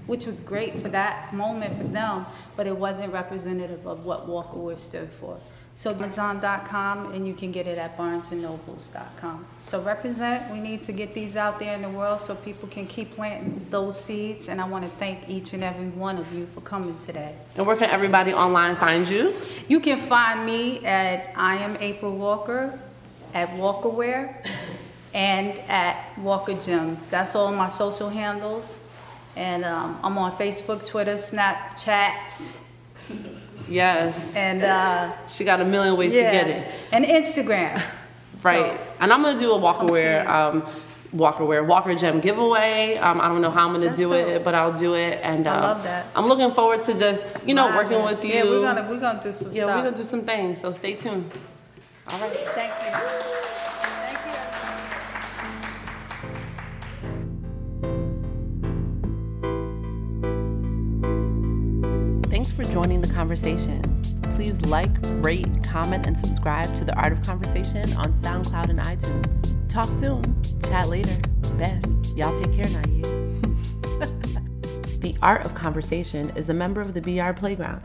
[0.06, 2.26] which was great for that moment for them,
[2.56, 5.40] but it wasn't representative of what Walker Wear stood for.
[5.80, 9.46] So Amazon.com and you can get it at BarnesandNobles.com.
[9.62, 10.52] So represent.
[10.52, 13.64] We need to get these out there in the world so people can keep planting
[13.70, 14.50] those seeds.
[14.50, 17.34] And I want to thank each and every one of you for coming today.
[17.56, 19.34] And where can everybody online find you?
[19.68, 22.78] You can find me at I am April Walker
[23.32, 24.46] at Walkerware
[25.14, 27.08] and at Walker Gems.
[27.08, 28.80] That's all my social handles.
[29.34, 32.58] And um, I'm on Facebook, Twitter, Snapchat,
[33.70, 34.34] Yes.
[34.36, 36.68] and uh, She got a million ways yeah, to get it.
[36.92, 37.80] and Instagram.
[38.42, 38.64] Right.
[38.78, 40.66] So- and I'm gonna do a Walker Wear, um,
[41.12, 42.96] Walker Wear, Walker Gem giveaway.
[42.96, 44.28] Um, I don't know how I'm gonna That's do dope.
[44.28, 45.20] it, but I'll do it.
[45.22, 46.06] And I um, love that.
[46.16, 48.32] I'm looking forward to just, you know, working with you.
[48.32, 49.76] Yeah, we're gonna we're gonna do some Yeah, stuff.
[49.76, 50.58] we're gonna do some things.
[50.58, 51.30] So stay tuned.
[52.08, 52.34] All right.
[52.34, 53.99] Thank you.
[62.40, 63.82] Thanks for joining the conversation.
[64.34, 64.88] Please like,
[65.22, 69.68] rate, comment, and subscribe to The Art of Conversation on SoundCloud and iTunes.
[69.68, 70.40] Talk soon.
[70.62, 71.14] Chat later.
[71.58, 71.86] Best.
[72.16, 73.02] Y'all take care now, you.
[75.00, 77.82] the Art of Conversation is a member of the BR Playground.